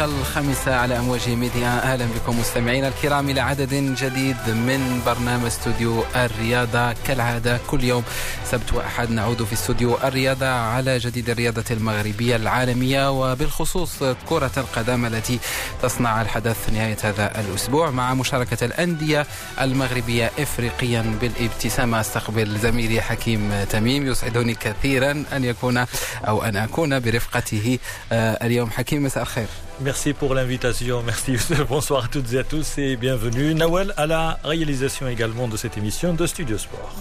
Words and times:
والدقيقة 0.00 0.20
الخامسة 0.20 0.74
على 0.74 0.98
أمواج 0.98 1.28
ميديا. 1.28 1.68
أهلا 1.68 2.06
بكم 2.06 2.40
مستمعينا 2.40 2.88
الكرام 2.88 3.30
إلى 3.30 3.40
عدد 3.40 3.74
جديد 3.74 4.36
من 4.46 5.02
برنامج 5.06 5.46
استوديو 5.46 6.04
الرياضة. 6.16 6.92
كالعادة 6.92 7.60
كل 7.66 7.84
يوم 7.84 8.04
سبت 8.50 8.72
وأحد 8.72 9.10
نعود 9.10 9.44
في 9.44 9.52
استوديو 9.52 9.98
الرياضة 10.04 10.46
على 10.46 10.98
جديد 10.98 11.30
الرياضة 11.30 11.64
المغربية 11.70 12.36
العالمية 12.36 13.10
وبالخصوص 13.10 14.02
كرة 14.28 14.50
القدم 14.56 15.06
التي 15.06 15.38
تصنع 15.82 16.22
الحدث 16.22 16.70
نهاية 16.72 16.96
هذا 17.02 17.40
الأسبوع 17.40 17.90
مع 17.90 18.14
مشاركة 18.14 18.64
الأندية 18.64 19.26
المغربية 19.60 20.30
إفريقيا 20.38 21.18
بالابتسامة. 21.20 22.00
أستقبل 22.00 22.58
زميلي 22.58 23.00
حكيم 23.00 23.64
تميم 23.70 24.06
يسعدني 24.06 24.54
كثيرا 24.54 25.24
أن 25.32 25.44
يكون 25.44 25.86
أو 26.28 26.42
أن 26.42 26.56
أكون 26.56 27.00
برفقته 27.00 27.78
اليوم. 28.12 28.70
حكيم 28.70 29.02
مساء 29.02 29.22
الخير. 29.22 29.46
Merci 29.80 30.12
pour 30.12 30.34
l'invitation, 30.34 31.02
merci. 31.02 31.36
Bonsoir 31.68 32.04
à 32.04 32.08
toutes 32.08 32.32
et 32.32 32.38
à 32.38 32.44
tous 32.44 32.78
et 32.78 32.96
bienvenue. 32.96 33.54
Nawel 33.54 33.92
à 33.96 34.06
la 34.06 34.38
réalisation 34.44 35.08
également 35.08 35.48
de 35.48 35.56
cette 35.56 35.76
émission 35.76 36.14
de 36.14 36.26
Studio 36.26 36.56
Sport. 36.58 36.94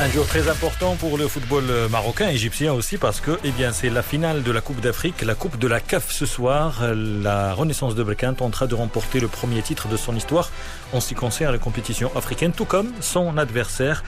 Un 0.00 0.08
jour 0.08 0.26
très 0.26 0.48
important 0.48 0.96
pour 0.96 1.18
le 1.18 1.28
football 1.28 1.64
marocain, 1.90 2.30
égyptien 2.30 2.72
aussi, 2.72 2.96
parce 2.96 3.20
que 3.20 3.38
eh 3.44 3.50
bien, 3.50 3.70
c'est 3.70 3.90
la 3.90 4.02
finale 4.02 4.42
de 4.42 4.50
la 4.50 4.62
Coupe 4.62 4.80
d'Afrique, 4.80 5.20
la 5.20 5.34
Coupe 5.34 5.58
de 5.58 5.68
la 5.68 5.78
CAF 5.78 6.10
ce 6.10 6.24
soir. 6.24 6.82
La 6.94 7.52
Renaissance 7.52 7.94
de 7.94 8.02
Berkane 8.02 8.34
tentera 8.34 8.66
de 8.66 8.74
remporter 8.74 9.20
le 9.20 9.28
premier 9.28 9.60
titre 9.60 9.88
de 9.88 9.98
son 9.98 10.16
histoire 10.16 10.50
en 10.94 11.00
ce 11.00 11.08
qui 11.08 11.14
concerne 11.14 11.52
la 11.52 11.58
compétition 11.58 12.10
africaine, 12.16 12.52
tout 12.52 12.64
comme 12.64 12.92
son 13.00 13.36
adversaire, 13.36 14.02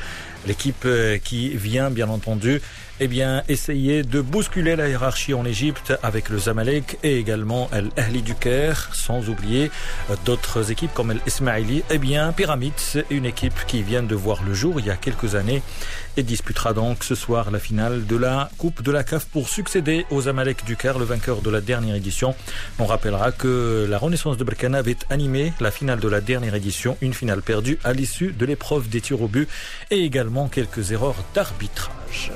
l'équipe 0.46 0.88
qui 1.22 1.50
vient, 1.50 1.90
bien 1.90 2.08
entendu, 2.08 2.62
eh 3.00 3.08
bien, 3.08 3.42
essayer 3.48 4.02
de 4.02 4.20
bousculer 4.20 4.76
la 4.76 4.88
hiérarchie 4.88 5.34
en 5.34 5.44
Égypte 5.44 5.92
avec 6.02 6.28
le 6.28 6.38
Zamalek 6.38 6.98
et 7.02 7.18
également 7.18 7.68
l'Ahli 7.96 8.22
du 8.22 8.34
Caire, 8.34 8.90
sans 8.92 9.28
oublier 9.28 9.70
d'autres 10.24 10.70
équipes 10.70 10.94
comme 10.94 11.12
l'Ismaili. 11.12 11.82
Eh 11.90 11.98
bien, 11.98 12.32
Pyramids, 12.32 13.02
une 13.10 13.26
équipe 13.26 13.66
qui 13.66 13.82
vient 13.82 14.02
de 14.02 14.14
voir 14.14 14.42
le 14.42 14.54
jour 14.54 14.78
il 14.78 14.86
y 14.86 14.90
a 14.90 14.96
quelques 14.96 15.34
années 15.34 15.62
et 16.16 16.22
disputera 16.22 16.72
donc 16.72 17.04
ce 17.04 17.14
soir 17.14 17.50
la 17.50 17.58
finale 17.58 18.06
de 18.06 18.16
la 18.16 18.50
Coupe 18.58 18.82
de 18.82 18.90
la 18.90 19.04
CAF 19.04 19.26
pour 19.26 19.48
succéder 19.48 20.06
aux 20.10 20.22
Zamalek 20.22 20.64
du 20.64 20.76
Caire, 20.76 20.98
le 20.98 21.04
vainqueur 21.04 21.40
de 21.42 21.50
la 21.50 21.60
dernière 21.60 21.94
édition. 21.94 22.34
On 22.78 22.86
rappellera 22.86 23.32
que 23.32 23.86
la 23.88 23.98
Renaissance 23.98 24.36
de 24.36 24.44
Berkane 24.44 24.74
avait 24.74 24.96
animé 25.10 25.52
la 25.60 25.70
finale 25.70 26.00
de 26.00 26.08
la 26.08 26.20
dernière 26.20 26.54
édition, 26.54 26.96
une 27.00 27.14
finale 27.14 27.42
perdue 27.42 27.78
à 27.84 27.92
l'issue 27.92 28.32
de 28.32 28.46
l'épreuve 28.46 28.88
des 28.88 29.00
tirs 29.00 29.22
au 29.22 29.28
but 29.28 29.48
et 29.90 30.04
également 30.04 30.48
quelques 30.48 30.92
erreurs 30.92 31.24
d'arbitrage. 31.34 32.32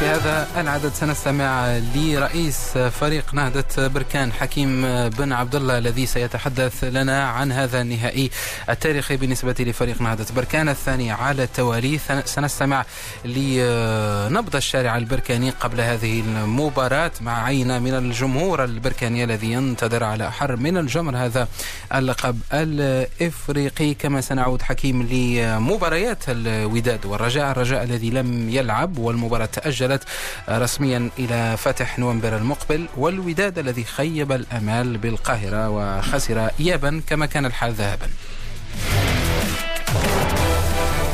في 0.00 0.06
هذا 0.06 0.48
العدد 0.56 0.92
سنستمع 0.94 1.78
لرئيس 1.94 2.78
فريق 2.78 3.34
نهضة 3.34 3.86
بركان 3.86 4.32
حكيم 4.32 4.82
بن 5.08 5.32
عبد 5.32 5.54
الله 5.54 5.78
الذي 5.78 6.06
سيتحدث 6.06 6.84
لنا 6.84 7.28
عن 7.28 7.52
هذا 7.52 7.80
النهائي 7.80 8.30
التاريخي 8.68 9.16
بالنسبة 9.16 9.54
لفريق 9.58 10.02
نهضة 10.02 10.26
بركان 10.36 10.68
الثاني 10.68 11.10
على 11.10 11.42
التوالي. 11.42 11.98
سنستمع 12.24 12.84
لنبض 13.24 14.56
الشارع 14.56 14.96
البركاني 14.96 15.50
قبل 15.50 15.80
هذه 15.80 16.20
المباراة 16.20 17.12
مع 17.20 17.44
عينة 17.44 17.78
من 17.78 17.94
الجمهور 17.94 18.64
البركاني 18.64 19.24
الذي 19.24 19.52
ينتظر 19.52 20.04
على 20.04 20.28
أحر 20.28 20.56
من 20.56 20.76
الجمر 20.76 21.16
هذا 21.16 21.48
اللقب 21.94 22.40
الإفريقي. 22.52 23.94
كما 23.94 24.20
سنعود 24.20 24.62
حكيم 24.62 25.02
لمباريات 25.02 26.24
الوداد 26.28 27.06
والرجاء. 27.06 27.50
الرجاء 27.50 27.84
الذي 27.84 28.10
لم 28.10 28.50
يلعب 28.50 28.98
والمباراة 28.98 29.46
تأجل 29.46 29.85
تأجلت 29.86 30.02
رسميا 30.48 31.10
إلى 31.18 31.56
فتح 31.56 31.98
نوفمبر 31.98 32.36
المقبل 32.36 32.86
والوداد 32.96 33.58
الذي 33.58 33.84
خيب 33.84 34.32
الأمال 34.32 34.98
بالقاهرة 34.98 35.68
وخسر 35.70 36.50
إيابا 36.60 37.02
كما 37.06 37.26
كان 37.26 37.46
الحال 37.46 37.72
ذهبا. 37.72 38.08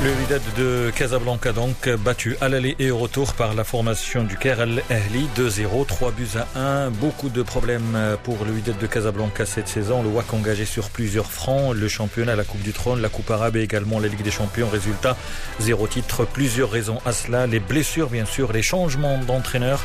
Le 0.05 0.11
Wydad 0.11 0.43
de 0.59 0.91
Casablanca 0.91 1.53
donc 1.53 1.89
battu 1.89 2.37
à 2.41 2.49
l'aller 2.49 2.75
et 2.81 2.91
au 2.91 2.99
retour 2.99 3.35
par 3.35 3.55
la 3.55 3.63
formation 3.63 4.25
du 4.25 4.37
Caire 4.37 4.59
Al-Ahli 4.59 5.29
2-0, 5.37 5.87
3 5.87 6.11
buts 6.11 6.27
à 6.35 6.59
1. 6.59 6.91
Beaucoup 6.91 7.29
de 7.29 7.41
problèmes 7.43 7.97
pour 8.25 8.45
le 8.45 8.51
Wydad 8.51 8.77
de 8.79 8.87
Casablanca 8.89 9.47
cette 9.47 9.69
saison. 9.69 10.03
Le 10.03 10.09
WAC 10.09 10.35
engagé 10.35 10.65
sur 10.65 10.91
plusieurs 10.91 11.31
fronts, 11.31 11.73
le 11.73 11.87
championnat, 11.87 12.35
la 12.35 12.43
Coupe 12.43 12.63
du 12.63 12.73
Trône, 12.73 13.01
la 13.01 13.11
Coupe 13.11 13.31
arabe 13.31 13.55
et 13.57 13.63
également 13.63 14.01
la 14.01 14.09
Ligue 14.09 14.23
des 14.23 14.33
Champions. 14.33 14.69
Résultat, 14.69 15.17
zéro 15.61 15.87
titre. 15.87 16.25
Plusieurs 16.25 16.73
raisons 16.73 16.99
à 17.07 17.13
cela. 17.13 17.47
Les 17.47 17.61
blessures 17.61 18.09
bien 18.09 18.25
sûr, 18.25 18.53
les 18.53 18.63
changements 18.63 19.19
d'entraîneur. 19.19 19.81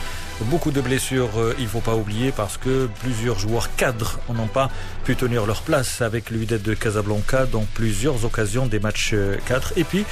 Beaucoup 0.46 0.70
de 0.70 0.82
blessures, 0.82 1.32
il 1.58 1.64
ne 1.64 1.70
faut 1.70 1.82
pas 1.82 1.96
oublier, 1.96 2.32
parce 2.32 2.58
que 2.58 2.88
plusieurs 3.02 3.40
joueurs 3.40 3.76
cadres 3.76 4.20
n'ont 4.34 4.48
pas 4.48 4.70
pu 5.04 5.16
tenir 5.16 5.48
leur 5.48 5.62
place 5.62 6.02
avec 6.02 6.30
Wydad 6.30 6.62
de 6.62 6.76
Casablanca 6.76 7.48
dans 7.48 7.66
plusieurs 7.74 8.24
occasions 8.24 8.68
des 8.68 8.80
matchs 8.80 9.16
4. 9.48 9.74
Et 9.78 9.84
puis 9.84 10.06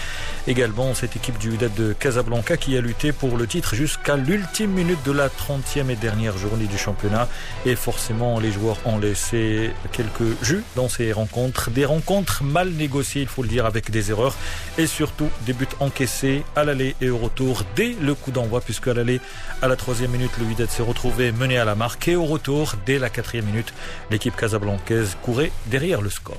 également 0.48 0.96
cette 0.96 1.16
équipe 1.16 1.38
du 1.38 1.52
Wydad 1.52 1.74
de 1.76 1.94
Casablanca 1.94 2.58
qui 2.58 2.76
a 2.76 2.82
lutté 2.82 3.12
pour 3.12 3.38
le 3.38 3.46
titre 3.46 3.76
jusqu'à 3.76 4.18
l'ultime 4.18 4.72
minute 4.72 4.98
de 5.06 5.12
la 5.12 5.30
30e 5.30 5.90
et 5.90 5.96
dernière 5.96 6.38
journée 6.38 6.66
du 6.66 6.78
championnat. 6.78 7.30
Et 7.66 7.76
forcément, 7.76 8.40
les 8.40 8.52
joueurs 8.52 8.78
ont 8.86 8.98
laissé 8.98 9.72
quelques 9.92 10.42
jus 10.42 10.64
dans 10.76 10.90
ces 10.90 11.12
rencontres. 11.12 11.70
Des 11.70 11.86
rencontres 11.86 12.44
mal 12.44 12.72
négociées, 12.72 13.22
il 13.22 13.28
faut 13.28 13.44
le 13.44 13.50
dire, 13.50 13.68
avec 13.68 13.92
des 13.92 14.10
erreurs. 14.10 14.36
Et 14.80 14.88
surtout, 14.88 15.30
des 15.46 15.54
buts 15.54 15.68
encaissés 15.80 16.44
à 16.56 16.64
l'aller 16.64 16.96
et 17.00 17.10
au 17.10 17.18
retour 17.20 17.64
dès 17.76 17.96
le 18.02 18.16
coup 18.16 18.32
d'envoi, 18.32 18.60
puisque 18.60 18.88
à 18.88 18.94
l'aller, 18.96 19.22
à 19.62 19.68
la 19.68 19.76
troisième 19.76 20.15
minute, 20.18 20.38
le 20.38 20.46
Wydad 20.46 20.70
s'est 20.70 20.84
retrouvé 20.84 21.32
mené 21.32 21.58
à 21.58 21.66
la 21.66 21.76
marque. 21.76 22.08
Et 22.08 22.16
au 22.16 22.26
retour, 22.26 22.74
dès 22.86 23.00
la 23.00 23.10
quatrième 23.10 23.46
minute, 23.46 23.74
l'équipe 24.10 24.36
casablancaise 24.36 25.18
courait 25.22 25.52
derrière 25.68 26.02
le 26.02 26.10
score. 26.10 26.38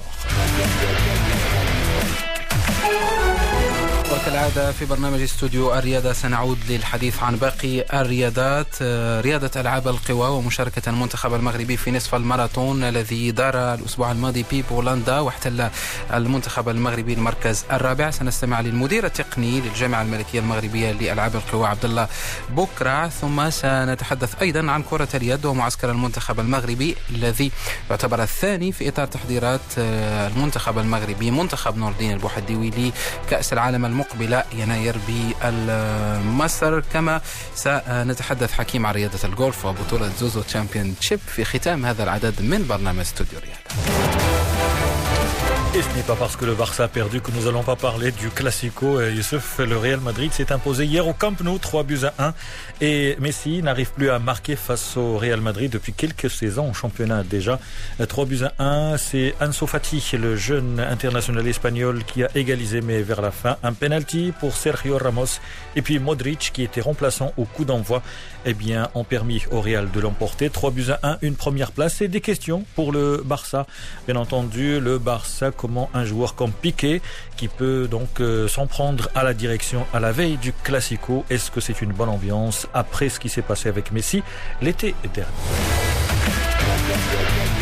وكالعادة 4.26 4.72
في 4.72 4.84
برنامج 4.84 5.20
استوديو 5.20 5.74
الرياضة. 5.74 6.12
سنعود 6.12 6.58
للحديث 6.68 7.22
عن 7.22 7.36
باقي 7.36 8.00
الرياضات. 8.00 8.82
رياضة 9.22 9.50
ألعاب 9.60 9.88
القوى 9.88 10.28
ومشاركة 10.28 10.90
المنتخب 10.90 11.34
المغربي 11.34 11.76
في 11.76 11.90
نصف 11.90 12.14
الماراثون 12.14 12.84
الذي 12.84 13.30
دار 13.30 13.74
الأسبوع 13.74 14.12
الماضي 14.12 14.44
في 14.44 14.62
بولندا 14.62 15.20
واحتل 15.20 15.68
المنتخب 16.12 16.68
المغربي 16.68 17.12
المركز 17.12 17.64
الرابع. 17.72 18.10
سنستمع 18.10 18.60
للمدير 18.60 19.06
التقني 19.06 19.60
للجامعة 19.60 20.02
الملكية 20.02 20.40
المغربية 20.40 20.92
لألعاب 20.92 21.36
القوى 21.36 21.66
عبد 21.66 21.84
الله 21.84 22.08
بكرة. 22.50 23.08
ثم 23.08 23.50
سنتحدث 23.50 24.42
أيضا 24.42 24.70
عن 24.70 24.82
كرة 24.82 25.08
اليد 25.14 25.46
ومعسكر 25.46 25.90
المنتخب 25.90 26.40
المغربي 26.40 26.96
الذي 27.10 27.50
يعتبر 27.90 28.22
الثاني 28.22 28.72
في 28.72 28.88
إطار 28.88 29.06
تحضيرات 29.06 29.60
المنتخب 29.78 30.78
المغربي 30.78 31.30
منتخب 31.30 31.76
نور 31.76 31.90
الدين 31.90 32.12
البوحديوي 32.12 32.92
لكأس 33.26 33.52
العالم 33.52 33.84
المقبلة 34.16 34.44
يناير 34.52 34.96
بمصر 35.08 36.80
كما 36.80 37.20
سنتحدث 37.54 38.52
حكيم 38.52 38.86
عن 38.86 38.94
رياضة 38.94 39.18
الجولف 39.24 39.64
وبطولة 39.64 40.08
زوزو 40.20 40.42
تشامبيون 40.42 40.94
شيب 41.00 41.20
في 41.26 41.44
ختام 41.44 41.86
هذا 41.86 42.02
العدد 42.02 42.42
من 42.42 42.66
برنامج 42.66 43.00
استوديو 43.00 43.38
رياضة. 43.38 44.55
Et 45.76 45.82
ce 45.82 45.94
n'est 45.94 46.02
pas 46.04 46.16
parce 46.16 46.36
que 46.36 46.46
le 46.46 46.54
Barça 46.54 46.84
a 46.84 46.88
perdu 46.88 47.20
que 47.20 47.30
nous 47.32 47.44
n'allons 47.44 47.62
pas 47.62 47.76
parler 47.76 48.10
du 48.10 48.30
Classico. 48.30 48.98
Youssef, 48.98 49.58
le 49.58 49.76
Real 49.76 50.00
Madrid 50.00 50.32
s'est 50.32 50.50
imposé 50.50 50.86
hier 50.86 51.06
au 51.06 51.12
Camp 51.12 51.38
Nou, 51.42 51.58
3 51.58 51.82
buts 51.82 52.00
à 52.04 52.28
1. 52.28 52.34
Et 52.80 53.14
Messi 53.20 53.62
n'arrive 53.62 53.92
plus 53.92 54.08
à 54.08 54.18
marquer 54.18 54.56
face 54.56 54.96
au 54.96 55.18
Real 55.18 55.42
Madrid 55.42 55.70
depuis 55.70 55.92
quelques 55.92 56.30
saisons 56.30 56.70
en 56.70 56.72
championnat 56.72 57.24
déjà. 57.24 57.60
3 58.08 58.24
buts 58.24 58.40
à 58.58 58.64
1, 58.64 58.96
c'est 58.96 59.34
Ansu 59.38 59.66
Fati, 59.66 60.02
le 60.16 60.34
jeune 60.34 60.80
international 60.80 61.46
espagnol 61.46 62.04
qui 62.04 62.24
a 62.24 62.30
égalisé 62.34 62.80
mais 62.80 63.02
vers 63.02 63.20
la 63.20 63.30
fin. 63.30 63.58
Un 63.62 63.74
penalty 63.74 64.32
pour 64.40 64.56
Sergio 64.56 64.96
Ramos. 64.96 65.40
Et 65.74 65.82
puis 65.82 65.98
Modric 65.98 66.52
qui 66.54 66.62
était 66.62 66.80
remplaçant 66.80 67.34
au 67.36 67.44
coup 67.44 67.66
d'envoi, 67.66 68.00
eh 68.46 68.54
bien, 68.54 68.88
ont 68.94 69.04
permis 69.04 69.42
au 69.50 69.60
Real 69.60 69.90
de 69.90 70.00
l'emporter. 70.00 70.48
3 70.48 70.70
buts 70.70 70.90
à 70.90 71.00
1, 71.02 71.18
une 71.20 71.36
première 71.36 71.72
place. 71.72 72.00
Et 72.00 72.08
des 72.08 72.22
questions 72.22 72.64
pour 72.76 72.92
le 72.92 73.22
Barça. 73.22 73.66
Bien 74.06 74.16
entendu, 74.16 74.80
le 74.80 74.98
Barça 74.98 75.50
comment 75.66 75.90
un 75.94 76.04
joueur 76.04 76.36
comme 76.36 76.52
Piqué 76.52 77.02
qui 77.36 77.48
peut 77.48 77.88
donc 77.90 78.20
euh, 78.20 78.46
s'en 78.46 78.68
prendre 78.68 79.08
à 79.16 79.24
la 79.24 79.34
direction 79.34 79.84
à 79.92 79.98
la 79.98 80.12
veille 80.12 80.36
du 80.36 80.52
Classico. 80.52 81.24
Est-ce 81.28 81.50
que 81.50 81.60
c'est 81.60 81.82
une 81.82 81.92
bonne 81.92 82.08
ambiance 82.08 82.68
après 82.72 83.08
ce 83.08 83.18
qui 83.18 83.28
s'est 83.28 83.42
passé 83.42 83.68
avec 83.68 83.90
Messi 83.90 84.22
l'été 84.62 84.94
dernier? 85.12 85.32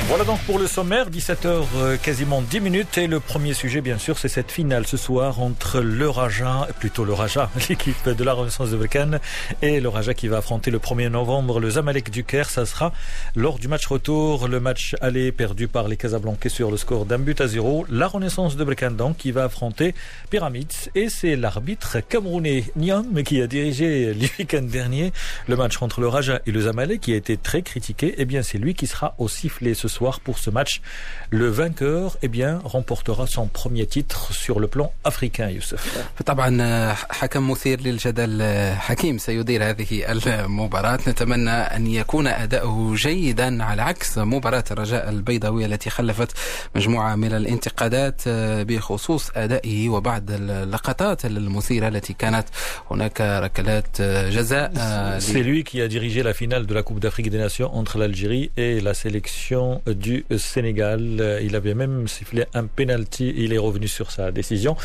Voilà 0.06 0.24
donc 0.24 0.38
pour 0.40 0.58
le 0.58 0.66
sommaire, 0.66 1.08
17h 1.08 1.64
euh, 1.76 1.96
quasiment 1.96 2.42
10 2.42 2.60
minutes. 2.60 2.98
Et 2.98 3.06
le 3.06 3.20
premier 3.20 3.54
sujet 3.54 3.80
bien 3.80 3.96
sûr 3.96 4.18
c'est 4.18 4.28
cette 4.28 4.52
finale 4.52 4.86
ce 4.86 4.98
soir 4.98 5.40
entre 5.40 5.80
le 5.80 6.10
Raja, 6.10 6.68
plutôt 6.78 7.06
le 7.06 7.14
Raja, 7.14 7.48
l'équipe 7.70 8.08
de 8.08 8.22
la 8.22 8.34
Renaissance 8.34 8.70
de 8.70 8.76
Berkane 8.76 9.18
et 9.62 9.80
le 9.80 9.88
Raja 9.88 10.12
qui 10.12 10.28
va 10.28 10.36
affronter 10.38 10.70
le 10.70 10.78
1er 10.78 11.08
novembre 11.08 11.58
le 11.58 11.70
Zamalek 11.70 12.10
du 12.10 12.22
Caire, 12.22 12.50
ça 12.50 12.66
sera 12.66 12.92
lors 13.34 13.58
du 13.58 13.66
match 13.66 13.86
retour, 13.86 14.46
le 14.46 14.60
match 14.60 14.94
aller 15.00 15.32
perdu 15.32 15.68
par 15.68 15.88
les 15.88 15.96
Casablancais 15.96 16.50
sur 16.50 16.70
le 16.70 16.76
score 16.76 17.06
d'un 17.06 17.18
but 17.18 17.40
à 17.40 17.46
zéro, 17.46 17.86
la 17.88 18.06
Renaissance 18.06 18.56
de 18.56 18.64
Berkane 18.64 18.96
donc 18.96 19.16
qui 19.16 19.32
va 19.32 19.44
affronter 19.44 19.94
Pyramids 20.28 20.90
et 20.94 21.08
c'est 21.08 21.34
l'arbitre 21.34 21.98
camerounais 22.06 22.64
Niam 22.76 23.22
qui 23.22 23.40
a 23.40 23.46
dirigé 23.46 24.12
le 24.12 24.28
week-end 24.38 24.62
dernier 24.62 25.14
le 25.48 25.56
match 25.56 25.80
entre 25.80 26.02
le 26.02 26.08
Raja 26.08 26.42
et 26.46 26.52
le 26.52 26.60
Zamalek 26.60 27.00
qui 27.00 27.14
a 27.14 27.16
été 27.16 27.38
très 27.38 27.62
critiqué, 27.62 28.14
eh 28.18 28.26
bien 28.26 28.42
c'est 28.42 28.58
lui 28.58 28.74
qui 28.74 28.86
sera 28.86 29.14
au 29.16 29.28
sifflet 29.28 29.72
ce 29.72 29.88
soir 29.88 29.93
pour 30.23 30.37
ce 30.39 30.49
match. 30.49 30.81
Le 31.29 31.47
vainqueur 31.49 32.17
eh 32.21 32.27
bien, 32.27 32.61
remportera 32.63 33.27
son 33.27 33.47
premier 33.47 33.85
titre 33.85 34.33
sur 34.33 34.59
le 34.59 34.67
plan 34.67 34.91
africain, 35.03 35.49
Youssef. 35.49 35.81
طبعا 36.25 36.93
حكم 36.93 37.51
مثير 37.51 37.81
للجدل 37.81 38.43
حكيم 38.75 39.17
سيدير 39.17 39.69
هذه 39.69 40.11
المباراة 40.11 40.99
نتمنى 41.07 41.49
أن 41.51 41.87
يكون 41.87 42.27
أداؤه 42.27 42.95
جيدا 42.95 43.63
على 43.63 43.81
عكس 43.81 44.17
مباراة 44.17 44.63
الرجاء 44.71 45.09
البيضاوي 45.09 45.65
التي 45.65 45.89
خلفت 45.89 46.31
مجموعة 46.75 47.15
من 47.15 47.33
الانتقادات 47.33 48.21
بخصوص 48.67 49.31
أدائه 49.35 49.89
وبعض 49.89 50.31
اللقطات 50.31 51.25
المثيرة 51.25 51.87
التي 51.87 52.13
كانت 52.13 52.47
هناك 52.91 53.21
ركلات 53.21 54.01
جزاء 54.01 54.71
C'est 55.19 55.43
lui 55.43 55.63
qui 55.63 55.81
a 55.81 55.87
dirigé 55.87 56.23
la 56.23 56.33
finale 56.33 56.65
de 56.65 56.73
la 56.73 56.83
Coupe 56.83 56.99
d'Afrique 56.99 57.29
des 57.29 57.37
Nations 57.37 57.75
entre 57.75 57.97
l'Algérie 57.97 58.51
et 58.57 58.81
la 58.81 58.93
sélection 58.93 59.81
du 59.86 60.24
Sénégal. 60.36 61.40
Il 61.42 61.56
avait 61.56 61.74
même 61.74 62.08
sifflé 62.08 62.44
un 62.54 62.66
penalty. 62.66 63.32
Il 63.36 63.52
est 63.52 63.58
revenu 63.58 63.88
sur 63.88 64.10
sa 64.10 64.32
décision. 64.32 64.76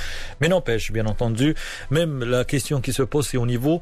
Mais 0.41 0.47
n'empêche, 0.47 0.91
bien 0.91 1.05
entendu, 1.05 1.55
même 1.91 2.23
la 2.23 2.43
question 2.45 2.81
qui 2.81 2.93
se 2.93 3.03
pose, 3.03 3.27
c'est 3.27 3.37
au 3.37 3.45
niveau 3.45 3.81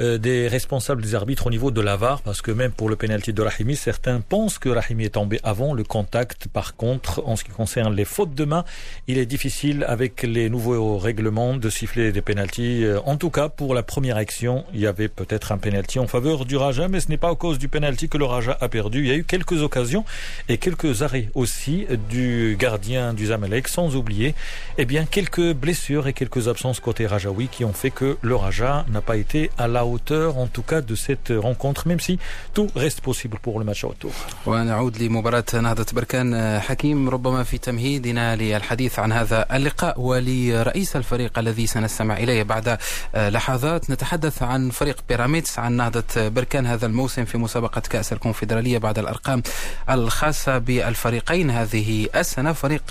euh, 0.00 0.18
des 0.18 0.48
responsables 0.48 1.02
des 1.02 1.14
arbitres 1.14 1.46
au 1.46 1.50
niveau 1.50 1.70
de 1.70 1.80
l'avare, 1.80 2.22
parce 2.22 2.40
que 2.40 2.50
même 2.50 2.70
pour 2.70 2.88
le 2.88 2.96
penalty 2.96 3.32
de 3.32 3.42
Rahimi, 3.42 3.74
certains 3.74 4.20
pensent 4.20 4.58
que 4.58 4.68
Rahimi 4.68 5.04
est 5.04 5.10
tombé 5.10 5.40
avant 5.42 5.74
le 5.74 5.82
contact. 5.82 6.48
Par 6.48 6.76
contre, 6.76 7.22
en 7.26 7.34
ce 7.34 7.42
qui 7.42 7.50
concerne 7.50 7.94
les 7.94 8.04
fautes 8.04 8.34
de 8.34 8.44
main, 8.44 8.64
il 9.08 9.18
est 9.18 9.26
difficile 9.26 9.84
avec 9.88 10.22
les 10.22 10.50
nouveaux 10.50 10.98
règlements 10.98 11.56
de 11.56 11.68
siffler 11.68 12.12
des 12.12 12.22
penalties. 12.22 12.84
Euh, 12.84 13.00
en 13.06 13.16
tout 13.16 13.30
cas, 13.30 13.48
pour 13.48 13.74
la 13.74 13.82
première 13.82 14.16
action, 14.16 14.64
il 14.72 14.80
y 14.80 14.86
avait 14.86 15.08
peut-être 15.08 15.50
un 15.50 15.58
penalty 15.58 15.98
en 15.98 16.06
faveur 16.06 16.44
du 16.44 16.56
Raja, 16.56 16.86
mais 16.86 17.00
ce 17.00 17.08
n'est 17.08 17.16
pas 17.16 17.30
à 17.30 17.34
cause 17.34 17.58
du 17.58 17.68
penalty 17.68 18.08
que 18.08 18.18
le 18.18 18.24
Raja 18.24 18.56
a 18.60 18.68
perdu. 18.68 19.00
Il 19.00 19.08
y 19.08 19.12
a 19.12 19.16
eu 19.16 19.24
quelques 19.24 19.62
occasions 19.62 20.04
et 20.48 20.58
quelques 20.58 21.02
arrêts 21.02 21.28
aussi 21.34 21.86
du 22.08 22.56
gardien 22.58 23.14
du 23.14 23.26
Zamalek, 23.26 23.66
sans 23.66 23.96
oublier 23.96 24.34
eh 24.76 24.84
bien, 24.84 25.06
quelques 25.06 25.52
blessures 25.54 26.06
et 26.06 26.12
quelques 26.12 26.46
absences 26.46 26.80
côté 26.80 27.06
Rajaoui 27.06 27.48
qui 27.48 27.64
ont 27.64 27.72
fait 27.72 27.90
que 27.90 28.16
le 28.22 28.36
Raja 28.36 28.84
n'a 28.90 29.00
pas 29.00 29.16
été 29.16 29.50
à 29.58 29.66
la 29.66 29.87
hauteur 29.92 30.28
en 30.44 30.48
tout 30.56 30.66
cas 30.70 30.80
de 30.90 30.94
cette 31.06 31.30
rencontre 31.46 31.82
même 31.90 32.00
si 32.06 32.14
tout 32.56 32.68
reste 32.84 33.00
possible 33.08 33.36
pour 33.44 33.58
le 33.60 33.64
match 33.64 33.84
retour. 33.84 34.12
ونعود 34.46 35.02
لمباراة 35.02 35.44
نهضة 35.54 35.86
بركان 35.92 36.60
حكيم. 36.60 37.08
ربما 37.08 37.42
في 37.42 37.58
تمهيدنا 37.58 38.36
للحديث 38.36 38.98
عن 38.98 39.12
هذا 39.12 39.46
اللقاء 39.56 40.00
ولرئيس 40.00 40.96
الفريق 40.96 41.38
الذي 41.38 41.66
سنستمع 41.66 42.16
إليه 42.16 42.42
بعد 42.42 42.78
لحظات. 43.14 43.90
نتحدث 43.90 44.42
عن 44.42 44.70
فريق 44.70 44.96
بيراميدز 45.08 45.58
عن 45.58 45.72
نهضة 45.72 46.28
بركان 46.28 46.66
هذا 46.66 46.86
الموسم 46.86 47.24
في 47.24 47.38
مسابقة 47.38 47.80
كأس 47.80 48.12
الكونفدرالية 48.12 48.78
بعد 48.78 48.98
الأرقام 48.98 49.42
الخاصة 49.90 50.58
بالفريقين. 50.58 51.50
هذه 51.50 52.08
السنة 52.16 52.52
فريق 52.52 52.82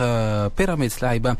بيراميدز 0.57 0.97
لعب 1.01 1.37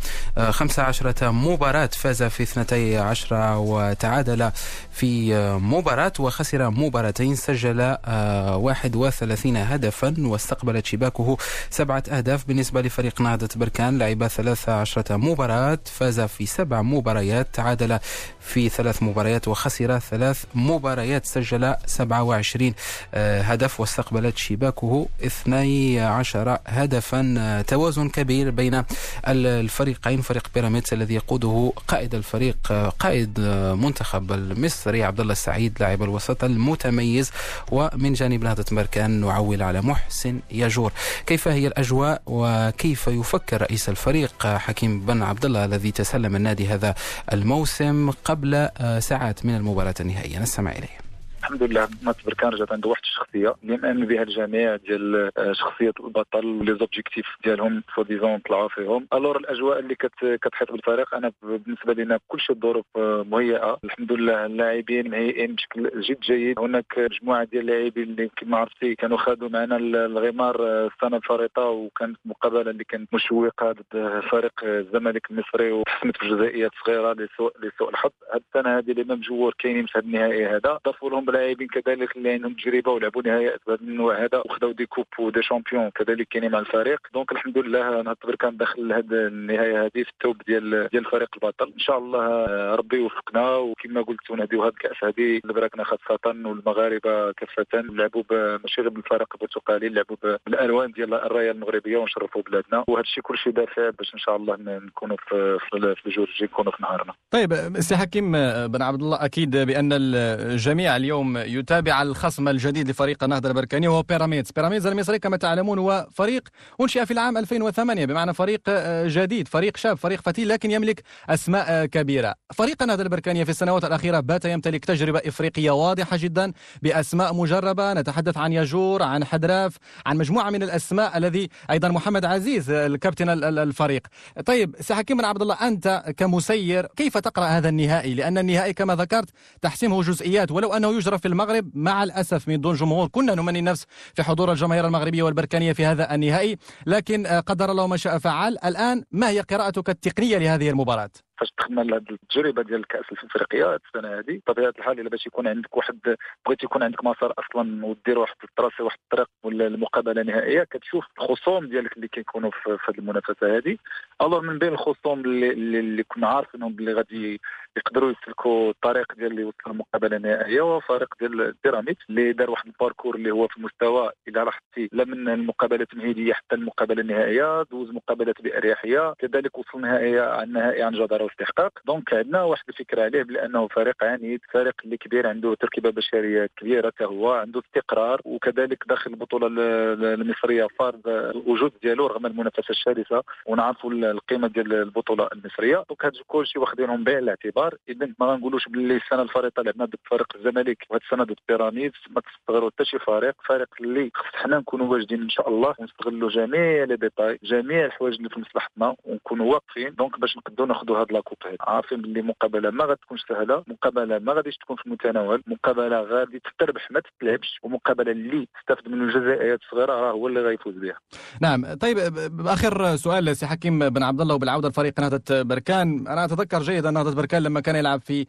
15 0.50 1.32
مباراة 1.32 1.90
فاز 1.94 2.24
في 2.24 2.44
12 2.44 3.58
وتعادل 3.58 4.52
في 4.92 5.34
مباراة 5.56 6.14
وخسر 6.20 6.70
مباراتين 6.70 7.36
سجل 7.36 7.98
31 8.08 9.58
هدفا 9.58 10.14
واستقبلت 10.20 10.86
شباكه 10.86 11.38
سبعة 11.70 12.04
أهداف 12.12 12.48
بالنسبة 12.48 12.82
لفريق 12.82 13.22
نهضة 13.22 13.50
بركان 13.56 13.98
لعب 13.98 14.28
13 14.28 15.18
مباراة 15.18 15.80
فاز 15.86 16.20
في 16.22 16.46
سبع 16.46 16.82
مباريات 16.82 17.48
تعادل 17.54 18.00
في 18.40 18.70
ثلاث 18.70 19.04
مباريات 19.04 19.48
وخسر 19.48 20.00
ثلاث 20.00 20.44
مباريات 20.56 21.26
سجل 21.26 21.76
27 21.86 22.74
هدف 23.16 23.80
واستقبلت 23.80 24.38
شباكه 24.38 25.08
12 25.26 26.58
هدفا 26.68 27.64
توازن 27.68 28.10
كبير 28.10 28.50
بين 28.50 28.84
الفريقين 29.28 30.22
فريق 30.22 30.48
بيراميدز 30.56 30.94
الذي 30.94 31.16
يقوده 31.16 31.74
قائد 31.88 32.16
الفريق 32.16 32.58
قائد 33.00 33.40
منتخب 33.80 34.32
المصري 34.32 35.04
عبد 35.04 35.20
الله 35.28 35.34
السعيد 35.34 35.78
لاعب 35.80 36.04
الوسط 36.04 36.44
المتميز 36.44 37.32
ومن 37.72 38.14
جانب 38.14 38.44
نهضة 38.44 38.66
مركان 38.72 39.12
نعول 39.22 39.62
على 39.62 39.82
محسن 39.82 40.40
يجور. 40.52 40.92
كيف 41.26 41.48
هي 41.48 41.68
الأجواء 41.68 42.22
وكيف 42.26 43.08
يفكر 43.08 43.62
رئيس 43.62 43.90
الفريق 43.90 44.48
حكيم 44.48 45.00
بن 45.00 45.24
عبد 45.24 45.46
الله 45.46 45.66
الذي 45.66 45.92
تسلم 45.92 46.36
النادي 46.36 46.68
هذا 46.68 46.96
الموسم 47.34 48.12
قبل 48.12 48.70
ساعات 49.00 49.46
من 49.46 49.56
المباراة 49.56 49.96
النهائية؟ 50.00 50.40
نستمع 50.40 50.72
إليه. 50.72 51.07
الحمد 51.48 51.64
لله 51.64 51.88
ناس 52.04 52.16
بركان 52.26 52.50
رجعت 52.50 52.72
عنده 52.72 52.90
واحد 52.90 53.02
الشخصية. 53.04 53.56
اللي 53.64 53.78
مامن 53.78 54.06
بها 54.06 54.24
الجميع 54.24 54.76
ديال 54.76 55.32
آه، 55.38 55.54
شخصية 55.54 55.94
البطل 56.00 56.46
و 56.46 56.76
les 56.80 56.91
objectifs 56.91 57.26
ديالهم 57.44 57.84
soi-disant 57.96 58.38
طلعوا 58.38 58.68
فيهم. 58.68 59.08
Alors 59.14 59.38
الأجواء 59.38 59.80
اللي 59.80 59.96
كتحيط 60.22 60.72
بالفريق 60.72 61.16
أنا 61.16 61.32
بالنسبة 61.44 61.94
لنا 61.94 62.20
كلشي 62.28 62.54
الظروف 62.54 62.86
آه، 62.98 63.26
مهيئة. 63.32 63.78
الحمد 63.84 64.12
لله 64.12 64.46
اللاعبين 64.46 65.10
مهيئين 65.10 65.56
بشكل 65.56 66.02
جد 66.02 66.20
جيد. 66.20 66.60
هناك 66.60 66.86
مجموعة 66.98 67.44
ديال 67.44 67.62
اللاعبين 67.70 68.04
اللي 68.04 68.30
كما 68.38 68.58
عرفتي 68.58 68.96
كانوا 68.96 69.18
خادوا 69.18 69.50
معنا 69.50 69.78
الغمار 69.78 70.56
آه، 70.68 70.88
السنة 70.88 71.18
الفارطه 71.18 71.62
وكانت 71.62 72.18
مقابلة 72.26 72.72
اللي 72.72 72.84
كانت 72.84 73.14
مشوقة 73.14 73.72
ضد 73.72 74.22
فريق 74.32 74.54
الزمالك 74.64 75.32
المصري 75.32 75.72
وتحسمت 75.72 76.18
في 76.18 76.70
صغيرة 76.86 77.14
لسوء 77.14 77.54
لسوء 77.60 77.90
الحظ. 77.90 78.12
هذه 78.34 78.42
السنة 78.48 78.78
هذه 78.78 78.92
les 78.92 79.04
mêmes 79.04 79.20
joueurs 79.22 79.54
كاينين 79.60 79.86
في 79.86 79.98
هذا 79.98 80.06
النهائي 80.06 80.48
هذا. 80.48 80.80
ضافوا 80.86 81.10
لهم 81.10 81.26
لاعبين 81.38 81.68
كذلك 81.68 82.18
اللي 82.18 82.32
عندهم 82.32 82.54
تجربة 82.54 82.92
ولعبوا 82.92 83.22
نهائيات 83.22 83.62
بهذا 83.68 83.82
النوع 83.82 84.24
هذا 84.24 84.44
وخذوا 84.46 84.74
des 84.74 84.86
coupes 84.86 85.06
و 85.20 85.26
des 85.26 85.44
champions 85.44 85.90
كذلك 85.90 86.28
كاينين 86.28 86.52
مع 86.52 86.60
الفريق. 86.60 87.00
donc 87.14 87.32
الحمد 87.32 87.58
لله 87.58 88.02
نعتبر 88.02 88.36
كان 88.36 88.58
داخل 88.58 88.94
هذه 88.94 89.06
النهاية 89.12 89.84
هذه 89.84 90.04
في 90.04 90.12
الثوب 90.14 90.42
ديال 90.48 90.90
ديال 90.92 91.06
الفريق 91.06 91.30
البطل. 91.36 91.74
إن 91.74 91.80
شاء 91.80 91.98
الله 91.98 92.46
ربي 92.76 92.98
يوفقنا 92.98 93.56
وكما 93.56 94.02
قلت 94.02 94.32
ونهديو 94.32 94.64
هذه 94.64 94.70
الكأس 94.70 95.04
هذه 95.04 95.42
لبراكنا 95.46 95.84
خاصة 95.84 96.20
والمغاربة 96.26 97.32
كافة 97.32 97.66
لعبوا 97.74 98.24
ماشي 98.58 98.82
غير 98.82 98.90
بالفريق 98.90 99.28
البرتقالي 99.34 99.90
لعبوا 99.90 100.16
بالألوان 100.46 100.92
ديال 100.92 101.14
الرايه 101.14 101.52
المغربية 101.52 101.98
ونشرفوا 101.98 102.42
بلادنا. 102.42 102.84
وهذا 102.88 103.02
الشيء 103.02 103.24
كلشي 103.24 103.52
دافع 103.52 103.90
باش 103.90 104.14
إن 104.14 104.20
شاء 104.20 104.36
الله 104.36 104.58
نكونوا 104.60 105.18
في 105.30 105.58
في 105.70 106.08
الجور 106.08 106.28
الجاي 106.34 106.48
نكونوا 106.48 106.72
في 106.72 106.84
نهارنا. 106.84 107.14
طيب 107.32 107.54
سي 107.80 107.96
حكيم 107.98 108.32
بن 108.68 108.82
عبد 108.82 109.02
الله 109.02 109.26
أكيد 109.26 109.58
بأن 109.58 109.90
الجميع 109.94 110.96
اليوم 110.96 111.27
يتابع 111.36 112.02
الخصم 112.02 112.48
الجديد 112.48 112.90
لفريق 112.90 113.24
النهضة 113.24 113.50
البركاني 113.50 113.88
وهو 113.88 114.02
بيراميدز. 114.02 114.52
بيراميدز 114.52 114.88
المصري 114.88 115.20
كما 115.20 115.38
تعلمون 115.38 115.80
هو 115.80 116.08
فريق 116.14 116.48
أنشئ 116.82 117.06
في 117.06 117.12
العام 117.12 117.38
2008 117.38 118.06
بمعنى 118.06 118.34
فريق 118.34 118.62
آه، 118.68 119.06
جديد 119.08 119.48
فريق 119.48 119.78
شاب 119.78 119.98
فريق 119.98 120.22
فتيل 120.22 120.50
لكن 120.50 120.72
يملك 120.72 121.04
أسماء 121.30 121.66
آه، 121.70 121.86
كبيرة. 121.86 122.36
فريق 122.54 122.84
النهضة 122.84 123.04
البركانية 123.04 123.44
في 123.44 123.50
السنوات 123.50 123.86
الأخيرة 123.86 124.20
بات 124.20 124.46
يمتلك 124.46 124.86
تجربة 124.86 125.22
إفريقية 125.26 125.72
واضحة 125.72 126.18
جدا 126.18 126.54
بأسماء 126.82 127.34
مجربة. 127.34 127.94
نتحدث 127.94 128.38
عن 128.38 128.54
يجور 128.54 129.04
عن 129.04 129.26
حدراف 129.26 129.78
عن 130.06 130.18
مجموعة 130.18 130.50
من 130.50 130.64
الأسماء 130.64 131.18
الذي 131.18 131.50
أيضا 131.72 131.88
محمد 131.88 132.26
عزيز 132.26 132.70
آه، 132.70 132.88
الكابتن 132.88 133.30
الفريق. 133.44 134.08
طيب 134.46 134.76
سي 134.80 134.96
حكيم 134.96 135.18
بن 135.18 135.26
عبد 135.26 135.42
الله 135.42 135.56
أنت 135.68 136.04
كمسير 136.18 136.88
كيف 136.96 137.18
تقرأ 137.18 137.46
هذا 137.46 137.70
النهائي؟ 137.70 138.14
لأن 138.14 138.38
النهائي 138.38 138.74
كما 138.74 138.96
ذكرت 138.96 139.30
تحسمه 139.62 140.02
جزئيات 140.02 140.52
ولو 140.52 140.74
أنه 140.74 140.98
يجرى 140.98 141.17
في 141.18 141.28
المغرب 141.28 141.72
مع 141.74 142.04
الأسف 142.04 142.48
من 142.48 142.62
دون 142.62 142.76
جمهور 142.76 143.08
كنا 143.08 143.36
نمني 143.36 143.60
النفس 143.60 143.86
في 144.14 144.24
حضور 144.24 144.52
الجماهير 144.52 144.88
المغربية 144.88 145.24
والبركانية 145.24 145.74
في 145.74 145.86
هذا 145.86 146.16
النهائي 146.16 146.58
لكن 146.86 147.26
آه، 147.26 147.40
قدر 147.40 147.72
الله 147.72 147.88
ما 147.88 147.98
شاء 147.98 148.18
فعل 148.18 148.58
الآن 148.66 149.04
ما 149.12 149.30
هي 149.30 149.40
قراءتك 149.40 149.90
التقنية 149.90 150.38
لهذه 150.38 150.70
المباراة؟ 150.70 151.10
فاش 151.38 151.54
دخلنا 151.60 151.82
لهذه 151.82 152.04
التجربة 152.12 152.62
ديال 152.62 152.80
الكأس 152.80 153.06
الافريقيه 153.12 153.76
السنة 153.76 154.20
هذه 154.20 154.40
بطبيعة 154.48 154.74
الحال 154.80 155.00
إلا 155.00 155.10
باش 155.10 155.28
يكون 155.28 155.48
عندك 155.48 155.78
واحد 155.78 156.00
بغيت 156.46 156.64
يكون 156.64 156.84
عندك 156.84 157.04
مسار 157.04 157.34
أصلا 157.40 157.86
ودير 157.86 158.20
واحد 158.20 158.36
ال 158.44 158.50
tracé 158.50 158.84
واحد 158.84 158.98
الطريق 159.04 159.30
ولا 159.44 159.68
المقابلة 159.68 160.22
النهائيه 160.22 160.64
كتشوف 160.64 161.06
الخصوم 161.18 161.66
ديالك 161.68 161.98
اللي 161.98 162.08
كيكونوا 162.08 162.52
في 162.52 162.78
هذه 162.90 162.98
المنافسة 162.98 163.58
هذه 163.58 163.78
alors 164.22 164.42
من 164.42 164.60
بين 164.60 164.74
الخصوم 164.74 165.20
اللي, 165.20 165.52
اللي 165.52 166.04
كنا 166.04 166.28
عارفينهم 166.28 166.76
اللي 166.80 166.94
غادي 166.94 167.42
يقدروا 167.78 168.12
يسلكوا 168.12 168.70
الطريق 168.70 169.14
ديال 169.14 169.32
اللي 169.32 169.44
وصل 169.44 169.72
المقابله 169.72 170.18
النهائية 170.18 170.62
هو 170.62 170.80
فريق 170.80 171.14
ديال 171.20 171.54
بيراميد 171.64 171.98
اللي 172.10 172.34
دار 172.34 172.50
واحد 172.50 172.68
ال 172.68 172.73
parcours 172.73 173.16
اللي 173.16 173.32
هو 173.32 173.48
في 173.48 173.58
المستوى 173.58 174.12
اذا 174.28 174.44
لاحظتي 174.44 174.90
لا 174.92 175.06
من 175.06 175.30
المقابلة 175.30 175.82
التمهيدية 175.82 176.34
حتى 176.34 176.56
المقابلة 176.56 177.02
النهائية 177.02 177.64
دوز 177.64 177.92
مقابلات 177.92 178.42
بأريحية 178.42 179.14
كذلك 179.20 179.58
وصل 179.58 179.82
نهائية 179.82 180.46
نهائي 180.46 180.84
عن 180.84 180.92
جدارة 180.94 181.27
واستحقاق. 181.28 181.80
donc 181.86 182.14
عندنا 182.14 182.44
واحد 182.44 182.64
الفكرة 182.70 183.02
عليه 183.04 183.24
بانه 183.24 183.68
فريق 183.68 184.04
عنيد 184.04 184.42
فريق 184.54 184.74
اللي 184.86 184.98
كبير 184.98 185.28
عنده 185.28 185.56
تركيبة 185.56 185.90
بشرية 185.90 186.50
كبيرة 186.58 186.90
كهو 186.90 187.32
عنده 187.32 187.60
استقرار 187.60 188.22
وكذلك 188.26 188.84
داخل 188.88 189.12
البطولة 189.12 189.48
المصرية 189.48 190.68
فرض 190.80 191.02
الوجود 191.08 191.72
ديالو 191.84 192.08
رغم 192.08 192.26
المنافسة 192.26 192.70
الشرسة 192.70 193.24
ونعرفوا 193.46 193.92
القيمة 193.92 194.48
ديال 194.48 194.74
البطولة 194.74 195.28
المصرية. 195.34 195.84
donc 195.90 196.06
هادو 196.06 196.20
كلشي 196.28 196.60
واخدينهم 196.60 197.04
بعين 197.04 197.18
الاعتبار. 197.18 197.76
إذا 197.90 198.10
ما 198.20 198.26
غنقولوش 198.26 198.68
باللي 198.68 198.96
السنة 198.96 199.22
الفارطة 199.22 199.64
لعبنا 199.64 199.86
ضد 199.86 199.96
فريق 200.12 200.28
الزمالك 200.36 200.86
وهاد 200.90 201.02
السنة 201.04 201.24
ضد 201.24 201.36
بيراميدز 201.48 201.96
ما 202.10 202.22
تستغلوا 202.22 202.70
حتى 202.70 202.86
شي 202.86 203.00
فريق 203.00 203.36
فريق 203.46 203.68
اللي 203.82 204.12
حنا 204.34 204.58
نكونوا 204.58 204.88
واجدين 204.88 205.22
إن 205.22 205.30
شاء 205.30 205.50
الله 205.50 205.76
ونستغلوا 205.80 206.30
جميع 206.30 206.84
les 206.84 206.96
détails 206.96 207.40
جميع 207.44 207.86
الحوايج 207.86 208.16
اللي 208.16 208.30
في 208.30 208.40
مصلحتنا 208.40 208.96
ونكونوا 209.06 209.54
واقفين. 209.54 209.96
donc 209.96 210.20
باش 210.20 210.38
نقدروا 210.38 210.68
ناخذوا 210.68 210.98
هاد 210.98 211.12
la 211.18 211.23
coupe 211.23 211.38
عارفين 211.62 212.02
باللي 212.02 212.22
مقابلة 212.22 212.70
ما 212.70 212.84
غتكونش 212.86 213.22
سهلة 213.30 213.64
مقابلة 213.68 214.20
ما 214.20 214.34
غاديش 214.34 214.58
تكون 214.58 214.76
في 214.76 214.86
المتناول 214.86 215.44
مقابلة 215.48 216.02
غادي 216.02 216.42
تربح 216.60 216.92
ما 216.92 217.00
تتلعبش 217.00 217.60
ومقابلة 217.64 218.12
اللي 218.12 218.48
تستافد 218.60 218.90
من 218.90 219.02
الجزئيات 219.02 219.60
الصغيرة 219.62 219.94
راه 219.94 220.12
هو 220.12 220.28
اللي 220.28 220.40
غيفوز 220.40 220.76
بها. 220.76 220.98
نعم 221.42 221.74
طيب 221.74 221.98
اخر 222.46 222.96
سؤال 222.96 223.38
سي 223.38 223.46
حكيم 223.48 223.90
بن 223.90 224.04
عبد 224.04 224.22
الله 224.22 224.36
وبالعودة 224.36 224.70
لفريق 224.70 225.00
نهضة 225.00 225.42
بركان. 225.42 226.08
أنا 226.08 226.26
أتذكر 226.26 226.62
جيدا 226.62 226.92
نهضة 226.92 227.16
بركان 227.16 227.44
لما 227.44 227.60
كان 227.60 227.76
يلعب 227.76 228.02
في 228.02 228.26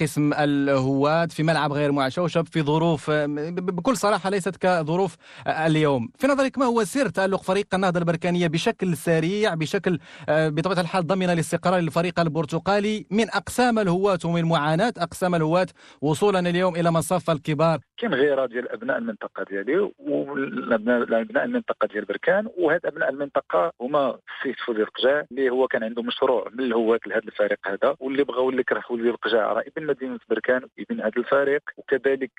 قسم 0.00 0.32
الهواة 0.32 1.26
في 1.26 1.42
ملعب 1.42 1.72
غير 1.72 1.92
معشوشب 1.92 2.46
في 2.46 2.62
ظروف 2.62 3.10
بكل 3.10 3.96
صراحة 3.96 4.30
ليست 4.30 4.56
كظروف 4.56 5.16
اليوم. 5.46 6.08
في 6.18 6.26
نظرك 6.26 6.58
ما 6.58 6.66
هو 6.66 6.84
سر 6.84 7.08
تألق 7.08 7.42
فريق 7.42 7.74
النهضة 7.74 8.00
البركانية 8.00 8.46
بشكل 8.46 8.96
سريع 8.96 9.54
بشكل 9.54 9.98
بطبيعة 10.28 10.80
الحال 10.80 11.06
ضمن 11.06 11.30
الاستقرار 11.30 11.80
للفريق 11.80 12.20
البرتقالي 12.32 13.06
من 13.10 13.26
أقسام 13.30 13.78
الهواة 13.78 14.18
ومن 14.24 14.44
معاناة 14.44 14.92
أقسام 14.98 15.34
الهواة 15.34 15.66
وصولا 16.00 16.38
اليوم 16.38 16.76
إلى 16.76 16.90
مصاف 16.90 17.30
الكبار. 17.30 17.78
كاين 17.98 18.14
غيره 18.14 18.46
ديال 18.46 18.72
أبناء 18.72 18.98
المنطقة 18.98 19.44
ديالي 19.50 19.90
وأبناء 19.98 21.44
المنطقة 21.44 21.88
ديال 21.92 22.04
بركان 22.04 22.48
وهاد 22.58 22.86
أبناء 22.86 23.10
المنطقة 23.10 23.72
هما 23.80 24.18
السيد 24.38 24.54
فوزي 24.66 24.82
القجاع 24.82 25.24
اللي 25.30 25.50
هو 25.50 25.66
كان 25.66 25.84
عنده 25.84 26.02
مشروع 26.02 26.48
من 26.52 26.64
الهواة 26.64 27.00
لهذا 27.06 27.24
الفريق 27.24 27.58
هذا 27.66 27.96
واللي 28.00 28.24
بغى 28.24 28.40
واللي 28.40 28.62
كره 28.62 28.80
فوزي 28.80 29.10
القجاع 29.10 29.52
راه 29.52 29.64
ابن 29.76 29.86
مدينه 29.86 30.18
بركان 30.30 30.62
ابن 30.78 31.00
هذا 31.00 31.12
الفريق. 31.16 31.62
وكذلك 31.76 32.30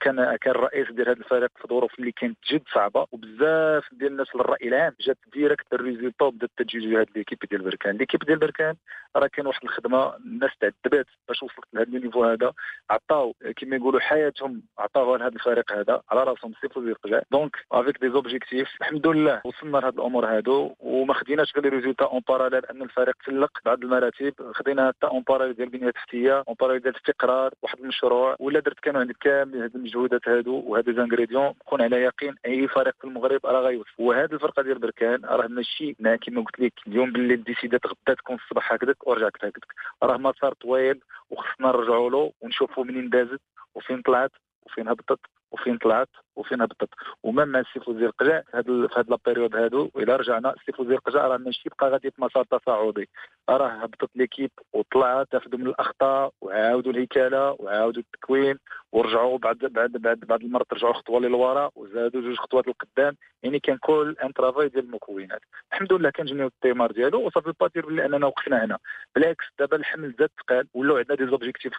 كان 0.00 0.36
كان 0.36 0.54
الرئيس 0.54 0.92
ديال 0.92 1.08
هذا 1.08 1.18
الفريق 1.18 1.50
في 1.62 1.68
ظروف 1.68 1.98
اللي 1.98 2.12
كانت 2.12 2.36
جد 2.50 2.62
صعبة 2.74 3.06
وبزاف 3.12 3.84
ديال 3.92 4.12
الناس 4.12 4.26
للرأي 4.34 4.68
العام 4.68 4.92
جات 5.00 5.18
direct 5.32 5.66
ال 5.72 5.78
résultat 5.78 6.28
بدا 6.28 6.46
التجهيز 6.46 6.84
لهذه 6.84 7.06
l'équipe 7.16 7.38
ديال 7.50 7.62
بركان. 7.62 7.96
l'équipe 7.96 8.20
ديال 8.24 8.38
بركان 8.38 8.74
راه 9.16 9.30
كان 9.36 9.46
واحد 9.46 9.64
الخدمة 9.64 10.16
الناس 10.16 10.50
تعذبات 10.60 11.06
باش 11.28 11.42
وصلت 11.42 11.66
لهذا 11.72 11.88
ال 11.88 11.93
niveau 11.93 12.24
هذا 12.24 12.52
عطاو 12.90 13.34
كما 13.56 13.76
يقولوا 13.76 14.00
حياتهم 14.00 14.62
عطاوها 14.78 15.18
لهذا 15.18 15.34
الفريق 15.34 15.72
هذا 15.72 16.02
على 16.10 16.24
راسهم 16.24 16.52
فوزي 16.74 16.90
القجاع 16.90 17.22
donc 17.30 17.56
avec 17.72 18.00
des 18.00 18.10
objectifs 18.10 18.68
الحمد 18.80 19.06
لله 19.06 19.40
وصلنا 19.44 19.78
لهذ 19.78 19.92
الأمور 19.92 20.26
هادو 20.26 20.74
وما 20.80 21.14
خديناش 21.14 21.52
غير 21.56 21.72
résultat 21.72 22.04
en 22.04 22.20
parallèle 22.28 22.66
أن 22.66 22.82
الفريق 22.82 23.14
تسلق 23.24 23.50
بعض 23.64 23.82
المراتب. 23.84 24.34
خدينا 24.54 24.88
حتى 24.88 25.06
en 25.06 25.22
parallèle 25.28 25.54
ديال 25.54 25.68
البنية 25.68 25.88
التحتية 25.88 26.44
en 26.48 26.56
parallèle 26.60 26.82
ديال 26.82 26.94
الاستقرار 26.94 27.54
واحد 27.62 27.78
المشروع. 27.80 28.36
ولا 28.38 28.60
درت 28.60 28.80
كانوا 28.80 29.00
عندك 29.00 29.16
كامل 29.20 29.62
هاد 29.62 29.76
المجهودات 29.76 30.28
هادو 30.28 30.62
وهاد 30.66 30.94
les 30.96 31.08
ingrédients 31.08 31.52
كون 31.64 31.82
على 31.82 31.96
يقين 31.96 32.34
أي 32.46 32.68
فريق 32.68 32.94
في 33.00 33.04
المغرب 33.04 33.40
راه 33.46 33.60
غيوصل. 33.60 33.90
وهاد 33.98 34.32
الفرقة 34.32 34.62
ديال 34.62 34.78
بركان 34.78 35.24
راه 35.24 35.46
ماشي 35.46 35.96
كما 36.22 36.40
قلت 36.42 36.60
لك 36.60 36.72
اليوم 36.86 37.12
بالليل 37.12 37.44
décidات 37.44 37.86
غدا 37.86 38.14
تكون 38.14 38.36
الصباح 38.36 38.72
هكذاك 38.72 39.06
ورجعت 39.26 39.44
هكذاك 39.44 39.74
راه 40.02 40.16
مسار 40.16 40.52
طويل 40.52 41.00
وخصنا 41.30 41.68
نرجعوا 41.68 42.10
له 42.10 42.32
ونشوفوا 42.40 42.84
منين 42.84 43.10
دازت 43.10 43.40
وفين 43.74 44.02
طلعت 44.02 44.32
وفين 44.62 44.88
هبطت. 44.88 45.20
وفين 45.52 45.78
طلعت 45.78 46.08
وفين 46.36 46.60
هبطت. 46.62 46.88
وما 47.22 47.44
مع 47.44 47.58
السي 47.60 47.80
فوزي 47.80 48.06
القجاع 48.06 48.40
في 48.40 48.56
هاد 48.56 48.64
في 48.64 48.94
هاد 48.96 49.10
la 49.10 49.20
période 49.20 49.56
هادو 49.56 49.90
إلى 49.96 50.16
رجعنا 50.16 50.54
السي 50.54 50.72
فوزي 50.72 50.94
القجاع 50.94 51.26
راه 51.26 51.36
ماشي 51.36 51.68
بقى 51.80 51.90
غادي 51.90 52.10
في 52.10 52.22
مسار 52.22 52.44
تصاعدي. 52.44 53.08
راه 53.50 53.68
هبطت 53.68 54.10
l'équipe 54.14 54.50
وطلعت 54.72 55.26
تاخذوا 55.30 55.58
من 55.58 55.66
الأخطاء 55.66 56.32
وعاودوا 56.40 56.92
الهيكلة 56.92 57.56
وعاودوا 57.58 58.02
التكوين 58.02 58.58
ورجعوا 58.92 59.38
بعد 59.38 59.58
بعد 59.58 59.92
بعد 59.92 60.20
بعد 60.20 60.42
المرات 60.42 60.72
رجعوا 60.72 60.92
خطوة 60.92 61.20
للوراء 61.20 61.70
وزادوا 61.74 62.20
جوج 62.20 62.36
خطوات 62.36 62.66
للقدام. 62.66 63.16
يعني 63.42 63.58
كان 63.60 63.76
كل 63.76 64.16
un 64.24 64.32
travail 64.32 64.68
ديال 64.68 64.84
المكونات. 64.84 65.40
الحمد 65.72 65.92
لله 65.92 66.10
كنجنيو 66.10 66.46
الثمار 66.46 66.92
ديالو 66.92 67.26
وصافي 67.26 67.52
pas 67.60 67.68
dire 67.74 67.88
أننا 68.06 68.26
وقفنا 68.26 68.64
هنا. 68.64 68.78
بالعكس 69.14 69.44
دابا 69.58 69.76
الحمل 69.76 70.14
زاد 70.18 70.30
ثقال 70.40 70.66
ولاو 70.74 70.96
عندنا 70.96 71.16
des 71.16 71.26
objectifs 71.26 71.72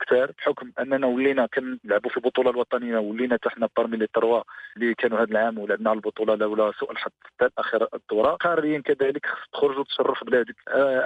كثار 0.00 0.32
بحكم 0.38 0.72
أننا 0.80 1.06
ولينا 1.06 1.46
كنلعبوا 1.46 2.10
في 2.10 2.16
البطوله 2.16 2.50
الوطنية 2.50 2.98
ولينا 3.12 3.34
حتى 3.34 3.48
حنا 3.48 3.68
parmi 3.76 3.96
les 3.96 4.06
trois 4.06 4.42
اللي 4.76 4.94
كانوا 4.94 5.18
هذا 5.18 5.30
العام 5.30 5.58
ولعبنا 5.58 5.90
على 5.90 5.96
البطولة 5.96 6.34
لولا 6.34 6.72
سوء 6.80 6.92
الحظ 6.92 7.10
حتى 7.24 7.48
آخر 7.58 7.88
الدورة. 7.94 8.30
قاريا 8.30 8.78
كذلك 8.80 9.26
خص 9.26 9.48
تخرج 9.52 9.78
وتشرف 9.78 10.24
بلادك. 10.24 10.56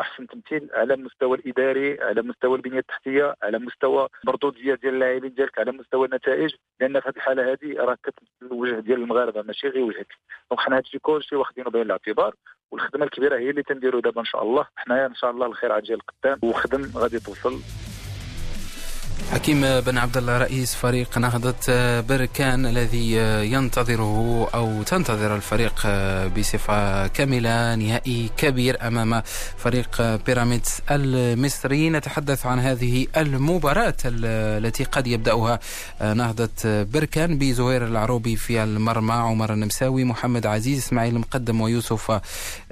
أحسن 0.00 0.26
تمثيل 0.26 0.68
على 0.74 0.94
المستوى 0.94 1.36
الإداري 1.36 2.02
على 2.02 2.22
مستوى 2.22 2.56
البنية 2.56 2.78
التحتية 2.78 3.34
على 3.42 3.58
مستوى 3.58 4.08
مردوديه 4.24 4.74
ديال 4.74 4.94
اللاعبين 4.94 5.34
ديالك 5.34 5.58
على 5.58 5.72
مستوى 5.72 6.06
النتائج. 6.06 6.54
لأن 6.80 7.00
في 7.00 7.08
هذه 7.08 7.16
الحالة 7.16 7.52
هذه 7.52 7.76
راه 7.76 7.98
كتمثل 8.02 8.52
الوجه 8.52 8.80
ديال 8.80 9.00
المغاربة 9.00 9.42
ماشي 9.42 9.68
غير 9.68 9.84
وجهك. 9.84 10.12
دونك 10.50 10.60
حنا 10.60 10.76
هادشي 10.76 10.98
كلشي 10.98 11.36
واخدينه 11.36 11.70
بعين 11.70 11.86
الاعتبار. 11.86 12.34
والخدمة 12.70 13.04
الكبيرة 13.04 13.36
هي 13.38 13.50
اللي 13.50 13.62
تنديروا 13.62 14.00
دابا 14.00 14.20
إن 14.20 14.26
شاء 14.26 14.42
الله. 14.42 14.66
حنايا 14.76 15.06
إن 15.06 15.14
شاء 15.14 15.30
الله 15.30 15.46
الخير 15.46 15.72
عاجل 15.72 15.94
القدام. 15.94 16.38
وخدم 16.42 16.90
غادي 16.96 17.20
توصل 17.20 17.85
حكيم 19.32 19.80
بن 19.80 19.98
عبد 19.98 20.16
الله 20.16 20.38
رئيس 20.38 20.74
فريق 20.74 21.18
نهضة 21.18 21.54
بركان 22.00 22.66
الذي 22.66 23.12
ينتظره 23.52 24.48
أو 24.54 24.82
تنتظر 24.82 25.36
الفريق 25.36 25.86
بصفة 26.38 27.06
كاملة 27.06 27.74
نهائي 27.74 28.30
كبير 28.36 28.86
أمام 28.86 29.22
فريق 29.56 30.02
بيراميدز 30.26 30.80
المصري. 30.90 31.90
نتحدث 31.90 32.46
عن 32.46 32.58
هذه 32.58 33.06
المباراة 33.16 33.94
التي 34.04 34.84
قد 34.84 35.06
يبدأها 35.06 35.58
نهضة 36.14 36.50
بركان 36.64 37.38
بزهير 37.38 37.86
العروبي 37.86 38.36
في 38.36 38.62
المرمى 38.62 39.12
عمر 39.14 39.52
النمساوي 39.52 40.04
محمد 40.04 40.46
عزيز 40.46 40.78
إسماعيل 40.78 41.14
المقدم 41.14 41.60
ويوسف 41.60 42.20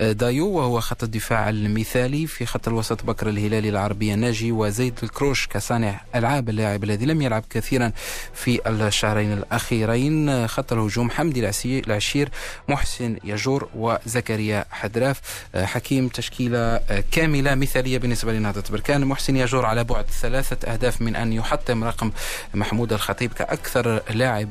دايو 0.01 0.49
وهو 0.49 0.81
خط 0.81 1.03
الدفاع 1.03 1.49
المثالي 1.49 2.27
في 2.27 2.47
خط 2.47 2.69
الوسط 2.69 3.05
بكر 3.05 3.29
الهلالي 3.29 3.69
العربي 3.69 4.15
الناجي 4.15 4.53
وزيد 4.53 4.95
الكروش 5.03 5.47
كصانع 5.47 6.01
ألعاب 6.15 6.44
اللاعب 6.49 6.75
اللاعب 6.75 6.85
الذي 6.85 7.07
لم 7.07 7.23
يلعب 7.23 7.45
كثيرا 7.51 7.93
في 8.35 8.61
الشهرين 8.67 9.33
الأخيرين 9.33 10.47
خط 10.49 10.73
الهجوم 10.73 11.11
حمدي 11.11 11.51
العشير 11.87 12.29
محسن 12.69 13.17
يجور 13.25 13.69
وزكريا 13.75 14.65
حدراف. 14.71 15.21
حكيم 15.57 16.09
تشكيلة 16.09 16.81
كاملة 17.11 17.55
مثالية 17.55 17.99
بالنسبة 17.99 18.33
لنهضة 18.33 18.65
بركان. 18.71 19.05
محسن 19.05 19.37
يجور 19.37 19.67
على 19.67 19.85
بعد 19.85 20.05
ثلاثة 20.23 20.73
أهداف 20.73 21.03
من 21.03 21.17
أن 21.17 21.33
يحطم 21.33 21.85
رقم 21.85 22.11
محمود 22.55 22.93
الخطيب 22.93 23.33
كأكثر 23.33 24.03
لاعب 24.11 24.49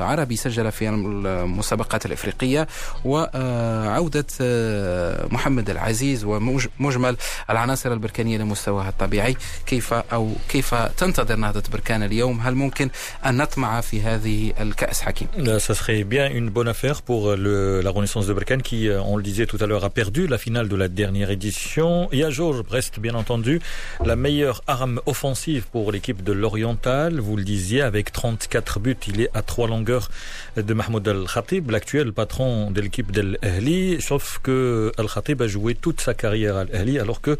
عربي 0.00 0.36
سجل 0.36 0.72
في 0.72 0.88
المسابقات 0.88 2.06
الإفريقية. 2.06 2.68
وعودة 3.04 4.26
محمد 5.30 5.70
العزيز 5.70 6.24
ومجمل 6.24 7.16
العناصر 7.50 7.92
البركانية 7.92 8.38
لمستواها 8.38 8.88
الطبيعي. 8.88 9.36
كيف 9.66 9.92
أو 9.92 10.32
كيف 10.48 10.74
تنتظر 10.74 11.31
Ça 15.58 15.74
serait 15.74 16.04
bien 16.04 16.30
une 16.30 16.50
bonne 16.50 16.68
affaire 16.68 17.02
pour 17.02 17.30
euh, 17.30 17.82
la 17.82 17.90
Renaissance 17.90 18.26
de 18.26 18.32
Berkane 18.32 18.62
qui, 18.62 18.88
euh, 18.88 19.00
on 19.02 19.16
le 19.16 19.22
disait 19.22 19.46
tout 19.46 19.58
à 19.60 19.66
l'heure, 19.66 19.84
a 19.84 19.90
perdu 19.90 20.26
la 20.26 20.38
finale 20.38 20.68
de 20.68 20.76
la 20.76 20.88
dernière 20.88 21.30
édition. 21.30 22.08
Et 22.12 22.24
reste 22.24 23.00
bien 23.00 23.14
entendu 23.14 23.60
la 24.04 24.16
meilleure 24.16 24.62
arme 24.66 25.00
offensive 25.06 25.64
pour 25.70 25.92
l'équipe 25.92 26.22
de 26.22 26.32
l'Oriental. 26.32 27.20
Vous 27.20 27.36
le 27.36 27.44
disiez, 27.44 27.82
avec 27.82 28.12
34 28.12 28.80
buts, 28.80 28.96
il 29.08 29.20
est 29.20 29.30
à 29.34 29.42
trois 29.42 29.68
longueurs 29.68 30.08
de 30.56 30.74
Mahmoud 30.74 31.06
Al-Khatib, 31.06 31.70
l'actuel 31.70 32.12
patron 32.12 32.70
de 32.70 32.80
l'équipe 32.80 33.10
d'Al-Ahli. 33.12 34.00
Sauf 34.00 34.40
que 34.42 34.92
Al-Khatib 34.98 35.42
a 35.42 35.46
joué 35.46 35.74
toute 35.74 36.00
sa 36.00 36.14
carrière 36.14 36.56
à 36.56 36.60
Al-Ahli 36.60 36.98
alors 36.98 37.20
que 37.20 37.36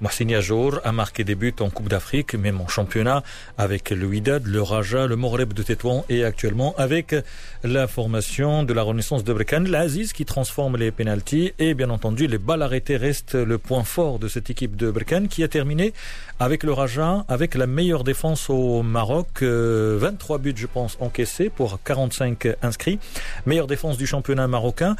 Mohsini 0.00 0.34
Ajour 0.34 0.80
a 0.84 0.92
marqué 0.92 1.24
des 1.24 1.34
buts 1.34 1.54
en 1.60 1.70
Coupe 1.70 1.88
d'Afrique, 1.88 2.34
même 2.34 2.60
en 2.60 2.68
championnat, 2.68 3.22
avec 3.58 3.90
le 3.90 4.06
Wydad, 4.06 4.46
le 4.46 4.62
Raja, 4.62 5.06
le 5.06 5.16
Moreb 5.16 5.52
de 5.52 5.62
Tétouan 5.62 6.04
et 6.08 6.24
actuellement 6.24 6.74
avec 6.76 7.14
la 7.62 7.86
formation 7.86 8.64
de 8.64 8.72
la 8.72 8.82
Renaissance 8.82 9.24
de 9.24 9.32
Brekan, 9.32 9.64
l'Aziz 9.66 10.12
qui 10.12 10.24
transforme 10.24 10.76
les 10.76 10.90
pénalties 10.90 11.52
et 11.58 11.74
bien 11.74 11.90
entendu 11.90 12.26
les 12.26 12.38
balles 12.38 12.62
arrêtées 12.62 12.96
restent 12.96 13.34
le 13.34 13.58
point 13.58 13.84
fort 13.84 14.18
de 14.18 14.28
cette 14.28 14.50
équipe 14.50 14.76
de 14.76 14.90
Brekan 14.90 15.26
qui 15.28 15.42
a 15.42 15.48
terminé 15.48 15.94
avec 16.40 16.64
le 16.64 16.72
Raja, 16.72 17.24
avec 17.28 17.54
la 17.54 17.66
meilleure 17.66 18.04
défense 18.04 18.50
au 18.50 18.82
Maroc, 18.82 19.42
23 19.42 19.44
euh, 19.44 20.38
buts 20.38 20.54
je 20.56 20.66
pense 20.66 20.96
encaissés 21.00 21.48
pour 21.50 21.80
45 21.82 22.48
inscrits, 22.62 22.98
meilleure 23.46 23.66
défense 23.66 23.96
du 23.96 24.06
championnat 24.06 24.48
marocain 24.48 24.96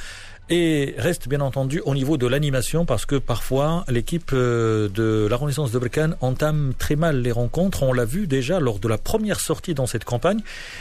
et 0.50 0.94
reste 0.98 1.26
bien 1.26 1.40
entendu 1.40 1.80
au 1.86 1.94
niveau 1.94 2.18
de 2.18 2.26
l'animation 2.26 2.84
parce 2.84 3.06
que 3.06 3.16
parfois 3.16 3.84
l'équipe 3.88 4.30
euh, 4.34 4.90
de 4.90 5.26
la 5.26 5.36
Renaissance 5.36 5.72
de 5.72 5.78
Brecan 5.78 6.10
entame 6.20 6.74
très 6.78 6.96
mal 6.96 7.22
les 7.22 7.32
rencontres. 7.32 7.82
On 7.82 7.94
l'a 7.94 8.04
vu 8.04 8.26
déjà 8.26 8.60
lors 8.60 8.78
de 8.78 8.86
la 8.86 8.98
première 8.98 9.40
sortie 9.40 9.72
dans 9.72 9.86
cette 9.86 10.04
campagne. 10.04 10.40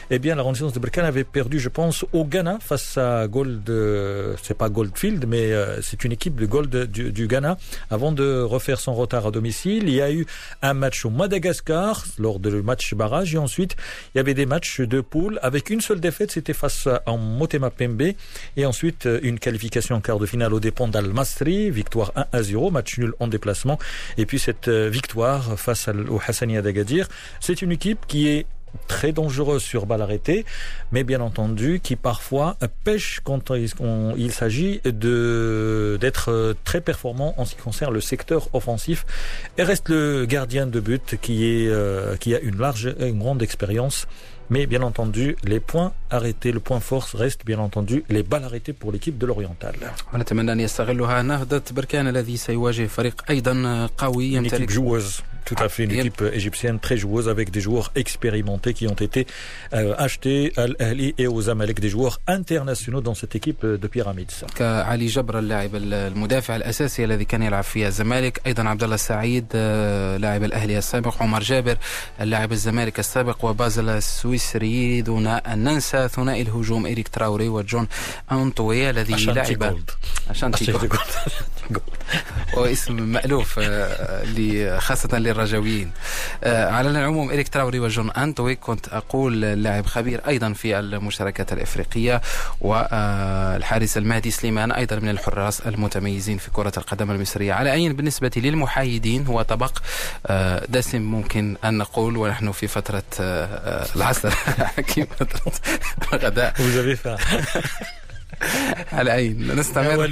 Eh 0.10 0.20
bien, 0.20 0.36
la 0.36 0.42
Renaissance 0.42 0.74
de 0.74 0.80
Brecan 0.80 1.04
avait 1.06 1.24
perdu, 1.24 1.60
je 1.60 1.70
pense, 1.70 2.06
au 2.12 2.26
Ghana 2.26 2.58
face 2.60 2.98
à 2.98 3.26
Gold. 3.28 3.70
Euh, 3.70 4.36
c'est 4.44 4.58
pas 4.58 4.68
Goldfield, 4.68 5.26
mais 5.28 5.54
euh, 5.54 5.82
c'est 5.82 6.04
une 6.04 6.12
équipe 6.12 6.36
de 6.36 6.46
Gold 6.46 6.92
du, 6.92 7.28
Ghana 7.28 7.58
avant 7.90 8.12
de 8.12 8.42
refaire 8.42 8.82
son 8.82 8.94
retard 8.94 9.28
à 9.28 9.32
domicile. 9.32 9.84
Il 9.88 9.96
y 9.96 10.02
a 10.02 10.12
eu 10.12 10.26
un 10.62 10.74
match 10.74 11.06
au 11.06 11.10
Madagascar 11.10 12.04
lors 12.18 12.40
du 12.40 12.50
match 12.62 12.94
barrage 12.96 13.34
et 13.34 13.38
ensuite 13.38 13.78
il 14.14 14.18
y 14.18 14.20
avait 14.20 14.34
des 14.34 14.46
matchs 14.46 14.82
de 14.82 15.00
poule 15.00 15.40
avec 15.42 15.70
une 15.70 15.80
seule 15.80 16.02
défaite. 16.02 16.32
C'était 16.32 16.54
face 16.54 16.88
à 16.88 17.16
Motema 17.16 17.70
Pembe 17.70 18.14
et 18.58 18.66
ensuite 18.66 19.08
une 19.22 19.40
en 19.92 20.02
quart 20.02 20.20
de 20.20 20.26
finale 20.26 20.54
au 20.54 20.60
dépend 20.60 20.88
d'Al-Masri, 20.88 21.70
victoire 21.70 22.12
1 22.16 22.26
à 22.32 22.44
0, 22.44 22.72
match 22.72 22.98
nul 22.98 23.14
en 23.20 23.28
déplacement. 23.28 23.80
Et 24.18 24.26
puis 24.26 24.40
cette 24.40 24.68
euh, 24.68 24.90
victoire 24.90 25.60
face 25.60 25.88
au 25.88 26.20
Hassania 26.26 26.62
d'Agadir, 26.62 27.08
c'est 27.40 27.62
une 27.62 27.72
équipe 27.72 28.06
qui 28.08 28.28
est 28.28 28.46
très 28.88 29.12
dangereuse 29.12 29.62
sur 29.62 29.86
balle 29.86 30.02
arrêtée, 30.02 30.46
mais 30.92 31.04
bien 31.04 31.22
entendu 31.22 31.80
qui 31.82 31.96
parfois 31.96 32.58
pêche 32.84 33.22
quand 33.24 33.52
il, 33.52 34.32
s'agit 34.32 34.82
de 34.84 35.98
d'être 36.02 36.32
euh, 36.32 36.54
très 36.64 36.82
performant 36.82 37.34
en 37.38 37.46
ce 37.46 37.56
qui 37.56 37.62
concerne 37.62 37.94
le 37.94 38.02
secteur 38.02 38.50
offensif. 38.54 39.06
Et 39.58 39.64
reste 39.64 39.90
le 39.90 40.26
gardien 40.26 40.66
de 40.66 40.80
but 40.80 41.18
qui 41.22 41.46
est 41.46 41.68
euh, 41.68 42.16
qui 42.18 42.36
a 42.36 42.40
une 42.40 42.58
large 42.58 42.96
une 43.00 43.20
grande 43.20 43.42
expérience 43.42 44.08
mais 44.50 44.66
bien 44.66 44.82
entendu, 44.82 45.36
les 45.44 45.60
points 45.60 45.94
arrêtés, 46.10 46.52
le 46.52 46.60
point 46.60 46.80
force 46.80 47.16
reste 47.16 47.46
bien 47.46 47.60
entendu 47.60 48.04
les 48.10 48.24
balles 48.24 48.44
arrêtées 48.44 48.74
pour 48.74 48.92
l'équipe 48.92 49.18
de 49.18 49.26
l'Oriental. 49.26 49.74
Tout 55.46 55.56
à 55.60 55.70
fait, 55.70 55.84
une 55.84 55.92
équipe 55.92 56.24
égyptienne 56.40 56.80
très 56.80 56.98
joueuse 56.98 57.28
avec 57.30 57.52
des 57.52 57.62
joueurs 57.62 57.92
expérimentés 57.96 58.74
qui 58.74 58.88
ont 58.88 59.02
été 59.08 59.22
euh, 59.74 59.94
achetés 59.98 60.54
à 60.58 60.68
l'Ahli 60.68 61.14
et 61.18 61.28
aux 61.28 61.50
Amalek, 61.50 61.80
des 61.80 61.90
joueurs 61.90 62.18
internationaux 62.28 63.02
dans 63.02 63.14
cette 63.14 63.36
équipe 63.36 63.66
de 63.66 63.88
Pyramids. 63.88 64.44
كعلي 64.56 65.06
جبر 65.06 65.40
اللاعب 65.40 65.76
المدافع 65.76 66.56
الاساسي 66.56 67.04
الذي 67.04 67.26
كان 67.26 67.44
يلعب 67.44 67.64
في 67.64 67.88
الزمالك 67.88 68.42
أيضا 68.48 68.64
عبد 68.64 68.84
الله 68.84 68.96
السعيد 68.96 69.46
لاعب 70.20 70.44
الاهلي 70.44 70.78
السابق 70.78 71.22
عمر 71.22 71.40
جابر 71.40 71.78
اللاعب 72.22 72.52
الزمالك 72.52 73.00
السابق 73.00 73.46
وبازل 73.46 73.90
السويسري 73.90 75.02
دون 75.02 75.28
ان 75.28 75.64
ننسى 75.64 76.08
ثنائي 76.08 76.42
الهجوم 76.42 76.86
إريك 76.86 77.08
تراوري 77.08 77.48
وجون 77.48 77.88
أنطوي 78.32 78.90
الذي 78.90 79.26
لعب 79.26 79.76
أشانتي 80.30 80.72
جولد 80.72 80.90
واسم 82.54 82.96
مألوف 83.02 83.60
خاصة 84.78 85.18
للرجاويين 85.34 85.92
على 86.44 86.90
العموم 86.90 87.30
إريك 87.30 87.48
تراوري 87.48 87.80
وجون 87.80 88.12
أنطوي 88.12 88.56
كنت 88.56 88.88
أقول 88.88 89.42
لاعب 89.42 89.86
خبير 89.86 90.22
أيضا 90.28 90.54
في 90.54 90.80
المشاركات 90.80 91.54
الإفريقية 91.54 92.22
والحارس 92.62 93.98
المهدي 93.98 94.32
سليمان 94.32 94.72
أيضا 94.72 94.96
من 94.96 95.10
الحراس 95.10 95.62
المتميزين 95.62 96.38
في 96.38 96.52
كرة 96.52 96.74
القدم 96.78 97.12
المصرية. 97.12 97.54
على 97.54 97.74
أي 97.74 97.90
بالنسبة 97.90 98.32
للمحايدين 98.36 99.26
هو 99.26 99.42
طبق 99.42 99.78
دسم 100.70 101.02
ممكن 101.02 101.58
أن 101.66 101.78
نقول 101.78 102.18
ونحن 102.18 102.52
في 102.52 102.68
فترة 102.68 103.04
العصر 103.96 104.34
كيف 104.88 105.08
فترة 105.20 105.54
الغداء. 106.14 106.54
على 108.94 109.14
أي 109.14 109.30
نستمر. 109.30 110.06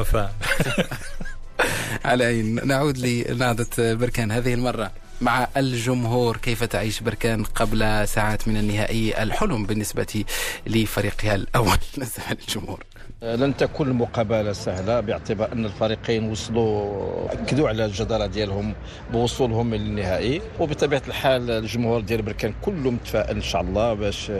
أفا 0.00 0.32
على 2.04 2.28
أي 2.28 2.42
نعود 2.42 2.98
لنهضة 2.98 3.94
بركان 3.94 4.32
هذه 4.32 4.54
المرة 4.54 4.90
مع 5.20 5.48
الجمهور. 5.56 6.36
كيف 6.36 6.64
تعيش 6.64 7.00
بركان 7.00 7.44
قبل 7.44 8.08
ساعات 8.08 8.48
من 8.48 8.56
النهائي 8.56 9.22
الحلم 9.22 9.66
بالنسبة 9.66 10.24
لفريقها 10.66 11.34
الأول؟ 11.34 11.78
نستمع 11.98 12.26
للجمهور. 12.30 12.84
لن 13.22 13.56
تكون 13.56 13.88
المقابلة 13.88 14.52
سهلة 14.52 15.00
باعتبار 15.00 15.52
أن 15.52 15.64
الفريقين 15.64 16.30
وصلوا 16.30 17.32
أكدوا 17.32 17.68
على 17.68 17.84
الجدارة 17.84 18.26
ديالهم 18.26 18.74
بوصولهم 19.12 19.74
للنهائي. 19.74 20.42
وبطبيعة 20.60 21.02
الحال 21.08 21.50
الجمهور 21.50 22.00
ديال 22.00 22.22
بركان 22.22 22.54
كله 22.62 22.90
متفائل 22.90 23.36
إن 23.36 23.42
شاء 23.42 23.62
الله 23.62 23.94
باش 23.94 24.32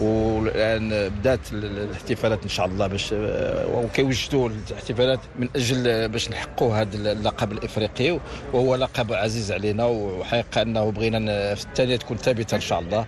والآن 0.00 1.08
بدات 1.08 1.40
الاحتفالات 1.52 2.42
إن 2.42 2.48
شاء 2.48 2.66
الله 2.66 2.86
باش 2.86 3.14
وكيوجدوا 3.74 4.48
الاحتفالات 4.48 5.20
من 5.38 5.48
أجل 5.56 6.08
باش 6.08 6.30
نحققوا 6.30 6.76
هذا 6.76 7.12
اللقب 7.12 7.52
الإفريقي 7.52 8.18
وهو 8.52 8.74
لقب 8.74 9.12
عزيز 9.12 9.52
علينا. 9.52 9.84
وحقيقة 9.84 10.62
أنه 10.62 10.90
بغينا 10.90 11.54
في 11.54 11.64
الثانية 11.64 11.96
تكون 11.96 12.16
ثابتة 12.16 12.54
إن 12.54 12.60
شاء 12.60 12.80
الله. 12.80 13.06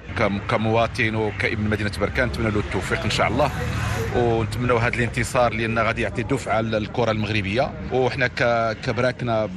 كمواطن 0.48 1.14
وكابن 1.14 1.64
مدينة 1.64 1.92
بركان 2.00 2.28
نتمنى 2.28 2.50
له 2.50 2.60
التوفيق 2.60 3.02
إن 3.02 3.10
شاء 3.10 3.28
الله. 3.28 3.50
ونتمنوا 4.16 4.78
هذا 4.78 5.05
الانتصار 5.06 5.54
لأن 5.54 5.78
غادي 5.78 6.02
يعطي 6.02 6.22
دفعة 6.22 6.60
للكرة 6.60 7.10
المغربية. 7.10 7.70
وحنا 7.92 8.26
كبراكنا 8.72 9.48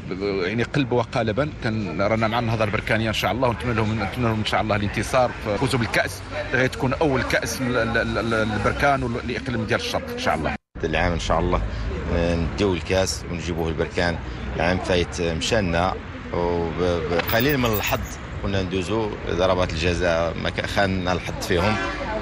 يعني 0.45 0.63
قلب 0.63 0.91
وقالبا 0.91 1.49
كان 1.63 2.01
رانا 2.01 2.27
مع 2.27 2.39
النهضة 2.39 2.63
البركانية 2.63 3.07
إن 3.07 3.13
شاء 3.13 3.31
الله. 3.31 3.47
ونتمنى 3.47 3.73
لهم 3.73 4.03
نتمنى 4.03 4.27
لهم 4.27 4.39
إن 4.39 4.45
شاء 4.45 4.61
الله 4.61 4.75
الانتصار. 4.75 5.31
فوزوا 5.59 5.79
بالكأس. 5.79 6.21
غادي 6.53 6.67
تكون 6.67 6.93
أول 6.93 7.21
كأس 7.21 7.61
للبركان 7.61 9.03
والاقليم 9.03 9.65
ديال 9.65 9.79
الشرق 9.79 10.09
إن 10.13 10.19
شاء 10.19 10.35
الله. 10.35 10.55
العام 10.83 11.11
إن 11.11 11.19
شاء 11.19 11.39
الله. 11.39 11.61
نديو 12.15 12.73
الكأس 12.73 13.25
ونجيبوه 13.31 13.69
البركان. 13.69 14.17
العام 14.55 14.77
فايت 14.77 15.21
مشانا. 15.21 15.93
وقليل 16.33 17.57
من 17.57 17.65
الحظ 17.65 17.99
كنا 18.43 18.61
ندوزو. 18.61 19.11
ضربات 19.29 19.73
الجزاء 19.73 20.33
ما 20.43 20.51
خاننا 20.75 21.11
الحظ 21.11 21.47
فيهم. 21.47 21.75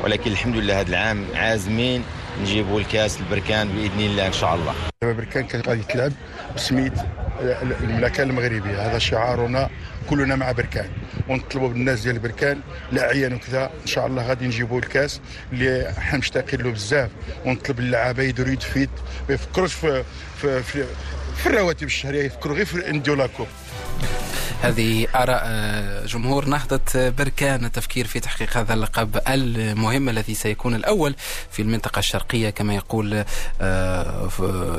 ولكن 0.04 0.32
الحمد 0.32 0.56
لله 0.56 0.80
هذا 0.80 0.90
العام 0.90 1.26
عازمين. 1.36 2.04
نجيبوا 2.42 2.80
الكاس 2.80 3.20
البركان 3.20 3.68
بإذن 3.68 4.00
الله 4.00 4.28
إن 4.28 4.34
شاء 4.34 4.56
الله. 4.56 4.74
البركان 5.04 5.44
كان 5.44 5.62
غادي 5.62 5.84
تلعب 5.84 6.12
بسميت 6.56 6.94
المملكه 7.42 8.24
المغربية. 8.24 8.88
هذا 8.90 8.98
شعارنا 8.98 9.70
كلنا 10.10 10.36
مع 10.36 10.52
بركان. 10.52 10.90
ونطلبوا 11.30 11.70
بالناس 11.70 12.02
ديال 12.02 12.20
بركان 12.20 12.60
الأعيان 12.94 13.34
وكذا. 13.34 13.72
إن 13.82 13.88
شاء 13.88 14.08
الله 14.08 14.28
غادي 14.28 14.46
نجيبوا 14.46 14.80
الكاس 14.80 15.22
اللي 15.54 15.94
حنا 15.98 16.20
مشتاقين 16.20 16.62
له 16.62 16.72
بزاف. 16.72 17.10
ونطلب 17.46 17.80
اللعابة 17.80 18.24
يديروا 18.24 18.52
يدفيت 18.52 18.90
ما 19.30 19.36
يفكروش 19.36 19.74
في 19.74 20.04
في, 20.42 20.64
في, 20.64 20.86
في 21.38 21.48
الرواتب 21.48 21.88
الشهرية 21.88 22.24
يفكروا 22.24 22.56
غير 22.56 22.66
في 22.66 22.92
نديو 22.92 23.14
لاكوب 23.14 23.48
هذه 24.62 25.08
آراء 25.16 25.48
جمهور 26.06 26.46
نهضة 26.46 27.10
بركان 27.10 27.66
التفكير 27.66 28.08
في 28.08 28.20
تحقيق 28.20 28.58
هذا 28.58 28.74
اللقب 28.74 29.20
المهم 29.28 30.10
الذي 30.10 30.34
سيكون 30.34 30.76
الأول 30.76 31.16
في 31.52 31.62
المنطقة 31.62 32.00
الشرقية 32.00 32.50
كما 32.50 32.76
يقول 32.76 33.24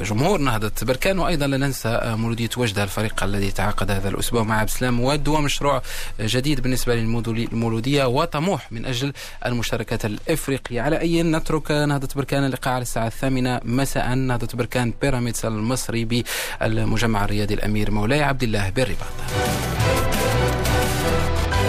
جمهور 0.03 0.39
نهضة 0.39 0.73
بركان. 0.83 1.19
وأيضا 1.19 1.47
لا 1.47 1.57
ننسى 1.57 2.01
مولودية 2.05 2.49
وجدة 2.57 2.83
الفريق 2.83 3.23
الذي 3.23 3.51
تعاقد 3.51 3.91
هذا 3.91 4.09
الأسبوع 4.09 4.43
مع 4.43 4.59
عبد 4.59 4.69
السلام 4.69 4.95
مود 4.95 5.29
ومشروع 5.29 5.83
جديد 6.21 6.61
بالنسبة 6.61 6.95
للمولودية 6.95 8.05
وطموح 8.05 8.73
من 8.73 8.87
أجل 8.87 9.13
المشاركات 9.47 10.05
الإفريقية. 10.05 10.81
على 10.81 11.01
أي 11.01 11.23
نترك 11.23 11.71
نهضة 11.71 12.09
بركان؟ 12.17 12.45
اللقاء 12.45 12.75
على 12.75 12.83
الساعة 12.83 13.07
الثامنة. 13.07 13.61
مساء 13.65 14.15
نهضة 14.15 14.49
بركان 14.55 14.93
بيراميدز 15.03 15.47
المصري 15.47 16.25
بالمجمع 16.61 17.25
الرياضي 17.25 17.55
الأمير 17.55 17.91
مولاي 17.91 18.23
عبد 18.23 18.43
الله 18.43 18.71
بالرباط 18.71 19.68
Thank 19.77 20.23
you. 20.23 20.28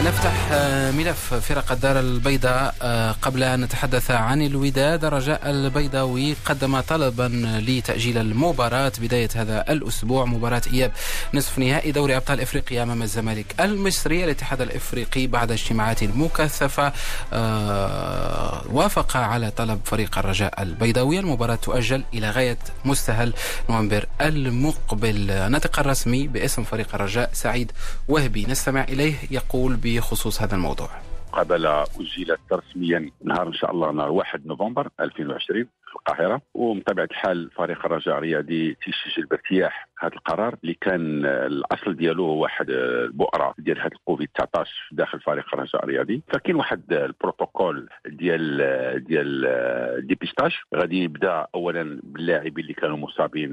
نفتح 0.05 0.49
آه، 0.51 0.91
ملف 0.91 1.33
فرق 1.33 1.71
الدار 1.71 1.99
البيضاء 1.99 2.75
آه، 2.81 3.11
قبل 3.11 3.43
أن 3.43 3.61
نتحدث 3.61 4.11
عن 4.11 4.41
الوداد. 4.41 5.05
رجاء 5.05 5.49
البيضاوي 5.49 6.35
قدم 6.45 6.79
طلبا 6.79 7.31
لتأجيل 7.67 8.17
المباراة 8.17 8.91
بداية 8.99 9.29
هذا 9.35 9.65
الأسبوع 9.69 10.25
مباراة 10.25 10.61
إياب 10.73 10.91
نصف 11.33 11.59
نهائي 11.59 11.91
دوري 11.91 12.17
أبطال 12.17 12.41
إفريقيا 12.41 12.83
أمام 12.83 13.01
الزمالك 13.01 13.45
المصري. 13.59 14.23
الاتحاد 14.23 14.61
الإفريقي 14.61 15.27
بعد 15.27 15.51
اجتماعات 15.51 16.03
مكثفة 16.03 16.93
آه، 17.33 18.63
وافق 18.71 19.17
على 19.17 19.51
طلب 19.51 19.79
فريق 19.85 20.17
الرجاء 20.17 20.61
البيضاوي. 20.61 21.19
المباراة 21.19 21.55
تؤجل 21.55 22.03
إلى 22.13 22.29
غاية 22.29 22.57
مستهل 22.85 23.33
نوفمبر 23.69 24.05
المقبل. 24.21 25.31
الناطق 25.31 25.79
الرسمي 25.79 26.27
باسم 26.27 26.63
فريق 26.63 26.95
الرجاء 26.95 27.29
سعيد 27.33 27.71
وهبي. 28.07 28.45
نستمع 28.49 28.83
إليه 28.83 29.15
يقول 29.31 29.75
بخصوص 29.97 30.41
هذا 30.41 30.55
الموضوع. 30.55 30.89
المقابله 31.33 31.83
اجلت 31.83 32.39
رسميا 32.53 33.11
نهار 33.23 33.47
إن 33.47 33.53
شاء 33.53 33.71
الله 33.71 33.91
نهار 33.91 34.11
1 34.11 34.47
نوفمبر 34.47 34.89
2020 34.99 35.67
في 35.89 35.95
القاهرة 35.95 36.41
ومن 36.53 36.81
طبيعه 36.81 37.05
الحال 37.11 37.49
فريق 37.51 37.85
الرجاء 37.85 38.17
الرياضي 38.17 38.73
تيسجل 38.73 39.25
بارتياح 39.25 39.89
هذا 39.99 40.13
القرار 40.13 40.55
اللي 40.63 40.73
كان 40.81 41.25
الأصل 41.25 41.95
ديالو 41.95 42.25
هو 42.25 42.41
واحد 42.41 42.69
البؤرة 42.69 43.53
ديال 43.57 43.77
هذا 43.79 43.87
الكوفيد 43.95 44.29
19 44.35 44.71
داخل 44.91 45.19
فريق 45.19 45.45
الرجاء 45.53 45.83
الرياضي. 45.83 46.21
فكاين 46.33 46.55
واحد 46.55 46.93
البروتوكول 46.93 47.89
ديال 48.05 48.57
ديال 49.03 50.07
dépistage 50.07 50.51
غادي 50.75 51.03
يبدأ 51.03 51.47
اولا 51.55 51.99
باللاعبين 52.03 52.63
اللي 52.63 52.73
كانوا 52.73 52.97
مصابين 52.97 53.51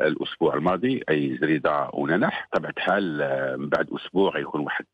الأسبوع 0.00 0.54
الماضي 0.54 1.04
أي 1.10 1.38
زريدة 1.40 1.90
وننح. 1.92 2.48
طبيعه 2.52 2.74
الحال 2.76 3.18
من 3.58 3.68
بعد 3.68 3.88
أسبوع 3.92 4.30
غيكون 4.30 4.60
واحد 4.60 4.84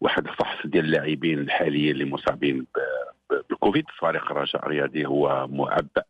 واحد 0.00 0.26
الفحص 0.28 0.66
ديال 0.66 0.84
اللاعبين 0.84 1.38
الحاليين 1.38 1.90
اللي 1.90 2.04
مصابين 2.04 2.66
بالكوفيد. 3.50 3.84
فريق 3.98 4.30
الرجاء 4.30 4.66
الرياضي 4.66 5.06
هو 5.06 5.46
معبأ 5.50 6.02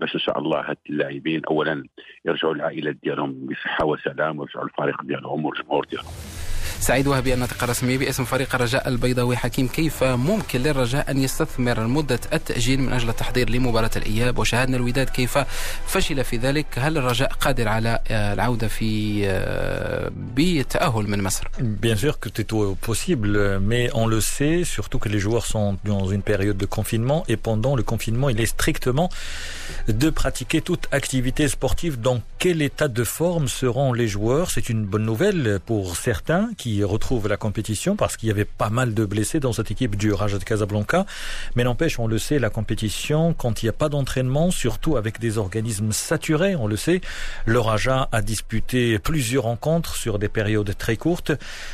باش 0.00 0.14
إن 0.14 0.20
شاء 0.20 0.38
الله 0.38 0.70
هاد 0.70 0.76
اللاعبين 0.90 1.42
اولا 1.44 1.84
يرجعوا 2.24 2.54
للعائلات 2.54 2.96
ديالهم 3.02 3.46
بصحة 3.46 3.84
وسلام 3.84 4.38
ويرجعوا 4.38 4.64
للفريق 4.64 5.02
ديالهم 5.02 5.44
والجمهور 5.44 5.84
ديالهم. 5.84 6.12
سعيد 6.79 7.07
وهبي 7.07 7.33
الناطق 7.33 7.63
الرسمي 7.63 7.97
باسم 7.97 8.25
فريق 8.25 8.55
الرجاء 8.55 8.87
البيضاوي 8.87 9.37
حكيم 9.37 9.67
كيف 9.67 10.03
ممكن 10.03 10.59
للرجاء 10.59 11.11
أن 11.11 11.23
يستثمر 11.23 11.87
مدة 11.87 12.19
التأجيل 12.33 12.81
من 12.81 12.93
أجل 12.93 13.09
التحضير 13.09 13.49
لمباراة 13.49 13.91
الإياب 13.95 14.37
وشاهدنا 14.37 14.77
الوداد 14.77 15.09
كيف 15.09 15.37
فشل 15.87 16.23
في 16.23 16.37
ذلك 16.37 16.65
هل 16.77 16.97
الرجاء 16.97 17.33
قادر 17.33 17.67
على 17.67 17.99
العودة 18.11 18.67
في 18.67 19.25
بالتأهل 20.35 21.09
من 21.09 21.23
مصر 21.23 21.45
Bien 21.59 21.95
sûr 21.95 22.19
que 22.19 22.29
c'est 22.35 22.51
possible, 22.81 23.59
mais 23.59 23.89
on 23.93 24.07
le 24.07 24.21
sait, 24.21 24.63
surtout 24.63 24.99
que 24.99 25.09
les 25.09 25.19
joueurs 25.19 25.45
sont 25.45 25.77
dans 25.83 26.07
une 26.07 26.21
période 26.21 26.57
de 26.57 26.65
confinement 26.65 27.23
et 27.27 27.37
pendant 27.37 27.75
le 27.75 27.83
confinement, 27.83 28.29
il 28.29 28.39
est 28.41 28.45
strictement 28.45 29.09
de 29.87 30.09
pratiquer 30.09 30.61
toute 30.61 30.87
activité 30.91 31.47
sportive. 31.47 31.99
Dans 32.01 32.21
quel 32.39 32.61
état 32.61 32.87
de 32.87 33.03
forme 33.03 33.47
seront 33.47 33.93
les 33.93 34.07
joueurs 34.07 34.51
C'est 34.51 34.69
une 34.69 34.85
bonne 34.85 35.05
nouvelle 35.05 35.59
pour 35.65 35.95
certains 35.97 36.49
qui 36.57 36.68
retrouvent 36.84 37.28
la 37.28 37.36
compétition 37.36 37.96
parce 37.96 38.16
qu'il 38.16 38.28
y 38.28 38.32
avait 38.32 38.44
pas 38.44 38.70
mal 38.70 38.94
de 38.94 39.04
blessés 39.04 39.40
dans 39.40 39.52
cette 39.52 39.70
équipe 39.70 39.96
du 39.96 40.12
Raja 40.12 40.38
de 40.38 40.44
Casablanca. 40.44 41.06
Mais 41.56 41.64
n'empêche, 41.64 41.98
on 41.98 42.06
le 42.06 42.18
sait, 42.18 42.38
la 42.38 42.50
compétition, 42.50 43.34
quand 43.34 43.62
il 43.62 43.66
n'y 43.66 43.70
a 43.70 43.74
pas 43.74 43.88
d'entraînement, 43.88 44.50
surtout 44.50 44.96
avec 44.96 45.18
des 45.18 45.38
organismes 45.38 45.92
saturés, 45.92 46.56
on 46.56 46.66
le 46.66 46.76
sait, 46.76 47.00
le 47.46 47.58
Raja 47.58 48.08
a 48.12 48.22
disputé 48.22 48.98
plusieurs 48.98 49.44
rencontres 49.44 49.96
sur 49.96 50.18
des 50.18 50.28
périodes 50.28 50.76
très 50.76 50.96
courtes. 50.96 51.32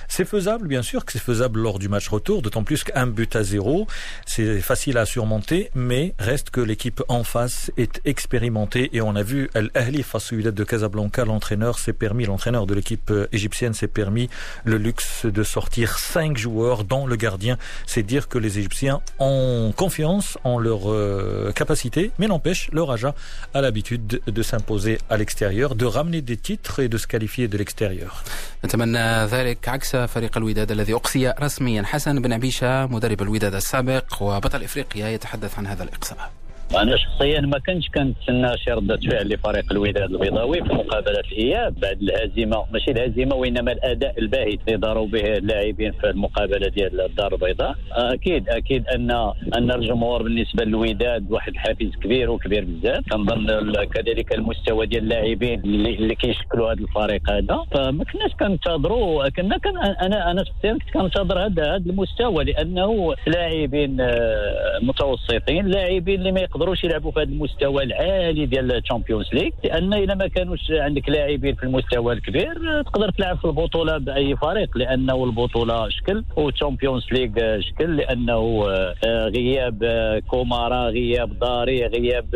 C'est 0.09 0.25
faisable, 0.25 0.69
bien 0.69 0.83
sûr 0.83 1.05
que 1.05 1.13
c'est 1.13 1.19
faisable 1.19 1.61
lors 1.61 1.79
du 1.79 1.89
match 1.89 2.09
retour, 2.09 2.43
d'autant 2.43 2.65
plus 2.65 2.85
qu'un 2.85 3.07
but 3.07 3.37
à 3.37 3.43
zéro, 3.43 3.87
c'est 4.25 4.61
facile 4.61 4.99
à 4.99 5.07
surmonter, 5.07 5.71
mais 5.75 6.15
reste 6.19 6.51
que 6.51 6.61
l'équipe 6.61 7.03
en 7.09 7.25
face 7.25 7.71
est 7.77 8.01
expérimentée 8.05 8.91
et 8.93 9.01
on 9.01 9.17
a 9.17 9.23
vu 9.23 9.51
Al-Ahli 9.55 10.03
face 10.03 10.33
au 10.33 10.37
de 10.37 10.65
Casablanca, 10.65 11.25
l'entraîneur 11.25 11.79
s'est 11.79 11.93
permis, 11.93 12.27
l'entraîneur 12.27 12.67
de 12.67 12.75
l'équipe 12.75 13.13
égyptienne 13.33 13.75
s'est 13.75 13.89
permis 13.89 14.29
le 14.65 14.79
luxe 14.86 15.26
de 15.26 15.44
sortir 15.44 15.98
cinq 15.98 16.38
joueurs, 16.38 16.84
dont 16.84 17.06
le 17.08 17.16
gardien. 17.16 17.58
C'est 17.86 18.04
dire 18.04 18.28
que 18.28 18.38
les 18.38 18.60
Égyptiens 18.60 19.02
ont 19.20 19.74
confiance 19.76 20.38
en 20.44 20.60
leur 20.60 20.92
euh, 20.92 21.52
capacité, 21.54 22.12
mais 22.20 22.28
n'empêche, 22.28 22.70
le 22.72 22.84
Raja 22.84 23.16
a 23.54 23.62
l'habitude 23.62 24.22
de 24.26 24.44
s'imposer 24.44 24.98
à 25.10 25.18
l'extérieur, 25.18 25.76
de 25.76 25.86
ramener 25.86 26.22
des 26.22 26.38
titres 26.38 26.80
et 26.80 26.90
de 26.90 26.98
se 26.98 27.08
qualifier 27.08 27.48
de 27.48 27.58
l'extérieur. 27.58 28.24
نتمنى 28.66 29.26
ذلك 29.26 29.70
عكس 29.70 29.96
فريق 29.96 30.38
الوداد 30.38 30.72
الذي 30.72 30.94
أقصي 30.94 31.34
رسميا 31.42 31.84
حسن 31.84 32.22
بن 32.22 32.34
عبيشة 32.34 32.86
مدرب 32.86 33.22
الوداد 33.22 33.56
السابق 33.56 34.22
وبطل 34.22 34.64
إفريقيا 34.64 35.10
يتحدث 35.10 35.58
عن 35.58 35.68
هذا 35.68 35.84
الإقصاء 35.84 36.32
أنا 36.75 36.97
شخصيا 36.97 37.41
ما 37.41 37.59
كنتش 37.59 37.89
كنتسنى 37.89 38.59
شي 38.59 38.71
رده 38.71 38.97
فعل 38.97 39.29
لفريق 39.29 39.73
الوداد 39.73 40.11
البيضاوي 40.13 40.65
في 40.65 40.75
مقابلة 40.75 41.21
الاياب 41.33 41.81
بعد 41.81 42.03
الهزيمة 42.03 42.65
ماشي 42.73 42.91
الهزيمة 42.91 43.35
وإنما 43.35 43.73
الأداء 43.73 44.19
الباهت 44.19 44.59
اللي 44.69 44.79
داروا 44.79 45.07
به 45.07 45.37
اللاعبين 45.37 45.93
في 45.93 46.11
المقابلة 46.11 46.69
ديال 46.69 47.01
الدار 47.01 47.35
البيضاء. 47.35 47.75
أكيد 47.93 48.49
أكيد 48.49 48.89
أن 48.89 49.11
أن 49.57 49.71
الجمهور 49.71 50.23
بالنسبة 50.23 50.65
للوداد 50.65 51.33
واحد 51.33 51.53
الحافز 51.53 51.91
كبير 52.03 52.31
وكبير 52.31 52.65
بزاف. 52.65 53.05
كنظن 53.13 53.85
كذلك 53.85 54.35
المستوى 54.35 54.87
ديال 54.87 55.03
اللاعبين 55.03 55.61
اللي, 55.61 55.95
اللي 55.95 56.15
كيشكلوا 56.15 56.73
هذا 56.73 56.81
الفريق 56.81 57.31
هذا. 57.31 57.65
فما 57.73 58.05
كناش 58.05 58.33
كنتظروا 58.41 59.29
كنا 59.29 59.59
كان 59.59 59.77
أنا 59.79 60.31
أنا 60.31 60.45
شخصيا 60.45 60.73
كنت 60.73 60.91
كنتظر 60.95 61.39
هذا 61.47 61.77
المستوى 61.77 62.45
لأنه 62.45 63.15
لاعبين 63.27 63.97
متوسطين 64.83 65.67
لاعبين 65.67 66.19
اللي 66.19 66.33
ما 66.33 66.41
يقدروش 66.57 66.85
يلعبوا 66.85 67.11
في 67.11 67.21
هذا 67.21 67.29
المستوى 67.29 67.83
العالي 67.83 68.47
ديال 68.47 68.73
ال 68.73 68.78
Champions 68.78 69.27
League 69.33 69.51
لأن 69.65 69.95
اذا 69.95 70.15
ما 70.15 70.27
كانوش 70.27 70.61
عندك 70.71 71.09
لاعبين 71.09 71.55
في 71.55 71.63
المستوى 71.63 72.13
الكبير 72.13 72.83
تقدر 72.83 73.11
تلعب 73.11 73.39
في 73.39 73.45
البطولة 73.45 73.99
بأي 73.99 74.37
فريق 74.37 74.79
لأنه 74.79 75.25
البطولة 75.25 75.89
شكل 75.89 76.25
وال 76.37 76.50
Champions 76.50 77.07
League 77.13 77.61
شكل 77.61 77.97
لأنه 77.97 78.65
غياب 79.37 79.85
كومارا 80.29 80.89
غياب 80.89 81.39
داري 81.39 81.87
غياب 81.87 82.27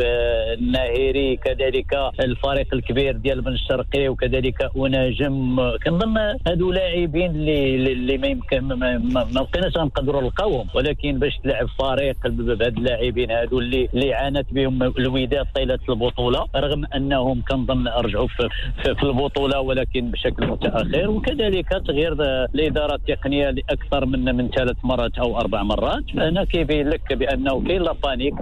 الناهيري 0.59 1.37
كذلك 1.37 1.97
الفريق 2.19 2.73
الكبير 2.73 3.17
ديال 3.17 3.41
بن 3.41 3.53
الشرقي 3.53 4.09
وكذلك 4.09 4.69
ونجم 4.75 5.55
كنظن 5.85 6.17
هادو 6.47 6.71
لاعبين 6.71 7.31
اللي 7.31 7.75
اللي 7.75 8.17
ما 8.17 8.27
يمكن 8.27 8.59
ما 8.59 9.23
بقيناش 9.33 9.77
غنقدروا 9.77 10.21
نلقاوهم 10.21 10.67
ولكن 10.75 11.19
باش 11.19 11.37
تلعب 11.43 11.67
فريق 11.79 12.27
بهاد 12.27 12.77
اللاعبين 12.77 13.31
هادو 13.31 13.59
اللي 13.59 13.89
اللي 13.93 14.10
عانت 14.13 14.53
بهم 14.53 14.83
الوداد 14.83 15.45
طيلة 15.55 15.79
البطولة 15.89 16.45
رغم 16.55 16.85
أنهم 16.95 17.41
كنظن 17.49 17.87
رجعوا 17.87 18.27
في, 18.27 18.49
في, 18.83 18.95
في 18.95 19.03
البطولة 19.03 19.59
ولكن 19.59 20.11
بشكل 20.11 20.47
متأخر. 20.47 21.09
وكذلك 21.09 21.69
تغيير 21.69 22.13
الإدارة 22.55 22.95
التقنية 22.95 23.49
لأكثر 23.49 24.05
من 24.05 24.35
من 24.35 24.49
ثلاث 24.49 24.77
مرات 24.83 25.17
أو 25.17 25.39
أربع 25.39 25.63
مرات. 25.63 26.03
فهنا 26.15 26.43
كيبين 26.43 26.89
لك 26.89 27.13
بانه 27.13 27.63
كاين 27.63 27.81
la 27.81 27.93
panique 28.03 28.33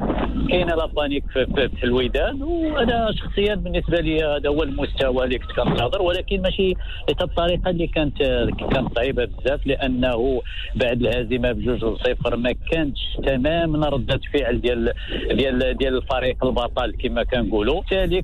كاينة 0.49 0.75
la 0.75 0.85
panique 0.85 1.23
في, 1.33 1.45
في, 1.45 1.69
في 1.69 1.83
الوداد. 1.83 2.41
وأنا 2.41 3.11
شخصيا 3.11 3.55
بالنسبة 3.55 3.99
لي 3.99 4.23
هذا 4.23 4.49
هو 4.49 4.63
المستوى 4.63 5.23
اللي 5.23 5.39
كنت 5.39 5.51
كنتظر 5.51 6.01
ولكن 6.01 6.41
ماشي 6.41 6.73
الطريقة 7.21 7.69
اللي 7.69 7.87
كانت 7.87 8.17
كانت 8.71 8.95
صعيبه 8.95 9.25
بزاف 9.25 9.67
لأنه 9.67 10.41
بعد 10.75 11.01
الهزيمة 11.01 11.51
بجوج 11.51 11.79
صفر 11.79 12.35
ما 12.35 12.53
كانتش 12.71 12.99
تماما 13.25 13.89
رده 13.89 14.19
فعل 14.33 14.61
ديال 14.61 14.93
ديال 15.31 15.58
ديال 15.79 15.97
الفريق 15.97 16.45
البطل 16.45 16.93
كما 17.03 17.23
كنقولوا. 17.23 17.81
بالتالي 17.81 18.21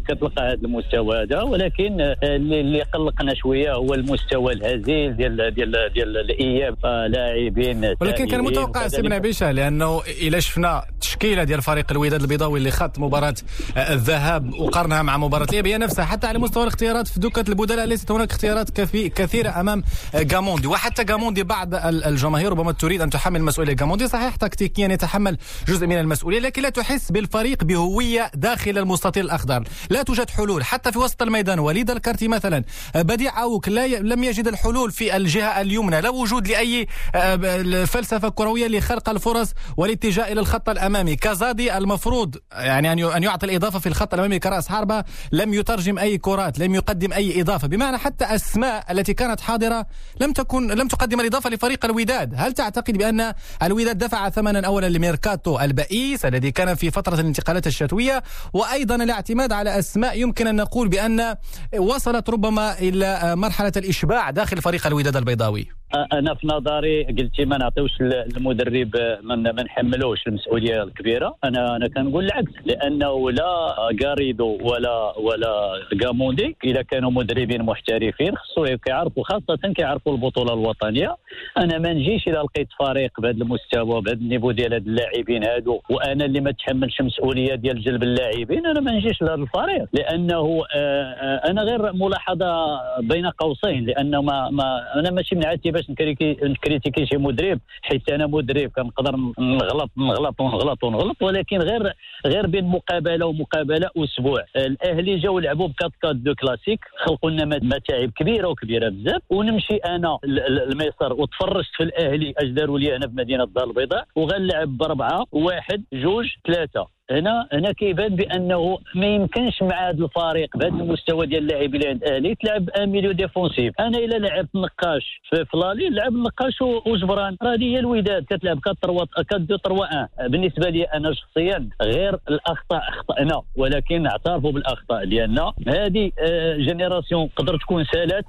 كتلقى 0.00 0.42
هذا 0.42 0.54
المستوى 0.54 1.22
هذا 1.22 1.42
ولكن 1.42 2.14
اللي 2.22 2.82
قلقنا 2.82 3.34
شوية 3.34 3.72
هو 3.74 3.94
المستوى 3.94 4.52
الهزيل 4.52 5.16
ديال 5.16 5.54
ديال 5.54 5.92
ديال 5.94 6.16
الإياب 6.16 6.76
لاعبين 6.86 7.94
ولكن 8.00 8.26
كان 8.28 8.40
متوقع 8.40 8.88
c'est 8.88 9.02
bon 9.02 9.12
عبيشة 9.12 9.50
لأنه 9.50 10.02
إلا 10.22 10.40
شفنا 10.40 10.82
التشكيله 10.92 11.44
ديال 11.44 11.62
فريق 11.62 11.86
الوداد 11.90 12.20
البيضاوي 12.20 12.58
اللي 12.58 12.70
خط 12.70 12.98
مباراة 12.98 13.34
الذهاب 13.76 14.54
وقارنها 14.54 15.02
مع 15.02 15.16
مباراة 15.16 15.44
الاياب 15.44 15.66
هي 15.66 15.78
نفسها 15.78 16.04
حتى 16.04 16.26
على 16.26 16.38
مستوى 16.38 16.62
الاختيارات 16.62 17.08
في 17.08 17.20
دكه 17.20 17.44
البدلاء 17.48 17.86
ليست 17.86 18.10
هناك 18.10 18.30
اختيارات 18.30 18.70
كثيرة 18.90 19.60
أمام 19.60 19.82
جاموندي 20.14 20.66
وحتى 20.66 21.04
جاموندي 21.04 21.42
بعض 21.42 21.74
الجماهير 21.84 22.50
ربما 22.50 22.72
تريد 22.72 23.00
أن 23.00 23.10
تحمل 23.10 23.42
مسؤوليه 23.42 23.72
جاموندي 23.72 24.08
صحيح 24.08 24.36
تكتيكيا 24.36 24.88
يتحمل 24.88 25.36
جزء 25.68 25.86
من 25.86 25.98
المسؤولية 25.98 26.38
ولكن 26.46 26.62
لا 26.62 26.68
تحس 26.68 27.12
بالفريق 27.12 27.64
بهوية 27.64 28.30
داخل 28.34 28.78
المستطيل 28.78 29.24
الأخضر. 29.24 29.64
لا 29.90 30.02
توجد 30.02 30.30
حلول 30.30 30.64
حتى 30.64 30.92
في 30.92 30.98
وسط 30.98 31.22
الميدان. 31.22 31.58
وليد 31.58 31.90
الكارتي 31.90 32.28
مثلا 32.28 32.64
بديع 32.94 33.38
عوك 33.38 33.68
لا 33.68 33.86
ي... 33.86 33.98
لم 33.98 34.24
يجد 34.24 34.48
الحلول 34.48 34.92
في 34.92 35.16
الجهة 35.16 35.60
اليمنى. 35.60 36.00
لا 36.00 36.10
وجود 36.10 36.48
لأي 36.48 36.86
آه، 37.14 37.84
فلسفه 37.84 38.28
كرويه 38.28 38.66
لخلق 38.66 39.08
الفرص 39.08 39.52
والاتجاه 39.76 40.32
إلى 40.32 40.40
الخط 40.40 40.68
الأمامي. 40.68 41.16
كازادي 41.16 41.76
المفروض 41.78 42.36
يعني 42.52 42.92
أن 42.92 43.22
يعطي 43.22 43.46
الإضافة 43.46 43.78
في 43.78 43.86
الخط 43.86 44.14
الأمامي 44.14 44.38
كرأس 44.38 44.68
حربة 44.68 45.04
لم 45.32 45.54
يترجم 45.54 45.98
أي 45.98 46.18
كرات 46.18 46.58
لم 46.58 46.74
يقدم 46.74 47.12
أي 47.12 47.40
إضافة. 47.40 47.68
بمعنى 47.68 47.98
حتى 47.98 48.24
أسماء 48.24 48.92
التي 48.92 49.14
كانت 49.14 49.40
حاضرة 49.40 49.86
لم 50.20 50.32
تكن 50.32 50.68
لم 50.68 50.88
تقدم 50.88 51.20
الإضافة 51.20 51.50
لفريق 51.50 51.84
الوداد. 51.84 52.34
هل 52.36 52.52
تعتقد 52.52 52.98
بأن 52.98 53.34
الوداد 53.62 53.98
دفع 53.98 54.30
ثمنا 54.30 54.66
اولا 54.66 54.88
لميركاتو 54.88 55.60
البئيس 55.60 56.24
الذي 56.36 56.50
كان 56.50 56.74
في 56.74 56.90
فترة 56.90 57.20
الانتقالات 57.20 57.66
الشتوية 57.66 58.22
وأيضا 58.52 58.94
الاعتماد 58.94 59.52
على 59.52 59.78
أسماء 59.78 60.20
يمكن 60.20 60.46
أن 60.46 60.56
نقول 60.56 60.88
بأن 60.88 61.36
وصلت 61.78 62.30
ربما 62.30 62.78
إلى 62.78 63.36
مرحلة 63.36 63.72
الإشباع 63.76 64.30
داخل 64.30 64.62
فريق 64.62 64.86
الوداد 64.86 65.16
البيضاوي. 65.16 65.68
أنا 66.12 66.34
في 66.34 66.46
نظري 66.46 67.04
قلتي 67.04 67.44
ما 67.44 67.58
نعطيوش 67.58 68.00
المدرب 68.00 68.90
ما 69.22 69.62
نحملوش 69.62 70.26
المسؤولية 70.26 70.82
الكبيرة. 70.82 71.36
أنا 71.44 71.76
أنا 71.76 71.88
كنقول 71.88 72.24
العكس 72.24 72.52
لأنه 72.64 73.30
لا 73.30 73.76
غاريدو 74.04 74.58
ولا 74.62 75.18
ولا 75.18 75.72
غاموندي 76.04 76.56
إذا 76.64 76.82
كانوا 76.82 77.10
مدربين 77.10 77.62
محترفين 77.62 78.36
خصو 78.36 78.64
كيعرفوا 78.84 79.24
خاصة 79.24 79.72
كيعرفوا 79.76 80.12
البطولة 80.12 80.52
الوطنية. 80.54 81.16
أنا 81.58 81.78
ما 81.78 81.92
نجيش 81.92 82.28
اذا 82.28 82.42
لقيت 82.42 82.68
فريق 82.78 83.20
بهذا 83.20 83.36
المستوى 83.36 84.00
بهذا 84.02 84.18
النيفو 84.18 84.50
ديال 84.50 84.74
هاد 84.74 84.86
اللاعبين 84.86 85.44
هادو 85.44 85.80
وأنا 85.90 86.24
اللي 86.24 86.40
ما 86.40 86.50
تحملش 86.50 87.00
مسؤولية 87.00 87.54
ديال 87.54 87.82
جلب 87.82 88.02
اللاعبين. 88.02 88.66
أنا 88.66 88.80
ما 88.80 88.92
نجيش 88.92 89.22
لهذا 89.22 89.34
الفريق 89.34 89.88
لأنه 89.92 90.62
آه، 90.74 91.02
آه، 91.02 91.50
أنا 91.50 91.62
غير 91.62 91.92
ملاحظة 91.92 92.80
بين 93.00 93.26
قوسين 93.26 93.84
لأنه 93.84 94.22
ما, 94.22 94.50
ما 94.50 94.94
أنا 94.94 95.10
ماشي 95.10 95.34
من 95.34 95.46
عادتي 95.46 95.70
باش 95.88 96.06
نكريتيكي 96.42 97.06
شي 97.06 97.16
مدرب 97.16 97.60
حيت 97.82 98.10
أنا 98.10 98.26
مدرب 98.26 98.70
كنقدر 98.70 99.16
نغلط 99.38 99.90
نغلط 99.96 100.40
ونغلط 100.40 100.84
ونغلط 100.84 101.22
ولكن 101.22 101.58
غير 101.58 101.92
غير 102.26 102.46
بين 102.46 102.64
مقابلة 102.64 103.26
ومقابلة 103.26 103.90
أسبوع. 103.96 104.44
الأهلي 104.56 105.16
جاو 105.16 105.38
لعبوا 105.38 105.68
ب 105.68 105.72
4 105.82 105.92
4 106.04 106.20
2 106.20 106.34
كلاسيك 106.34 106.80
خلقوا 107.04 107.30
لنا 107.30 107.44
متاعب 107.44 108.10
كبيرة 108.10 108.48
وكبيرة 108.48 108.88
بزاف 108.88 109.22
ونمشي 109.30 109.76
أنا 109.76 110.18
لمصر 110.24 111.12
وتفرجت 111.12 111.70
في 111.76 111.82
الأهلي 111.82 112.34
أش 112.38 112.48
داروا 112.48 112.78
لي 112.78 112.96
أنا 112.96 113.06
في 113.08 113.14
مدينة 113.16 113.44
الدار 113.44 113.64
البيضاء 113.64 114.04
وغنلعب 114.16 114.78
بأربعة 114.78 115.24
واحد 115.32 115.84
جوج 115.92 116.26
ثلاثة. 116.46 116.95
هنا 117.10 117.48
هنا 117.52 117.72
كيبان 117.72 118.16
بأنه 118.16 118.78
ما 118.94 119.06
يمكنش 119.06 119.62
مع 119.62 119.88
هذا 119.88 120.04
الفريق 120.04 120.56
بهذا 120.56 120.82
المستوى 120.82 121.26
ديال 121.26 121.42
اللاعبين 121.42 121.74
اللي 121.74 121.88
عند 121.88 122.04
أهلي 122.04 122.34
تلعب 122.34 122.70
un 122.70 122.88
milieu 122.88 123.12
défensif. 123.12 123.74
أنا 123.80 123.98
إلا 123.98 124.16
لعبت 124.16 124.48
نقاش 124.54 125.20
في 125.30 125.44
فلالي 125.44 125.88
لعب 125.88 126.12
نقاش 126.12 126.62
وجبران. 126.86 127.36
راه 127.42 127.56
هي 127.56 127.78
الوداد 127.78 128.24
كتلعب 128.24 128.58
4 128.66 128.76
4 128.84 129.06
2 129.20 129.46
3 129.46 129.72
1 129.72 130.08
بالنسبة 130.30 130.68
لي 130.68 130.84
أنا 130.84 131.12
شخصيا 131.14 131.68
غير 131.82 132.18
الأخطاء 132.28 132.82
أخطأنا 132.88 133.42
ولكن 133.56 134.02
نعترفوا 134.02 134.52
بالأخطاء 134.52 135.04
ديالنا. 135.04 135.52
هذه 135.68 136.10
جينيراسيون 136.56 137.28
قدر 137.36 137.56
تكون 137.56 137.84
سالات 137.84 138.24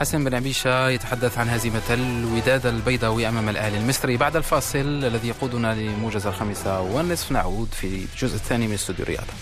حسن 0.00 0.24
بن 0.24 0.34
عبيشة 0.34 0.88
يتحدث 0.88 1.38
عن 1.38 1.48
هزيمة 1.48 1.82
الوداد 1.90 2.66
البيضاوي 2.66 3.28
أمام 3.28 3.48
الأهلي 3.48 3.78
المصري 3.78 4.16
بعد 4.16 4.36
الفاصل 4.36 4.78
الذي 4.78 5.28
يقودنا 5.28 5.74
لموجز 5.74 6.26
الخامسة 6.26 6.80
والنصف. 6.80 7.32
نعود 7.32 7.68
في 7.72 7.86
الجزء 7.86 8.34
الثاني 8.34 8.66
من 8.66 8.74
استوديو 8.74 9.04
الرياضة. 9.04 9.32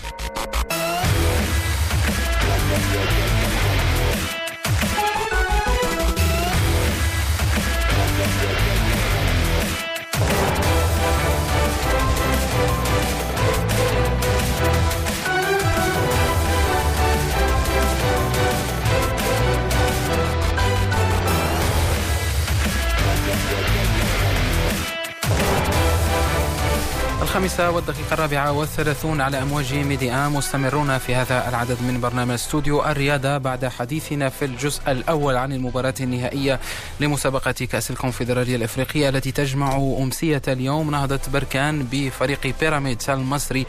الخامسة 27.45 27.71
والدقيقة 27.71 28.13
الرابعة 28.13 28.51
والثلاثون 28.51 29.21
على 29.21 29.41
أمواج 29.41 29.73
ميدي 29.73 30.11
آم 30.11 30.35
مستمرون 30.35 30.97
في 30.97 31.15
هذا 31.15 31.49
العدد 31.49 31.77
من 31.81 32.01
برنامج 32.01 32.33
استوديو 32.33 32.85
الرياضة 32.85 33.37
بعد 33.37 33.65
حديثنا 33.65 34.29
في 34.29 34.45
الجزء 34.45 34.81
الأول 34.91 35.35
عن 35.35 35.53
المباراة 35.53 35.93
النهائية 35.99 36.59
لمسابقة 36.99 37.51
كأس 37.51 37.91
الكونفدرالية 37.91 38.55
الإفريقية 38.55 39.09
التي 39.09 39.31
تجمع 39.31 39.75
أمسية 39.75 40.41
اليوم. 40.47 40.91
نهضة 40.91 41.19
بركان 41.33 41.87
بفريق 41.91 42.55
بيراميدز 42.59 43.09
المصري 43.09 43.65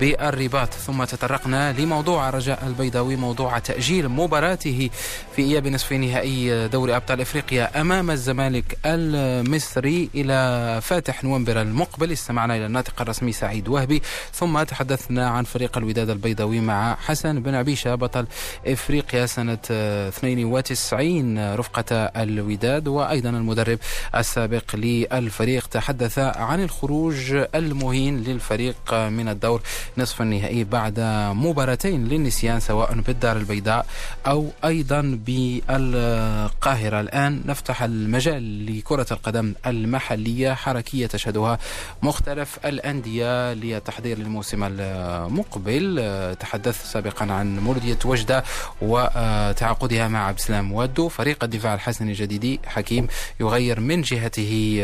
بالرباط. 0.00 0.74
ثم 0.74 1.04
تطرقنا 1.04 1.72
لموضوع 1.72 2.30
رجاء 2.30 2.66
البيضاوي 2.66 3.16
موضوع 3.16 3.58
تأجيل 3.58 4.08
مباراته 4.08 4.90
في 5.36 5.42
إياب 5.42 5.66
نصف 5.66 5.92
نهائي 5.92 6.68
دوري 6.68 6.96
أبطال 6.96 7.20
إفريقيا 7.20 7.80
أمام 7.80 8.10
الزمالك 8.10 8.78
المصري 8.86 10.10
إلى 10.14 10.80
فاتح 10.82 11.24
نوفمبر 11.24 11.60
المقبل. 11.60 12.12
استمعنا 12.12 12.56
إلى 12.56 12.66
الناطق 12.66 13.00
الرسمي. 13.00 13.19
سعيد 13.28 13.68
وهبي. 13.68 14.02
ثم 14.32 14.62
تحدثنا 14.62 15.28
عن 15.28 15.44
فريق 15.44 15.78
الوداد 15.78 16.10
البيضاوي 16.10 16.60
مع 16.60 16.94
حسن 16.94 17.40
بن 17.42 17.54
عبيشة 17.54 17.94
بطل 17.94 18.26
إفريقيا 18.66 19.26
سنة 19.26 19.58
92 19.70 21.54
رفقة 21.54 21.96
الوداد 21.96 22.88
وأيضا 22.88 23.30
المدرب 23.30 23.78
السابق 24.16 24.76
للفريق. 24.76 25.66
تحدث 25.66 26.18
عن 26.18 26.62
الخروج 26.62 27.44
المهين 27.54 28.22
للفريق 28.22 28.94
من 28.94 29.28
الدور 29.28 29.62
نصف 29.98 30.22
النهائي 30.22 30.64
بعد 30.64 31.00
مباراتين 31.34 32.08
للنسيان 32.08 32.60
سواء 32.60 33.00
بالدار 33.00 33.36
البيضاء 33.36 33.86
أو 34.26 34.48
أيضا 34.64 35.18
بالقاهرة. 35.26 37.00
الآن 37.00 37.42
نفتح 37.46 37.82
المجال 37.82 38.76
لكرة 38.76 39.06
القدم 39.10 39.54
المحلية 39.66 40.54
حركية 40.54 41.06
تشهدها 41.06 41.58
مختلف 42.02 42.58
الأندية. 42.64 43.09
الأندية 43.10 43.52
للتحضير 43.52 44.18
للموسم 44.18 44.64
المقبل. 44.64 46.36
تحدثت 46.40 46.86
سابقا 46.86 47.32
عن 47.32 47.58
مولودية 47.58 47.98
وجدة 48.04 48.44
وتعاقدها 48.82 50.08
مع 50.08 50.26
عبد 50.26 50.38
السلام 50.38 50.72
وادو 50.72 51.08
فريق 51.08 51.44
الدفاع 51.44 51.74
الحسني 51.74 52.10
الجديدي 52.10 52.60
حكيم 52.66 53.06
يغير 53.40 53.80
من 53.80 54.02
جهته 54.02 54.78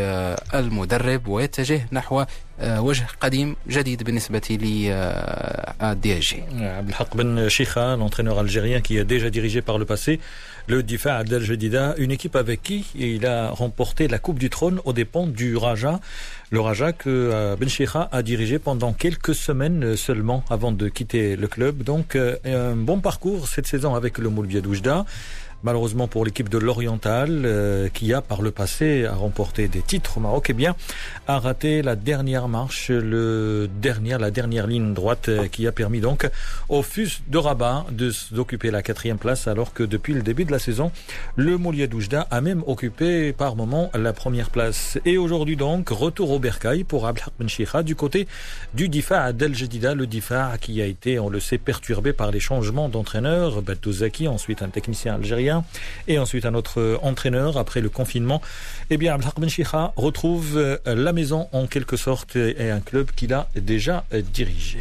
المدرب 0.55 1.29
ويتجه 1.29 1.89
نحو 1.93 2.25
وجه 2.64 3.08
قديم 3.22 3.56
جديد 3.68 4.04
بالنسبة 4.04 4.42
للدي 4.50 6.20
جي 6.20 6.44
عبد 6.60 6.88
الحق 6.90 7.18
بن 7.18 7.50
شيخة 7.50 7.96
l'entraîneur 7.96 8.40
algérien 8.40 8.82
qui 8.82 9.00
a 9.00 9.04
déjà 9.04 9.30
dirigé 9.30 9.62
par 9.62 9.78
le 9.78 9.86
passé 9.86 10.20
le 10.68 10.84
Difa 10.84 11.18
Adel 11.18 11.42
Jedida, 11.42 11.96
une 11.98 12.12
équipe 12.12 12.36
avec 12.36 12.62
qui 12.62 12.86
il 12.96 13.26
a 13.26 13.50
remporté 13.50 14.08
la 14.08 14.20
Coupe 14.20 14.38
du 14.38 14.50
Trône 14.50 14.80
aux 14.86 14.94
dépens 14.94 15.26
du 15.26 15.58
Raja. 15.58 16.00
Le 16.52 16.62
Raja 16.62 16.94
que 16.94 17.10
euh, 17.10 17.56
Ben 17.60 17.68
Sheikha 17.68 18.08
a 18.12 18.22
dirigé 18.22 18.60
pendant 18.60 18.94
quelques 18.94 19.34
semaines 19.34 19.96
seulement 19.96 20.44
avant 20.50 20.72
de 20.72 20.88
quitter 20.88 21.36
le 21.36 21.48
club. 21.48 21.84
Donc 21.84 22.16
un 22.16 22.76
bon 22.76 23.00
parcours 23.00 23.48
cette 23.48 23.68
saison 23.68 23.96
avec 23.96 24.18
le 24.20 24.30
Moulbia 24.30 24.62
Doujda. 24.62 25.06
Malheureusement 25.63 26.07
pour 26.07 26.25
l'équipe 26.25 26.49
de 26.49 26.59
l'Oriental, 26.59 27.43
euh, 27.45 27.89
qui 27.89 28.13
a 28.13 28.21
par 28.21 28.43
le 28.43 28.51
passé 28.51 29.07
remporté 29.09 29.69
des 29.69 29.81
titres 29.81 30.19
au 30.19 30.21
Maroc, 30.21 30.47
eh 30.51 30.53
bien, 30.53 30.77
a 31.27 31.39
raté 31.39 31.83
la 31.83 31.97
dernière 31.97 32.47
marche, 32.47 32.91
le 32.91 33.69
dernier, 33.81 34.19
la 34.19 34.31
dernière 34.31 34.67
ligne 34.67 34.95
droite 34.95 35.29
euh, 35.29 35.49
qui 35.49 35.67
a 35.67 35.73
permis 35.73 36.01
donc 36.01 36.29
au 36.69 36.83
FUS 36.83 37.23
de 37.29 37.39
Rabat 37.39 37.87
de 37.91 38.13
d'occuper 38.31 38.71
la 38.71 38.83
quatrième 38.83 39.19
place, 39.19 39.49
alors 39.49 39.73
que 39.73 39.83
depuis 39.83 40.15
le 40.15 40.23
début 40.23 40.45
de 40.45 40.53
la 40.53 40.59
saison, 40.59 40.93
le 41.37 41.57
Moulier 41.57 41.87
Doujda 41.87 42.27
a 42.31 42.41
même 42.41 42.63
occupé 42.67 43.33
par 43.33 43.57
moment 43.57 43.91
la 43.95 44.13
première 44.13 44.51
place. 44.51 44.99
Et 45.05 45.19
aujourd'hui 45.19 45.57
donc, 45.57 45.89
retour 45.89 46.31
au 46.31 46.39
Bercail 46.39 46.85
pour 46.85 47.07
Abdelhak 47.07 47.33
Ben 47.39 47.83
du 47.83 47.97
côté 47.97 48.29
du 48.75 48.89
Difa 48.89 49.33
Del 49.33 49.55
Jedida, 49.55 49.95
le 49.95 50.07
Difa 50.07 50.57
qui 50.61 50.83
a 50.83 50.87
été, 50.87 51.19
on 51.19 51.29
le 51.29 51.41
sait, 51.41 51.59
perturbé 51.59 52.13
par 52.13 52.31
les 52.31 52.41
changements 52.41 52.89
d'entraîneur. 52.89 53.63
Zaki, 53.87 54.29
ensuite 54.29 54.63
un 54.63 54.69
technicien 54.69 55.15
algérien 55.15 55.56
et 56.09 56.19
ensuite 56.19 56.47
un 56.47 56.55
autre 56.55 56.99
entraîneur 57.03 57.59
après 57.59 57.81
le 57.81 57.89
confinement, 57.89 58.43
eh 58.91 58.97
bien, 58.97 59.15
Abdelhak 59.15 59.39
Ben 59.39 59.91
retrouve 59.97 60.57
euh, 60.57 60.79
la 60.87 61.13
maison 61.13 61.49
en 61.53 61.67
quelque 61.67 61.97
sorte 61.97 62.37
et 62.37 62.71
un 62.71 62.81
club 62.81 63.11
qu'il 63.13 63.33
a 63.33 63.49
déjà 63.55 64.05
dirigé. 64.33 64.81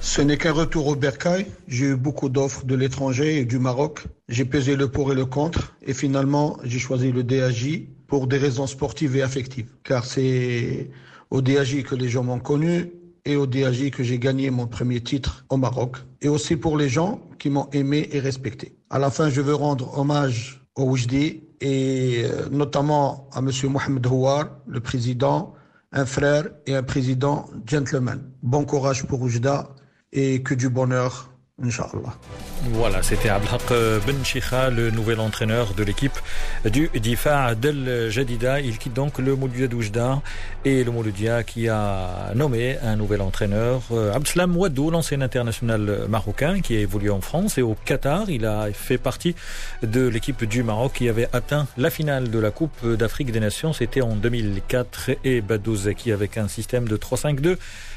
Ce 0.00 0.22
n'est 0.22 0.38
qu'un 0.38 0.52
retour 0.52 0.86
au 0.86 0.96
Bercail. 0.96 1.46
J'ai 1.68 1.86
eu 1.86 1.96
beaucoup 1.96 2.30
d'offres 2.30 2.64
de 2.64 2.74
l'étranger 2.74 3.38
et 3.38 3.44
du 3.44 3.58
Maroc. 3.58 4.04
J'ai 4.28 4.46
pesé 4.46 4.74
le 4.74 4.88
pour 4.88 5.12
et 5.12 5.14
le 5.14 5.26
contre. 5.26 5.74
Et 5.86 5.92
finalement, 5.92 6.58
j'ai 6.64 6.78
choisi 6.78 7.12
le 7.12 7.22
DAJ 7.22 7.82
pour 8.06 8.26
des 8.26 8.38
raisons 8.38 8.66
sportives 8.66 9.16
et 9.16 9.22
affectives. 9.22 9.68
Car 9.84 10.06
c'est 10.06 10.90
au 11.30 11.42
DAJ 11.42 11.82
que 11.82 11.94
les 11.94 12.08
gens 12.08 12.24
m'ont 12.24 12.40
connu. 12.40 12.90
et 13.24 13.36
au 13.36 13.46
DAJ 13.46 13.90
que 13.90 14.02
j'ai 14.02 14.18
gagné 14.18 14.50
mon 14.50 14.66
premier 14.66 15.00
titre 15.00 15.44
au 15.50 15.56
Maroc, 15.56 15.98
et 16.22 16.28
aussi 16.28 16.56
pour 16.56 16.78
les 16.78 16.88
gens 16.88 17.20
qui 17.38 17.50
m'ont 17.50 17.68
aimé 17.72 18.08
et 18.12 18.20
respecté. 18.20 18.72
À 18.92 18.98
la 18.98 19.08
fin, 19.10 19.30
je 19.30 19.40
veux 19.40 19.54
rendre 19.54 19.96
hommage 19.96 20.60
au 20.74 20.82
Oujdi 20.82 21.44
et 21.60 22.24
euh, 22.24 22.48
notamment 22.50 23.28
à 23.32 23.38
M. 23.38 23.48
Mohamed 23.70 24.04
Houar, 24.04 24.46
le 24.66 24.80
président, 24.80 25.54
un 25.92 26.04
frère 26.04 26.48
et 26.66 26.74
un 26.74 26.82
président 26.82 27.48
gentleman. 27.64 28.20
Bon 28.42 28.64
courage 28.64 29.06
pour 29.06 29.22
Oujda 29.22 29.68
et 30.10 30.42
que 30.42 30.54
du 30.54 30.68
bonheur 30.68 31.30
Inch'Allah. 31.62 32.16
Voilà, 32.62 33.02
c'était 33.02 33.30
Abdelhak 33.30 33.72
Ben 34.06 34.22
Chikha, 34.22 34.68
le 34.68 34.90
nouvel 34.90 35.18
entraîneur 35.18 35.72
de 35.72 35.82
l'équipe 35.82 36.18
du 36.66 36.90
Difa 36.94 37.54
Del 37.54 38.10
Jadida. 38.10 38.60
Il 38.60 38.76
quitte 38.76 38.92
donc 38.92 39.18
le 39.18 39.34
Mouloudia 39.34 39.66
d'Oujda 39.66 40.20
et 40.66 40.84
le 40.84 40.90
Mouloudia 40.90 41.42
qui 41.42 41.68
a 41.68 42.32
nommé 42.34 42.76
un 42.82 42.96
nouvel 42.96 43.22
entraîneur, 43.22 43.82
euh, 43.92 44.12
Abdeslam 44.12 44.54
Ouadou, 44.54 44.90
l'ancien 44.90 45.22
international 45.22 46.06
marocain 46.08 46.60
qui 46.60 46.76
a 46.76 46.80
évolué 46.80 47.08
en 47.08 47.22
France 47.22 47.56
et 47.56 47.62
au 47.62 47.74
Qatar. 47.86 48.28
Il 48.28 48.44
a 48.44 48.68
fait 48.74 48.98
partie 48.98 49.34
de 49.82 50.06
l'équipe 50.06 50.44
du 50.44 50.62
Maroc 50.62 50.92
qui 50.96 51.08
avait 51.08 51.28
atteint 51.32 51.66
la 51.78 51.88
finale 51.88 52.30
de 52.30 52.38
la 52.38 52.50
Coupe 52.50 52.86
d'Afrique 52.86 53.32
des 53.32 53.40
Nations. 53.40 53.72
C'était 53.72 54.02
en 54.02 54.16
2004 54.16 55.12
et 55.24 55.40
Badou 55.40 55.76
Zaki 55.76 56.12
avec 56.12 56.36
un 56.36 56.48
système 56.48 56.86
de 56.86 56.98
3-5-2 56.98 57.56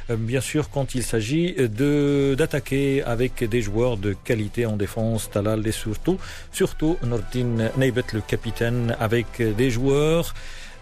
euh, 0.09 0.15
bien 0.17 0.41
sûr 0.41 0.69
quand 0.69 0.95
il 0.95 1.03
s'agit 1.03 1.55
d'attaquer 2.37 3.03
avec 3.03 3.43
des 3.43 3.61
joueurs 3.61 3.97
de 3.97 4.13
qualité 4.13 4.52
en 4.65 4.77
défense, 4.77 5.29
Talal 5.29 5.65
et 5.67 5.71
surtout, 5.71 6.17
surtout 6.51 6.97
Nordin 7.03 7.69
Neibet, 7.77 8.03
le 8.13 8.21
capitaine, 8.21 8.95
avec 8.99 9.41
des 9.41 9.69
joueurs 9.69 10.33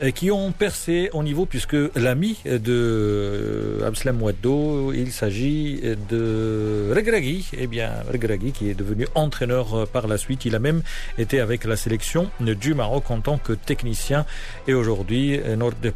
qui 0.10 0.32
ont 0.32 0.52
percé 0.52 1.10
au 1.14 1.22
niveau 1.22 1.46
puisque 1.46 1.78
l'ami 1.96 2.40
de 2.46 3.80
Abslam 3.86 4.22
Ouaddo, 4.22 4.92
il 4.94 5.12
s'agit 5.12 5.80
de 6.10 6.92
Regragui, 6.96 7.48
eh 7.56 7.68
bien 7.68 7.92
Regragui 8.12 8.52
qui 8.52 8.70
est 8.70 8.74
devenu 8.74 9.08
entraîneur 9.14 9.88
par 9.88 10.08
la 10.08 10.18
suite, 10.18 10.46
il 10.46 10.56
a 10.56 10.60
même 10.60 10.82
été 11.20 11.40
avec 11.40 11.66
la 11.66 11.76
sélection 11.76 12.32
du 12.40 12.74
Maroc 12.74 13.12
en 13.12 13.22
tant 13.22 13.38
que 13.38 13.54
technicien. 13.54 14.26
Et 14.68 14.74
aujourd'hui 14.74 15.40
Nordin, 15.56 15.92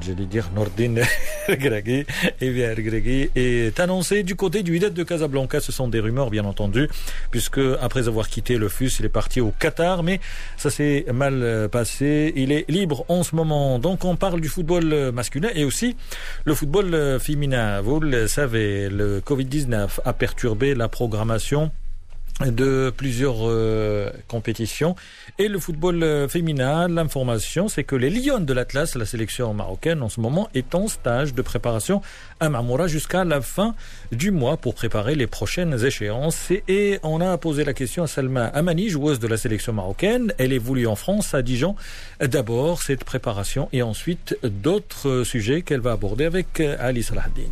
j'allais 0.00 0.26
dire 0.26 0.48
Nordin 0.54 1.02
Regragui, 1.48 2.06
eh 2.40 2.50
bien 2.50 2.70
Regragui 2.70 3.30
est 3.34 3.78
annoncé 3.78 4.22
du 4.22 4.36
côté 4.36 4.62
du 4.62 4.72
Wydad 4.72 4.94
de 4.94 5.02
Casablanca, 5.02 5.60
ce 5.60 5.72
sont 5.72 5.88
des 5.88 6.00
rumeurs 6.00 6.30
bien 6.30 6.44
entendu 6.44 6.88
puisque 7.30 7.60
après 7.80 8.08
avoir 8.08 8.28
quitté 8.28 8.56
le 8.56 8.68
FUS, 8.68 9.00
il 9.00 9.06
est 9.06 9.10
parti 9.10 9.40
au 9.40 9.52
Qatar. 9.58 10.02
Mais 10.02 10.20
ça 10.56 10.70
s'est 10.70 11.04
mal 11.12 11.68
passé, 11.70 12.32
il 12.36 12.52
est 12.52 12.64
libre 12.70 13.04
en 13.08 13.22
ce 13.22 13.33
moment. 13.34 13.78
Donc 13.78 14.04
on 14.04 14.16
parle 14.16 14.40
du 14.40 14.48
football 14.48 15.12
masculin 15.12 15.50
et 15.54 15.64
aussi 15.64 15.96
le 16.44 16.54
football 16.54 17.18
féminin. 17.20 17.80
Vous 17.80 18.00
le 18.00 18.26
savez, 18.26 18.88
le 18.88 19.20
Covid-19 19.20 20.00
a 20.04 20.12
perturbé 20.12 20.74
la 20.74 20.88
programmation 20.88 21.70
de 22.40 22.92
plusieurs 22.94 23.48
euh, 23.48 24.10
compétitions. 24.28 24.96
Et 25.36 25.48
le 25.48 25.58
football 25.58 26.00
euh, 26.04 26.28
féminin, 26.28 26.86
l'information, 26.86 27.66
c'est 27.66 27.82
que 27.82 27.96
les 27.96 28.08
Lions 28.08 28.38
de 28.38 28.52
l'Atlas, 28.52 28.94
la 28.94 29.04
sélection 29.04 29.52
marocaine 29.52 30.00
en 30.00 30.08
ce 30.08 30.20
moment, 30.20 30.48
est 30.54 30.76
en 30.76 30.86
stage 30.86 31.34
de 31.34 31.42
préparation 31.42 32.02
à 32.38 32.48
Marmora 32.48 32.86
jusqu'à 32.86 33.24
la 33.24 33.40
fin 33.40 33.74
du 34.12 34.30
mois 34.30 34.56
pour 34.56 34.76
préparer 34.76 35.16
les 35.16 35.26
prochaines 35.26 35.84
échéances. 35.84 36.52
Et, 36.68 37.00
on 37.02 37.20
a 37.20 37.36
posé 37.36 37.64
la 37.64 37.72
question 37.72 38.04
à 38.04 38.06
Salma 38.06 38.44
Amani, 38.44 38.88
joueuse 38.90 39.18
de 39.18 39.26
la 39.26 39.36
sélection 39.36 39.72
marocaine. 39.72 40.32
Elle 40.38 40.52
évolue 40.52 40.86
en 40.86 40.94
France, 40.94 41.34
à 41.34 41.42
Dijon. 41.42 41.74
D'abord 42.20 42.80
cette 42.80 43.02
préparation 43.02 43.68
et 43.72 43.82
ensuite 43.82 44.38
d'autres 44.44 45.24
sujets 45.24 45.62
qu'elle 45.62 45.80
va 45.80 45.90
aborder 45.90 46.26
avec 46.26 46.60
euh, 46.60 46.76
Ali 46.78 47.02
Salahdin. 47.02 47.42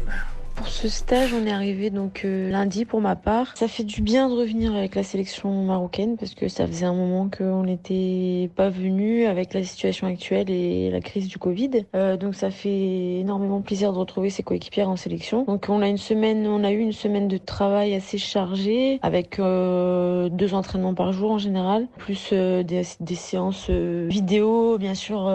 Pour 0.55 0.69
ce 0.69 0.89
stage, 0.89 1.33
on 1.33 1.47
est 1.47 1.53
arrivé 1.53 1.91
donc 1.91 2.23
euh, 2.25 2.51
lundi 2.51 2.85
pour 2.85 3.01
ma 3.01 3.17
part. 3.17 3.57
Ça 3.57 3.69
fait 3.69 3.85
du 3.85 4.03
bien 4.03 4.29
de 4.29 4.35
revenir 4.35 4.75
avec 4.75 4.95
la 4.95 5.03
sélection 5.03 5.51
marocaine 5.65 6.17
parce 6.17 6.35
que 6.35 6.49
ça 6.49 6.67
faisait 6.67 6.85
un 6.85 6.95
moment 6.95 7.29
qu'on 7.31 7.65
n'était 7.65 8.51
pas 8.55 8.69
venu 8.69 9.25
avec 9.25 9.55
la 9.55 9.65
situation 9.65 10.07
actuelle 10.07 10.51
et 10.51 10.91
la 10.91 11.01
crise 11.01 11.29
du 11.29 11.39
Covid. 11.39 11.87
Euh, 11.95 12.17
donc 12.17 12.35
ça 12.35 12.51
fait 12.51 13.21
énormément 13.21 13.63
plaisir 13.63 13.93
de 13.93 13.99
retrouver 13.99 14.29
ses 14.31 14.43
coéquipières 14.43 14.91
en 14.91 14.97
sélection. 14.97 15.45
Donc 15.45 15.67
on 15.69 15.81
a 15.81 15.89
une 15.89 15.99
semaine, 15.99 16.47
on 16.47 16.65
a 16.65 16.71
eu 16.71 16.79
une 16.79 16.93
semaine 16.93 17.29
de 17.29 17.39
travail 17.39 17.95
assez 17.95 18.19
chargée 18.19 18.99
avec 19.03 19.39
euh, 19.39 20.29
deux 20.29 20.55
entraînements 20.55 20.95
par 20.95 21.13
jour 21.13 21.33
en 21.33 21.39
général, 21.39 21.89
plus 21.97 22.33
des, 22.33 22.83
des, 23.01 23.15
séances 23.15 23.71
vidéo, 23.71 24.77
bien 24.79 24.95
sûr 24.95 25.33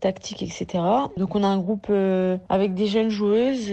tactiques, 0.00 0.42
etc. 0.42 0.82
Donc 1.16 1.34
on 1.34 1.42
a 1.42 1.48
un 1.48 1.58
groupe 1.58 1.92
avec 2.48 2.74
des 2.74 2.86
jeunes 2.86 3.10
joueuses 3.10 3.70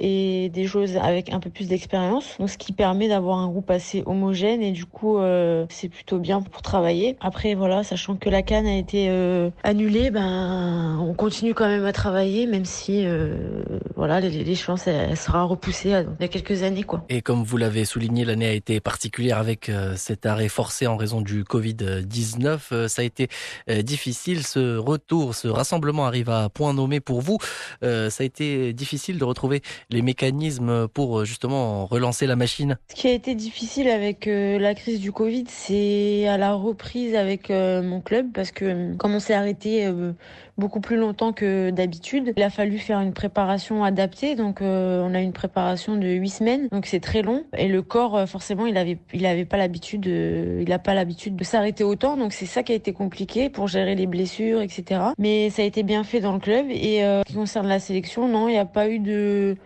et 0.00 0.48
des 0.48 0.64
joueuses 0.64 0.96
avec 0.96 1.32
un 1.32 1.40
peu 1.40 1.50
plus 1.50 1.68
d'expérience. 1.68 2.36
Donc 2.38 2.50
ce 2.50 2.58
qui 2.58 2.72
permet 2.72 3.08
d'avoir 3.08 3.38
un 3.38 3.48
groupe 3.48 3.70
assez 3.70 4.02
homogène 4.06 4.62
et 4.62 4.72
du 4.72 4.84
coup 4.84 5.18
euh, 5.18 5.66
c'est 5.68 5.88
plutôt 5.88 6.18
bien 6.18 6.40
pour 6.42 6.62
travailler. 6.62 7.16
Après 7.20 7.54
voilà, 7.54 7.82
sachant 7.82 8.16
que 8.16 8.28
la 8.28 8.42
canne 8.42 8.66
a 8.66 8.76
été 8.76 9.08
euh, 9.08 9.50
annulée, 9.62 10.10
ben 10.10 10.98
on 11.00 11.14
continue 11.14 11.54
quand 11.54 11.66
même 11.66 11.84
à 11.84 11.92
travailler 11.92 12.46
même 12.46 12.64
si 12.64 13.04
euh, 13.04 13.62
voilà 13.96 14.20
l'échéance 14.20 14.86
elle, 14.86 15.10
elle 15.10 15.16
sera 15.16 15.44
repoussée 15.44 15.90
il 15.90 16.22
y 16.22 16.24
a 16.24 16.28
quelques 16.28 16.62
années 16.62 16.82
quoi. 16.82 17.04
Et 17.08 17.22
comme 17.22 17.42
vous 17.44 17.56
l'avez 17.56 17.84
souligné, 17.84 18.24
l'année 18.24 18.46
a 18.46 18.52
été 18.52 18.80
particulière 18.80 19.38
avec 19.38 19.68
euh, 19.68 19.94
cet 19.96 20.26
arrêt 20.26 20.48
forcé 20.48 20.86
en 20.86 20.96
raison 20.96 21.20
du 21.20 21.44
Covid-19. 21.44 22.58
Euh, 22.72 22.88
ça 22.88 23.02
a 23.02 23.04
été 23.04 23.28
euh, 23.70 23.82
difficile 23.82 24.44
ce 24.44 24.76
retour, 24.76 25.34
ce 25.34 25.48
rassemblement 25.48 26.06
arrive 26.06 26.30
à 26.30 26.48
point 26.48 26.72
nommé 26.72 27.00
pour 27.00 27.20
vous. 27.20 27.38
ça 27.82 28.08
a 28.18 28.24
été 28.24 28.72
difficile 28.72 29.18
de 29.18 29.24
retrouver 29.24 29.57
les 29.90 30.02
mécanismes 30.02 30.88
pour 30.88 31.24
justement 31.24 31.86
relancer 31.86 32.26
la 32.26 32.36
machine. 32.36 32.78
Ce 32.90 32.94
qui 32.94 33.08
a 33.08 33.12
été 33.12 33.34
difficile 33.34 33.88
avec 33.88 34.26
euh, 34.26 34.58
la 34.58 34.74
crise 34.74 35.00
du 35.00 35.12
Covid, 35.12 35.44
c'est 35.48 36.26
à 36.26 36.36
la 36.38 36.54
reprise 36.54 37.14
avec 37.14 37.50
euh, 37.50 37.82
mon 37.82 38.00
club 38.00 38.28
parce 38.32 38.50
que 38.50 38.94
comme 38.96 39.14
on 39.14 39.20
s'est 39.20 39.34
arrêté 39.34 39.86
euh, 39.86 40.12
beaucoup 40.58 40.80
plus 40.80 40.96
longtemps 40.96 41.32
que 41.32 41.70
d'habitude, 41.70 42.32
il 42.36 42.42
a 42.42 42.50
fallu 42.50 42.78
faire 42.78 43.00
une 43.00 43.12
préparation 43.12 43.84
adaptée. 43.84 44.34
Donc 44.34 44.58
on 44.60 45.14
a 45.14 45.20
une 45.20 45.32
préparation 45.32 45.96
de 45.96 46.06
huit 46.08 46.30
semaines, 46.30 46.68
donc 46.68 46.86
c'est 46.86 47.00
très 47.00 47.22
long. 47.22 47.44
Et 47.56 47.68
le 47.68 47.82
corps, 47.82 48.28
forcément, 48.28 48.66
il 48.66 48.76
avait, 48.76 48.98
il 49.12 49.24
avait 49.26 49.44
pas 49.44 49.56
l'habitude, 49.56 50.06
il 50.06 50.68
n'a 50.68 50.78
pas 50.78 50.94
l'habitude 50.94 51.36
de 51.36 51.44
s'arrêter 51.44 51.84
autant. 51.84 52.16
Donc 52.16 52.32
c'est 52.32 52.46
ça 52.46 52.62
qui 52.62 52.72
a 52.72 52.74
été 52.74 52.92
compliqué 52.92 53.48
pour 53.50 53.68
gérer 53.68 53.94
les 53.94 54.06
blessures, 54.06 54.60
etc. 54.60 55.00
Mais 55.18 55.50
ça 55.50 55.62
a 55.62 55.64
été 55.64 55.82
bien 55.82 56.04
fait 56.04 56.20
dans 56.20 56.32
le 56.32 56.38
club. 56.38 56.66
Et 56.70 57.04
euh, 57.04 57.22
qui 57.22 57.34
concerne 57.34 57.68
la 57.68 57.78
sélection, 57.78 58.28
non, 58.28 58.48
il 58.48 58.52
n'y 58.52 58.58
a 58.58 58.64
pas 58.64 58.88
eu 58.88 58.98
de 58.98 59.56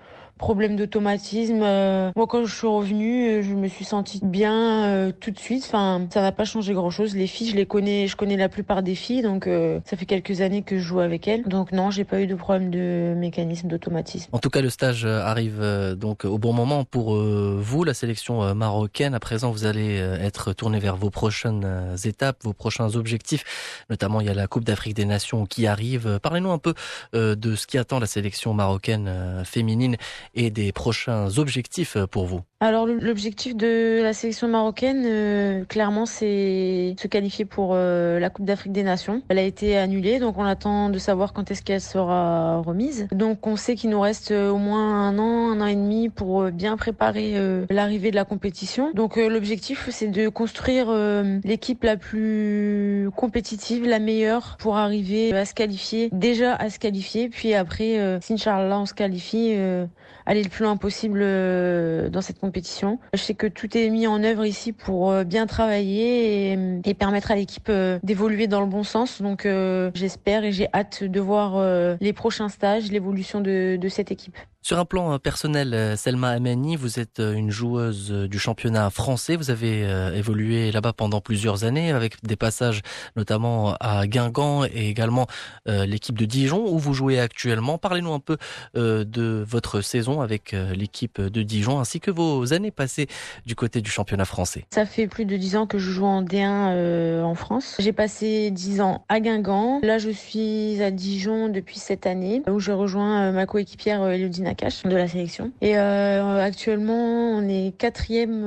problème 0.43 0.75
d'automatisme. 0.75 1.61
Euh, 1.63 2.11
moi, 2.17 2.27
quand 2.27 2.45
je 2.45 2.53
suis 2.53 2.67
revenue, 2.67 3.29
euh, 3.29 3.43
je 3.43 3.55
me 3.55 3.69
suis 3.69 3.85
sentie 3.85 4.19
bien 4.25 4.87
euh, 4.87 5.13
tout 5.13 5.31
de 5.31 5.39
suite. 5.39 5.63
Enfin, 5.65 6.05
ça 6.13 6.21
n'a 6.21 6.33
pas 6.33 6.45
changé 6.45 6.75
grand-chose. 6.75 7.15
Les 7.15 7.29
filles, 7.29 7.51
je 7.51 7.55
les 7.55 7.65
connais, 7.65 8.09
je 8.09 8.17
connais 8.17 8.37
la 8.37 8.49
plupart 8.49 8.83
des 8.83 8.97
filles, 8.97 9.23
donc 9.23 9.47
euh, 9.47 9.79
ça 9.85 9.97
fait 9.97 10.05
quelques 10.05 10.41
années 10.41 10.63
que 10.63 10.79
je 10.79 10.83
joue 10.83 10.99
avec 10.99 11.29
elles. 11.29 11.45
Donc 11.45 11.71
non, 11.71 11.93
j'ai 11.93 12.03
pas 12.03 12.21
eu 12.21 12.27
de 12.27 12.35
problème 12.35 12.71
de 12.71 13.15
mécanisme 13.17 13.69
d'automatisme. 13.69 14.31
En 14.33 14.41
tout 14.41 14.51
cas, 14.51 14.61
le 14.61 14.69
stage 14.69 15.05
arrive 15.07 15.63
donc 15.97 16.25
au 16.25 16.39
bon 16.39 16.53
moment 16.53 16.85
pour 16.85 17.15
vous, 17.15 17.85
la 17.85 17.95
sélection 17.95 18.53
marocaine. 18.57 19.15
À 19.15 19.21
présent, 19.21 19.53
vous 19.53 19.65
allez 19.65 19.97
être 20.21 20.53
tourné 20.55 20.81
vers 20.81 20.97
vos 20.97 21.11
prochaines 21.11 21.95
étapes, 22.05 22.39
vos 22.43 22.53
prochains 22.53 22.97
objectifs. 22.97 23.45
Notamment, 23.91 24.21
il 24.21 24.27
y 24.27 24.31
a 24.31 24.35
la 24.35 24.49
Coupe 24.49 24.65
d'Afrique 24.65 24.95
des 24.95 25.05
Nations 25.05 25.47
qui 25.47 25.69
arrive. 25.69 26.19
Parlez-nous 26.21 26.51
un 26.51 26.59
peu 26.59 26.75
de 27.13 27.55
ce 27.55 27.67
qui 27.69 27.79
attend 27.79 28.01
la 28.01 28.07
sélection 28.07 28.55
marocaine 28.55 29.43
féminine 29.45 29.97
et 30.35 30.51
des 30.51 30.73
prochains 30.73 31.39
objectifs 31.39 31.97
pour 32.11 32.27
vous 32.27 32.41
Alors 32.61 32.87
l'objectif 32.87 33.57
de 33.57 34.01
la 34.03 34.13
sélection 34.13 34.49
marocaine, 34.49 35.05
euh, 35.07 35.65
clairement, 35.65 36.07
c'est 36.07 36.95
se 37.01 37.07
qualifier 37.07 37.45
pour 37.45 37.73
euh, 37.75 38.19
la 38.19 38.31
Coupe 38.31 38.47
d'Afrique 38.47 38.73
des 38.73 38.83
Nations. 38.83 39.23
Elle 39.29 39.39
a 39.39 39.43
été 39.43 39.77
annulée, 39.77 40.19
donc 40.19 40.39
on 40.39 40.45
attend 40.45 40.89
de 40.89 40.99
savoir 40.99 41.33
quand 41.33 41.51
est-ce 41.51 41.63
qu'elle 41.63 41.81
sera 41.81 42.59
remise. 42.59 43.09
Donc 43.13 43.47
on 43.47 43.57
sait 43.57 43.75
qu'il 43.75 43.91
nous 43.91 44.01
reste 44.01 44.31
euh, 44.31 44.51
au 44.51 44.59
moins 44.59 45.09
un 45.09 45.19
an, 45.19 45.51
un 45.51 45.61
an 45.61 45.67
et 45.67 45.75
demi 45.75 46.09
pour 46.09 46.43
euh, 46.43 46.51
bien 46.51 46.77
préparer 46.77 47.33
euh, 47.37 47.67
l'arrivée 47.71 48.11
de 48.11 48.17
la 48.17 48.25
compétition. 48.25 48.91
Donc 48.95 49.19
euh, 49.19 49.29
l'objectif, 49.29 49.89
c'est 49.91 50.09
de 50.09 50.29
construire 50.29 50.87
euh, 50.89 51.39
l'équipe 51.45 51.83
la 51.85 51.97
plus 51.97 53.09
compétitive, 53.17 53.87
la 53.87 53.99
meilleure 53.99 54.57
pour 54.59 54.77
arriver 54.77 55.33
à 55.35 55.45
se 55.45 55.55
qualifier, 55.55 56.09
déjà 56.13 56.55
à 56.55 56.71
se 56.71 56.79
qualifier, 56.79 57.29
puis 57.29 57.55
après, 57.55 57.99
euh, 57.99 58.19
si 58.21 58.35
Inch'Allah 58.35 58.79
on 58.79 58.87
se 58.87 58.95
qualifie, 58.95 59.53
euh, 59.55 59.87
aller 60.27 60.43
le 60.43 60.49
plus 60.49 60.65
loin 60.65 60.77
possible 60.77 61.21
euh, 61.23 62.09
dans 62.09 62.21
cette 62.21 62.39
compétition. 62.39 62.99
Je 63.15 63.21
sais 63.21 63.35
que 63.35 63.47
tout 63.47 63.77
est 63.77 63.91
mis 63.91 64.07
en 64.07 64.23
œuvre 64.23 64.45
ici 64.45 64.73
pour 64.73 65.11
euh, 65.11 65.25
bien 65.25 65.47
travailler 65.47 66.53
et, 66.53 66.59
et 66.85 66.95
permettre 66.95 67.31
à 67.31 67.37
l'équipe 67.37 67.69
euh, 67.69 67.99
d'évoluer 68.03 68.47
dans 68.47 68.61
le 68.61 68.67
bon 68.67 68.83
sens. 68.83 69.21
Donc 69.23 69.47
euh, 69.47 69.91
j'espère 69.95 70.45
et 70.45 70.53
j'ai 70.53 70.69
hâte 70.75 71.05
de 71.05 71.21
voir 71.21 71.57
euh, 71.57 71.97
les 72.01 72.13
prochains 72.13 72.49
stages, 72.49 72.91
l'évolution 72.91 73.41
de, 73.41 73.77
de 73.81 73.89
cette 73.89 74.11
équipe. 74.11 74.37
Sur 74.65 74.79
un 74.79 74.85
plan 74.85 75.19
personnel, 75.19 75.97
Selma 75.97 76.29
Amani, 76.29 76.77
vous 76.77 77.01
êtes 77.01 77.19
une 77.19 77.51
joueuse 77.51 78.13
du 78.13 78.39
championnat 78.39 78.91
français. 78.91 79.35
Vous 79.35 79.51
avez 79.51 79.81
évolué 80.15 80.71
là-bas 80.71 80.93
pendant 80.93 81.21
plusieurs 81.21 81.65
années 81.65 81.91
avec 81.91 82.25
des 82.25 82.37
passages 82.37 82.83
notamment 83.17 83.75
à 83.81 84.07
Guingamp 84.07 84.65
et 84.67 84.89
également 84.89 85.27
l'équipe 85.67 86.17
de 86.17 86.27
Dijon 86.27 86.65
où 86.65 86.79
vous 86.79 86.95
jouez 86.95 87.19
actuellement. 87.19 87.77
Parlez-nous 87.77 88.13
un 88.13 88.21
peu 88.21 88.37
de 88.77 89.45
votre 89.45 89.81
saison 89.81 90.21
avec 90.21 90.53
l'équipe 90.53 91.21
de 91.21 91.43
Dijon 91.43 91.81
ainsi 91.81 91.99
que 91.99 92.13
vos 92.13 92.53
années 92.53 92.71
passées 92.71 93.09
du 93.45 93.57
côté 93.57 93.81
du 93.81 93.91
championnat 93.91 94.25
français. 94.25 94.67
Ça 94.73 94.87
fait 94.87 95.09
plus 95.09 95.25
de 95.25 95.37
dix 95.37 95.57
ans 95.57 95.67
que 95.67 95.79
je 95.79 95.91
joue 95.91 96.07
en 96.07 96.23
D1 96.23 97.25
en 97.25 97.35
France. 97.35 97.79
J'ai 97.81 97.93
passé 97.93 98.53
dix 98.53 98.81
ans 98.81 99.05
à 99.09 99.19
Guingamp. 99.19 99.81
Là, 99.83 99.99
je 99.99 100.11
suis 100.11 100.81
à 100.81 100.93
Dijon 100.93 101.49
depuis 101.49 101.81
cette 101.81 102.07
année 102.07 102.43
où 102.49 102.61
je 102.61 102.71
rejoins 102.71 103.33
ma 103.33 103.47
coéquipière 103.47 104.07
Elodie 104.07 104.43
Nakache 104.53 104.83
de 104.83 104.95
la 104.95 105.09
sélection. 105.09 105.51
Et 105.63 105.77
actuellement, 105.77 106.93
on 107.39 107.49
est 107.49 107.75
quatrième 107.77 108.45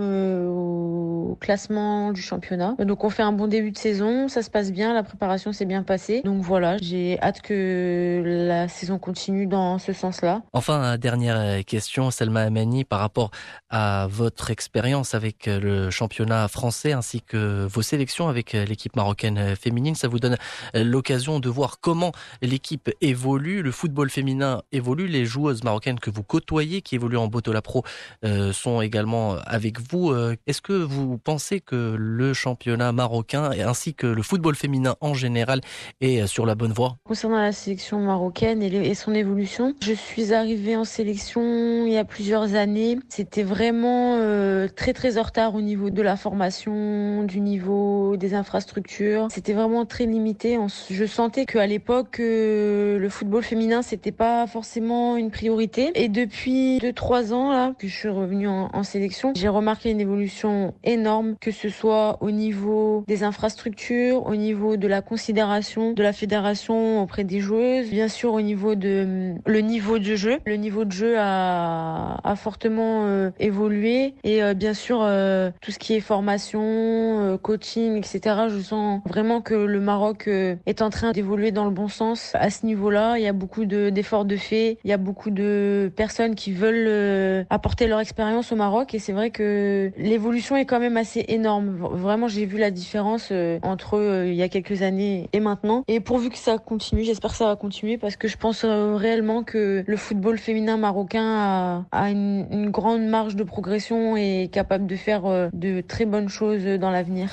au 0.47 1.35
classement 1.41 2.11
du 2.11 2.21
championnat. 2.21 2.75
Donc 2.79 3.03
on 3.03 3.09
fait 3.09 3.23
un 3.23 3.31
bon 3.31 3.47
début 3.47 3.71
de 3.71 3.77
saison, 3.77 4.27
ça 4.27 4.43
se 4.43 4.51
passe 4.51 4.71
bien, 4.71 4.93
la 4.93 5.01
préparation 5.01 5.51
s'est 5.51 5.65
bien 5.65 5.81
passée. 5.81 6.21
Donc 6.23 6.43
voilà, 6.43 6.77
j'ai 6.77 7.19
hâte 7.21 7.41
que 7.41 8.21
la 8.23 8.67
saison 8.67 8.99
continue 8.99 9.47
dans 9.47 9.79
ce 9.79 9.93
sens-là. 9.93 10.43
Enfin, 10.53 10.97
dernière 10.97 11.65
question, 11.65 12.11
Selma 12.11 12.41
Amani, 12.41 12.83
par 12.83 12.99
rapport 12.99 13.31
à 13.71 14.07
votre 14.09 14.51
expérience 14.51 15.15
avec 15.15 15.47
le 15.47 15.89
championnat 15.89 16.47
français 16.47 16.91
ainsi 16.93 17.21
que 17.21 17.65
vos 17.65 17.81
sélections 17.81 18.27
avec 18.27 18.53
l'équipe 18.53 18.95
marocaine 18.95 19.55
féminine, 19.55 19.95
ça 19.95 20.07
vous 20.07 20.19
donne 20.19 20.37
l'occasion 20.75 21.39
de 21.39 21.49
voir 21.49 21.79
comment 21.81 22.11
l'équipe 22.43 22.91
évolue, 23.01 23.63
le 23.63 23.71
football 23.71 24.11
féminin 24.11 24.61
évolue, 24.71 25.07
les 25.07 25.25
joueuses 25.25 25.63
marocaines 25.63 25.94
que 25.99 26.09
vous 26.09 26.23
côtoyez, 26.23 26.81
qui 26.81 26.95
évoluent 26.95 27.17
en 27.17 27.27
Botola 27.27 27.61
Pro, 27.61 27.83
euh, 28.23 28.53
sont 28.53 28.81
également 28.81 29.35
avec 29.45 29.79
vous. 29.79 30.11
Euh, 30.11 30.35
est-ce 30.47 30.61
que 30.61 30.73
vous 30.73 31.17
pensez 31.17 31.59
que 31.59 31.95
le 31.97 32.33
championnat 32.33 32.91
marocain 32.91 33.51
ainsi 33.65 33.93
que 33.93 34.07
le 34.07 34.21
football 34.21 34.55
féminin 34.55 34.95
en 35.01 35.13
général 35.13 35.61
est 36.01 36.27
sur 36.27 36.45
la 36.45 36.55
bonne 36.55 36.73
voie? 36.73 36.97
Concernant 37.03 37.39
la 37.39 37.51
sélection 37.51 37.99
marocaine 37.99 38.61
et, 38.61 38.93
son 38.95 39.13
évolution, 39.13 39.73
je 39.81 39.93
suis 39.93 40.33
arrivée 40.33 40.75
en 40.75 40.85
sélection 40.85 41.85
il 41.85 41.93
y 41.93 41.97
a 41.97 42.05
plusieurs 42.05 42.55
années. 42.55 42.97
C'était 43.09 43.43
vraiment 43.43 44.17
euh, 44.19 44.67
très 44.67 44.93
très 44.93 45.17
en 45.17 45.23
retard 45.23 45.55
au 45.55 45.61
niveau 45.61 45.89
de 45.89 46.01
la 46.01 46.15
formation, 46.15 47.23
du 47.23 47.41
niveau 47.41 48.15
des 48.17 48.33
infrastructures. 48.33 49.27
C'était 49.31 49.53
vraiment 49.53 49.85
très 49.85 50.05
limité. 50.05 50.57
Je 50.89 51.05
sentais 51.05 51.45
qu'à 51.45 51.67
l'époque, 51.67 52.19
euh, 52.19 52.97
le 52.97 53.09
football 53.09 53.43
féminin, 53.43 53.81
c'était 53.81 54.11
pas 54.11 54.47
forcément 54.47 55.17
une 55.17 55.31
priorité. 55.31 55.84
Et 55.93 56.09
depuis 56.09 56.79
2-3 56.79 57.33
ans 57.33 57.51
là, 57.51 57.73
que 57.77 57.87
je 57.87 57.95
suis 57.95 58.09
revenue 58.09 58.47
en, 58.47 58.83
sélection, 58.83 59.33
j'ai 59.35 59.47
remarqué 59.47 59.89
une 59.89 59.99
évolution 59.99 60.73
énorme, 60.83 61.35
que 61.41 61.51
ce 61.51 61.69
soit 61.69 62.17
au 62.21 62.31
niveau 62.31 63.03
des 63.07 63.23
infrastructures, 63.23 64.25
au 64.27 64.35
niveau 64.35 64.77
de 64.77 64.87
la 64.87 65.01
considération 65.01 65.93
de 65.93 66.03
la 66.03 66.13
fédération 66.13 67.01
auprès 67.01 67.23
des 67.23 67.39
joueuses, 67.39 67.89
bien 67.89 68.07
sûr 68.07 68.33
au 68.33 68.41
niveau 68.41 68.75
de 68.75 69.33
le 69.45 69.59
niveau 69.59 69.99
de 69.99 70.15
jeu. 70.15 70.37
Le 70.45 70.55
niveau 70.55 70.85
de 70.85 70.91
jeu 70.91 71.15
a, 71.17 72.19
a 72.23 72.35
fortement 72.35 73.05
euh, 73.05 73.31
évolué 73.39 74.13
et 74.23 74.43
euh, 74.43 74.53
bien 74.53 74.73
sûr 74.73 74.99
euh, 75.01 75.51
tout 75.61 75.71
ce 75.71 75.79
qui 75.79 75.93
est 75.93 75.99
formation, 75.99 77.39
coaching, 77.41 77.97
etc. 77.97 78.47
Je 78.49 78.59
sens 78.59 79.01
vraiment 79.05 79.41
que 79.41 79.55
le 79.55 79.79
Maroc 79.79 80.27
est 80.27 80.81
en 80.81 80.89
train 80.89 81.11
d'évoluer 81.11 81.51
dans 81.51 81.65
le 81.65 81.71
bon 81.71 81.87
sens 81.87 82.31
à 82.35 82.49
ce 82.49 82.65
niveau-là. 82.65 83.17
Il 83.17 83.23
y 83.23 83.27
a 83.27 83.33
beaucoup 83.33 83.65
d'efforts 83.65 84.25
de, 84.25 84.37
fait, 84.37 84.77
il 84.83 84.89
y 84.89 84.93
a 84.93 84.97
beaucoup 84.97 85.31
de 85.31 85.74
personnes 85.95 86.35
qui 86.35 86.51
veulent 86.51 87.45
apporter 87.49 87.87
leur 87.87 87.99
expérience 87.99 88.51
au 88.51 88.55
Maroc 88.55 88.93
et 88.93 88.99
c'est 88.99 89.13
vrai 89.13 89.29
que 89.29 89.91
l'évolution 89.97 90.55
est 90.55 90.65
quand 90.65 90.79
même 90.79 90.97
assez 90.97 91.25
énorme. 91.27 91.77
Vraiment, 91.77 92.27
j'ai 92.27 92.45
vu 92.45 92.57
la 92.57 92.71
différence 92.71 93.31
entre 93.61 94.25
il 94.25 94.33
y 94.33 94.41
a 94.41 94.49
quelques 94.49 94.81
années 94.81 95.29
et 95.33 95.39
maintenant. 95.39 95.83
Et 95.87 95.99
pourvu 95.99 96.29
que 96.29 96.37
ça 96.37 96.57
continue, 96.57 97.03
j'espère 97.03 97.31
que 97.31 97.37
ça 97.37 97.47
va 97.47 97.55
continuer 97.55 97.97
parce 97.97 98.15
que 98.15 98.27
je 98.27 98.37
pense 98.37 98.65
réellement 98.65 99.43
que 99.43 99.83
le 99.85 99.97
football 99.97 100.37
féminin 100.37 100.77
marocain 100.77 101.85
a, 101.91 102.09
une, 102.09 102.47
une 102.51 102.69
grande 102.69 103.05
marge 103.05 103.35
de 103.35 103.43
progression 103.43 104.17
et 104.17 104.43
est 104.43 104.47
capable 104.47 104.85
de 104.87 104.95
faire 104.95 105.49
de 105.53 105.81
très 105.81 106.05
bonnes 106.05 106.29
choses 106.29 106.65
dans 106.65 106.91
l'avenir. 106.91 107.29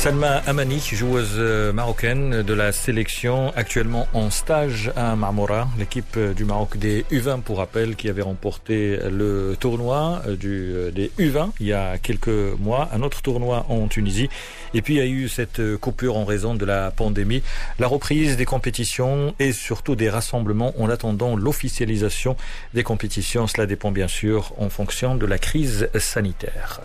Salma 0.00 0.40
Amani, 0.46 0.80
joueuse 0.80 1.38
marocaine 1.74 2.40
de 2.40 2.54
la 2.54 2.72
sélection, 2.72 3.52
actuellement 3.54 4.08
en 4.14 4.30
stage 4.30 4.90
à 4.96 5.14
Marmora, 5.14 5.68
l'équipe 5.78 6.18
du 6.18 6.46
Maroc 6.46 6.78
des 6.78 7.04
U20 7.12 7.42
pour 7.42 7.58
rappel, 7.58 7.96
qui 7.96 8.08
avait 8.08 8.22
remporté 8.22 8.98
le 9.10 9.58
tournoi 9.60 10.22
du, 10.38 10.72
des 10.94 11.12
U20 11.18 11.50
il 11.60 11.66
y 11.66 11.74
a 11.74 11.98
quelques 11.98 12.30
mois, 12.58 12.88
un 12.94 13.02
autre 13.02 13.20
tournoi 13.20 13.66
en 13.68 13.88
Tunisie. 13.88 14.30
Et 14.72 14.80
puis 14.80 14.94
il 14.94 14.96
y 14.96 15.02
a 15.02 15.06
eu 15.06 15.28
cette 15.28 15.76
coupure 15.76 16.16
en 16.16 16.24
raison 16.24 16.54
de 16.54 16.64
la 16.64 16.90
pandémie, 16.90 17.42
la 17.78 17.86
reprise 17.86 18.38
des 18.38 18.46
compétitions 18.46 19.34
et 19.38 19.52
surtout 19.52 19.96
des 19.96 20.08
rassemblements 20.08 20.72
en 20.78 20.88
attendant 20.88 21.36
l'officialisation 21.36 22.38
des 22.72 22.84
compétitions. 22.84 23.46
Cela 23.46 23.66
dépend 23.66 23.92
bien 23.92 24.08
sûr 24.08 24.54
en 24.56 24.70
fonction 24.70 25.14
de 25.14 25.26
la 25.26 25.36
crise 25.36 25.90
sanitaire. 25.98 26.80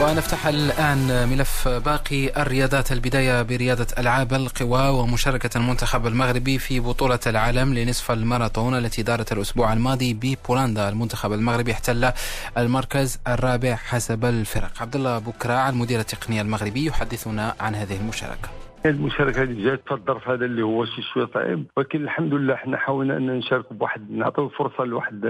ونفتح 0.00 0.46
الآن 0.46 1.28
ملف 1.28 1.68
باقي 1.68 2.42
الرياضات. 2.42 2.92
البداية 2.92 3.42
برياضة 3.42 3.86
ألعاب 3.98 4.34
القوى 4.34 4.88
ومشاركة 4.88 5.58
المنتخب 5.58 6.06
المغربي 6.06 6.58
في 6.58 6.80
بطولة 6.80 7.18
العالم 7.26 7.74
لنصف 7.74 8.10
الماراثون 8.10 8.78
التي 8.78 9.02
دارت 9.02 9.32
الأسبوع 9.32 9.72
الماضي 9.72 10.14
ببولندا. 10.14 10.88
المنتخب 10.88 11.32
المغربي 11.32 11.72
احتل 11.72 12.12
المركز 12.58 13.18
الرابع 13.28 13.74
حسب 13.76 14.24
الفرق. 14.24 14.82
عبد 14.82 14.96
الله 14.96 15.18
بكراع 15.18 15.68
المدير 15.68 16.00
التقني 16.00 16.40
المغربي 16.40 16.86
يحدثنا 16.86 17.54
عن 17.60 17.74
هذه 17.74 17.96
المشاركة. 17.96 18.63
المشاركة 18.86 19.42
اللي 19.42 19.64
جات 19.64 19.80
في 19.88 19.92
الظرف 19.94 20.28
هذا 20.28 20.44
اللي 20.44 20.62
هو 20.62 20.84
شي 20.84 21.02
شوية 21.02 21.26
صعيب 21.34 21.64
ولكن 21.76 22.02
الحمد 22.04 22.34
لله 22.34 22.54
حنا 22.54 22.76
حاولنا 22.76 23.16
أن 23.16 23.26
نشاركوا 23.26 23.76
بواحد 23.76 24.10
نعطيو 24.10 24.48
فرصة 24.48 24.84
لواحد 24.84 25.24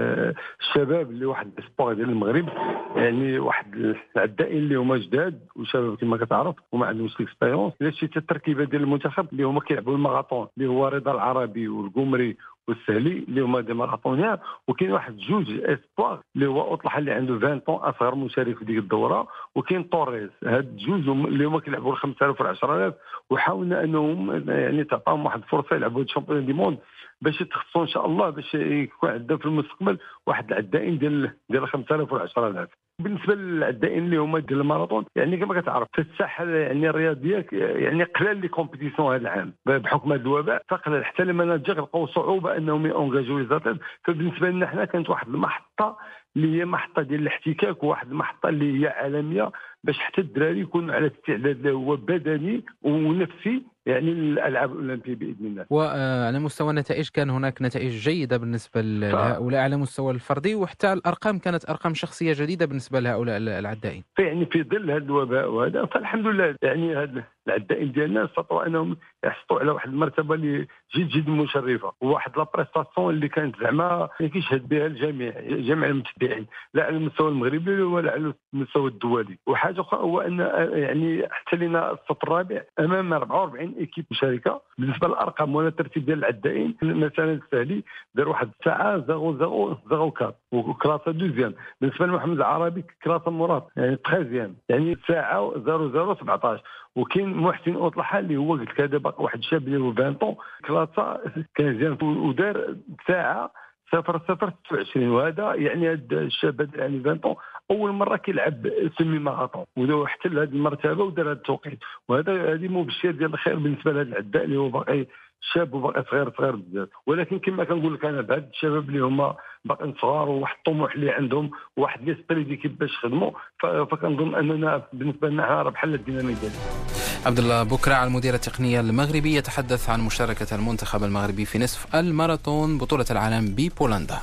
الشباب 0.61 1.09
اللي 1.11 1.25
واحد 1.25 1.51
l'espoir 1.59 1.93
ديال 1.93 2.09
المغرب. 2.09 2.49
يعني 2.95 3.39
واحد 3.39 3.95
العدائين 4.15 4.57
اللي 4.57 4.75
هما 4.75 4.97
جداد 4.97 5.39
وشباب 5.55 5.95
كما 5.97 6.17
كتعرف 6.17 6.55
وما 6.71 6.85
عندهمش 6.85 7.21
expérience 7.21 7.73
إلا 7.81 7.91
شتي 7.91 8.19
التركيبه 8.19 8.63
ديال 8.63 8.81
المنتخب 8.83 9.27
اللي 9.31 9.43
هما 9.43 9.59
كيلعبوا 9.59 9.93
الماراثون 9.95 10.47
اللي 10.57 10.69
هو 10.69 10.87
رضا 10.87 11.11
العربي 11.11 11.67
والقمري 11.67 12.37
والسهلي 12.67 13.11
اللي 13.27 13.41
هما 13.41 13.61
des 13.61 13.73
marathoniens 13.73 14.37
وكاين 14.67 14.91
واحد 14.91 15.17
جوج 15.17 15.45
espoirs 15.51 16.19
اللي 16.35 16.47
هو 16.47 16.73
أطلح 16.73 16.97
اللي 16.97 17.11
عنده 17.11 17.35
20 17.35 17.59
طون 17.59 17.75
أصغر 17.75 18.15
مشارك 18.15 18.57
في 18.57 18.65
ديك 18.65 18.77
الدورة 18.77 19.27
وكاين 19.55 19.83
طوريز. 19.83 20.29
هاد 20.45 20.75
جوج 20.77 21.09
اللي 21.09 21.45
هما 21.45 21.59
كيلعبوا 21.59 21.91
ال 21.91 21.97
5000 21.97 22.41
و 22.41 22.43
10000 22.43 22.93
وحاولنا 23.29 23.83
أنهم 23.83 24.49
يعني 24.49 24.83
تعطاهم 24.83 25.25
واحد 25.25 25.41
الفرصة 25.41 25.75
يلعبوا 25.75 26.01
ال 26.01 26.06
champion 26.06 26.45
du 26.45 26.53
monde 26.53 26.77
باش 27.21 27.41
يتخصصوا 27.41 27.81
إن 27.81 27.87
شاء 27.87 28.05
الله 28.05 28.29
باش 28.29 28.53
يكون 28.55 29.09
عندنا 29.09 29.37
في 29.37 29.45
المستقبل 29.45 29.97
واحد 30.27 30.51
العدائين 30.51 30.97
ديال 30.97 31.31
ديال 31.49 31.67
5000 31.67 32.13
و 32.13 32.17
10000 32.17 32.69
بالنسبة 32.99 33.35
للعدائين 33.35 34.05
اللي 34.05 34.17
هما 34.17 34.39
ديال 34.39 34.59
الماراثون 34.59 35.05
يعني 35.15 35.37
كما 35.37 35.61
كتعرف 35.61 35.87
في 35.93 36.01
الساحة 36.01 36.45
يعني 36.45 36.89
الرياضية 36.89 37.45
يعني 37.51 38.03
قلال 38.03 38.37
les 38.37 38.47
compétitions 38.47 39.13
هذا 39.13 39.21
العام. 39.21 39.53
بحكم 39.65 40.13
هذا 40.13 40.21
الوباء 40.21 40.63
فقلال 40.69 41.05
حتى 41.05 41.23
ال 41.23 41.29
managers 41.29 41.81
لقاو 41.81 42.07
صعوبة 42.07 42.57
أنهم 42.57 42.85
يونجاجيو 42.85 43.39
لي 43.39 43.77
فبالنسبة 44.03 44.49
لنا 44.49 44.67
حنا 44.67 44.85
كانت 44.85 45.09
واحد 45.09 45.27
المحطة 45.27 45.97
اللي 46.35 46.59
هي 46.59 46.65
محطة 46.65 47.01
ديال 47.01 47.21
الاحتكاك 47.21 47.83
وواحد 47.83 48.07
المحطة 48.07 48.49
اللي 48.49 48.81
هي 48.81 48.87
عالمية 48.87 49.51
باش 49.83 49.99
حتى 49.99 50.21
الدراري 50.21 50.59
يكونوا 50.59 50.95
على 50.95 51.07
استعداد 51.07 51.67
هو 51.67 51.95
بدني 51.95 52.63
ونفسي 52.83 53.63
يعني 53.85 54.11
الألعاب 54.11 54.71
الأولمبية 54.71 55.15
بإذن 55.15 55.45
الله. 55.45 55.65
وعلى 55.69 56.39
مستوى 56.39 56.69
النتائج 56.69 57.09
كان 57.09 57.29
هناك 57.29 57.61
نتائج 57.61 57.91
جيدة 57.91 58.37
بالنسبة 58.37 58.81
لهؤلاء 58.81 59.61
على 59.61 59.77
مستوى 59.77 60.13
الفردي 60.13 60.55
وحتى 60.55 60.93
الأرقام 60.93 61.39
كانت 61.39 61.69
أرقام 61.69 61.93
شخصية 61.93 62.33
جديدة 62.37 62.65
بالنسبة 62.65 62.99
لهؤلاء 62.99 63.37
العدائين. 63.37 64.03
يعني 64.19 64.45
في 64.45 64.63
ظل 64.63 64.91
هذا 64.91 65.03
الوباء 65.03 65.49
وهذا 65.49 65.85
فالحمد 65.85 66.25
لله 66.27 66.55
يعني 66.61 66.95
هذا 66.97 67.23
العدائين 67.47 67.91
ديالنا 67.91 68.25
استطاعوا 68.25 68.67
أنهم 68.67 68.97
يحصلوا 69.25 69.59
على 69.59 69.71
واحد 69.71 69.89
المرتبة 69.89 70.35
اللي 70.35 70.67
جد 70.95 71.07
جد 71.09 71.29
مشرفة 71.29 71.93
وواحد 72.01 72.37
لابريستاسيون 72.37 73.13
اللي 73.13 73.27
كانت 73.27 73.55
زعما 73.61 74.09
كيشهد 74.19 74.67
بها 74.67 74.85
الجميع 74.85 75.33
جميع 75.49 75.89
المتبعين 75.89 76.45
لا 76.73 76.83
على 76.83 76.97
المستوى 76.97 77.29
المغربي 77.29 77.81
ولا 77.81 78.11
على 78.11 78.33
المستوى 78.53 78.89
الدولي 78.89 79.37
وحاجة 79.47 79.81
أخرى 79.81 79.99
هو 79.99 80.21
أن 80.21 80.39
يعني 80.73 81.27
حتى 81.31 81.55
لنا 81.55 81.91
الصف 81.91 82.23
الرابع 82.23 82.61
أمام 82.79 83.13
44 83.13 83.74
ايكيب 83.77 84.05
مشاركه 84.11 84.61
بالنسبة 84.77 85.07
للأرقام 85.07 85.55
ولا 85.55 85.67
الترتيب 85.67 86.05
ديال 86.05 86.19
العدائين 86.19 86.75
مثلا 86.81 87.33
السهلي 87.33 87.83
دار 88.15 88.29
واحد 88.29 88.49
الساعة 88.59 88.97
0004 88.97 90.33
وكلاسه 90.51 91.11
دوزيام. 91.11 91.53
بالنسبة 91.81 92.05
لمحمد 92.05 92.37
العربي 92.37 92.83
كلاسه 93.03 93.31
مراد 93.31 93.63
يعني 93.77 93.97
13 94.05 94.51
يعني 94.69 94.97
ساعة 95.07 95.53
0017 95.65 96.61
وكاين 96.95 97.33
محسن 97.37 97.75
أوطلحة 97.75 98.19
اللي 98.19 98.37
هو 98.37 98.51
قلت 98.51 98.69
لك 98.69 98.81
هذا 98.81 98.97
باقي 98.97 99.23
واحد 99.23 99.37
الشاب 99.37 99.69
هو 99.69 99.91
20 99.91 100.35
كلاسه 100.67 101.19
كان 101.55 101.97
ودار 102.01 102.75
ساعة 103.07 103.51
صفر 103.91 104.19
صفر 104.19 104.49
29 104.69 105.07
وهذا 105.09 105.53
يعني 105.55 105.91
هذا 105.91 106.21
الشاب 106.21 106.61
هذا 106.61 106.77
يعني 106.77 106.99
20 106.99 107.35
أول 107.71 107.91
مرة 107.91 108.17
كيلعب 108.17 108.67
سمي 108.99 109.19
ماراطون 109.19 109.65
وحتى 109.77 110.03
احتل 110.27 110.39
هذه 110.39 110.49
المرتبة 110.49 111.03
ودار 111.03 111.25
هذا 111.25 111.31
التوقيت. 111.31 111.79
وهذا 112.09 112.53
هذه 112.53 112.67
مبشر 112.67 113.11
ديال 113.11 113.33
الخير 113.33 113.55
بالنسبة 113.55 113.91
لهذا 113.91 114.09
العداء 114.09 114.43
اللي 114.43 114.57
هو 114.57 114.69
باقي 114.69 115.05
شاب 115.53 115.73
وباقي 115.73 116.03
صغير 116.11 116.31
صغير 116.37 116.55
بزاف. 116.55 116.89
ولكن 117.07 117.39
كما 117.39 117.63
كنقول 117.63 117.93
لك 117.93 118.05
أنا 118.05 118.21
بهاد 118.21 118.49
الشباب 118.53 118.89
اللي 118.89 118.99
هما 118.99 119.35
باقيين 119.65 119.93
صغار 120.01 120.29
وواحد 120.29 120.55
الطموح 120.57 120.93
اللي 120.95 121.11
عندهم 121.11 121.51
وواحد 121.77 122.09
ليسبري 122.09 122.43
دي 122.43 122.55
كيفاش 122.55 122.93
يخدموا 122.93 123.31
فكنظن 123.61 124.35
أننا 124.35 124.83
بالنسبة 124.93 125.29
لنا 125.29 125.61
راه 125.61 125.69
بحال 125.69 125.93
الديناميك 125.93 126.37
ديالنا. 126.37 126.94
عبد 127.25 127.39
الله 127.39 127.63
بكرة 127.63 128.03
المدير 128.03 128.33
التقنية 128.33 128.79
المغربي 128.79 129.35
يتحدث 129.35 129.89
عن 129.89 130.01
مشاركة 130.01 130.55
المنتخب 130.55 131.03
المغربي 131.03 131.45
في 131.45 131.59
نصف 131.59 131.95
الماراثون 131.95 132.77
بطولة 132.77 133.05
العالم 133.11 133.45
ببولندا. 133.57 134.19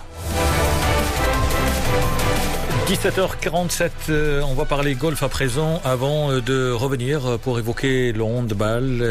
17h47, 2.87 3.91
euh, 4.11 4.43
on 4.43 4.55
va 4.55 4.65
parler 4.65 4.95
golf 4.95 5.23
à 5.23 5.29
présent 5.29 5.81
avant 5.85 6.31
euh, 6.31 6.41
de 6.41 6.73
revenir 6.73 7.25
euh, 7.25 7.39
pour 7.39 7.59
évoquer 7.59 8.13
le 8.13 8.25
handball 8.25 9.03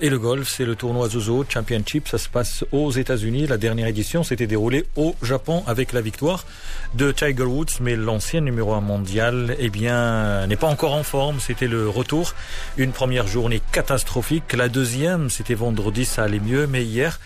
et 0.00 0.08
le 0.08 0.18
golf. 0.18 0.48
C'est 0.48 0.64
le 0.64 0.74
tournoi 0.74 1.10
Zozo 1.10 1.44
Championship. 1.46 2.08
Ça 2.08 2.16
se 2.16 2.28
passe 2.28 2.64
aux 2.72 2.90
États-Unis. 2.90 3.46
La 3.46 3.58
dernière 3.58 3.86
édition 3.86 4.24
s'était 4.24 4.46
déroulée 4.46 4.86
au 4.96 5.14
Japon 5.22 5.62
avec 5.66 5.92
la 5.92 6.00
victoire 6.00 6.46
de 6.94 7.12
Tiger 7.12 7.44
Woods, 7.44 7.80
mais 7.80 7.96
l'ancien 7.96 8.40
numéro 8.40 8.72
1 8.72 8.80
mondial, 8.80 9.54
eh 9.58 9.68
bien, 9.68 10.46
n'est 10.46 10.56
pas 10.56 10.68
encore 10.68 10.94
en 10.94 11.02
forme. 11.02 11.38
C'était 11.38 11.68
le 11.68 11.88
retour. 11.88 12.34
Une 12.78 12.92
première 12.92 13.26
journée 13.26 13.60
catastrophique. 13.72 14.54
La 14.54 14.68
deuxième, 14.68 15.28
c'était 15.28 15.54
vendredi, 15.54 16.06
ça 16.06 16.24
allait 16.24 16.40
mieux, 16.40 16.66
mais 16.66 16.82
hier, 16.82 17.20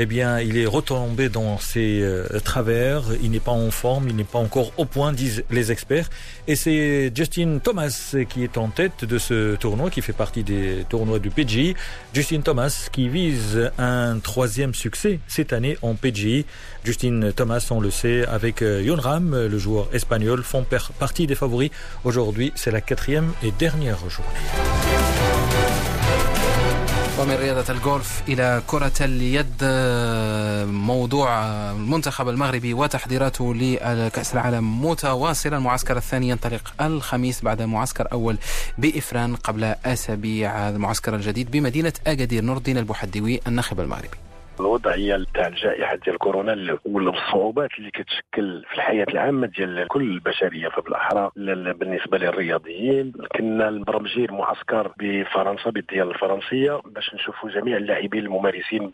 eh 0.00 0.06
bien, 0.06 0.38
il 0.38 0.56
est 0.56 0.66
retombé 0.66 1.28
dans 1.28 1.58
ses 1.58 2.00
euh, 2.02 2.24
travers. 2.44 3.02
Il 3.20 3.32
n'est 3.32 3.40
pas 3.40 3.50
en 3.50 3.72
forme, 3.72 4.08
il 4.08 4.14
n'est 4.14 4.22
pas 4.22 4.38
encore 4.38 4.70
au 4.76 4.84
point, 4.84 5.12
disent 5.12 5.42
les 5.50 5.72
experts. 5.72 6.08
Et 6.46 6.54
c'est 6.54 7.10
Justin 7.12 7.58
Thomas 7.58 8.14
qui 8.30 8.44
est 8.44 8.56
en 8.58 8.68
tête 8.68 9.04
de 9.04 9.18
ce 9.18 9.56
tournoi, 9.56 9.90
qui 9.90 10.00
fait 10.00 10.12
partie 10.12 10.44
des 10.44 10.86
tournois 10.88 11.18
du 11.18 11.30
PGI. 11.30 11.74
Justin 12.14 12.42
Thomas 12.42 12.88
qui 12.92 13.08
vise 13.08 13.72
un 13.76 14.20
troisième 14.20 14.72
succès 14.72 15.18
cette 15.26 15.52
année 15.52 15.76
en 15.82 15.96
PGI. 15.96 16.46
Justin 16.84 17.32
Thomas, 17.34 17.66
on 17.72 17.80
le 17.80 17.90
sait, 17.90 18.24
avec 18.26 18.62
euh, 18.62 18.80
Yon 18.80 19.00
Ram, 19.00 19.46
le 19.46 19.58
joueur 19.58 19.88
espagnol, 19.92 20.44
font 20.44 20.64
partie 21.00 21.26
des 21.26 21.34
favoris. 21.34 21.70
Aujourd'hui, 22.04 22.52
c'est 22.54 22.70
la 22.70 22.80
quatrième 22.80 23.32
et 23.42 23.50
dernière 23.50 23.98
journée. 24.08 24.77
ومن 27.18 27.34
رياضة 27.34 27.72
الجولف 27.72 28.22
إلى 28.28 28.62
كرة 28.66 28.92
اليد 29.00 29.64
موضوع 30.72 31.42
المنتخب 31.70 32.28
المغربي 32.28 32.74
وتحضيراته 32.74 33.54
لكأس 33.54 34.34
العالم 34.34 34.84
متواصلة 34.84 35.56
المعسكر 35.56 35.96
الثاني 35.96 36.28
ينطلق 36.28 36.72
الخميس 36.80 37.42
بعد 37.42 37.62
معسكر 37.62 38.08
أول 38.12 38.38
بإفران 38.78 39.36
قبل 39.36 39.64
أسابيع. 39.64 40.68
المعسكر 40.68 41.14
الجديد 41.14 41.50
بمدينة 41.50 41.92
أكادير 42.06 42.44
نور 42.44 42.56
الدين 42.56 42.78
البحديوي 42.78 43.40
الناخب 43.46 43.80
المغربي. 43.80 44.08
الوضعيه 44.60 45.24
تاع 45.34 45.46
الجائحة 45.46 45.96
ديال 45.96 46.18
كورونا 46.18 46.78
والصعوبات 46.84 47.70
اللي 47.78 47.90
كتشكل 47.90 48.64
في 48.68 48.74
الحياة 48.74 49.06
العامة 49.08 49.46
ديال 49.46 49.88
كل 49.88 50.02
البشرية 50.02 50.68
فبالاحرى 50.68 51.30
بالنسبة 51.72 52.18
للرياضيين 52.18 53.12
كنا 53.36 53.70
مبرمجين 53.70 54.26
معسكر 54.30 54.92
بفرنسا 54.98 55.70
بالديال 55.70 56.10
الفرنسية 56.10 56.80
باش 56.84 57.14
نشوفوا 57.14 57.50
جميع 57.50 57.76
اللاعبين 57.76 58.24
الممارسين 58.24 58.90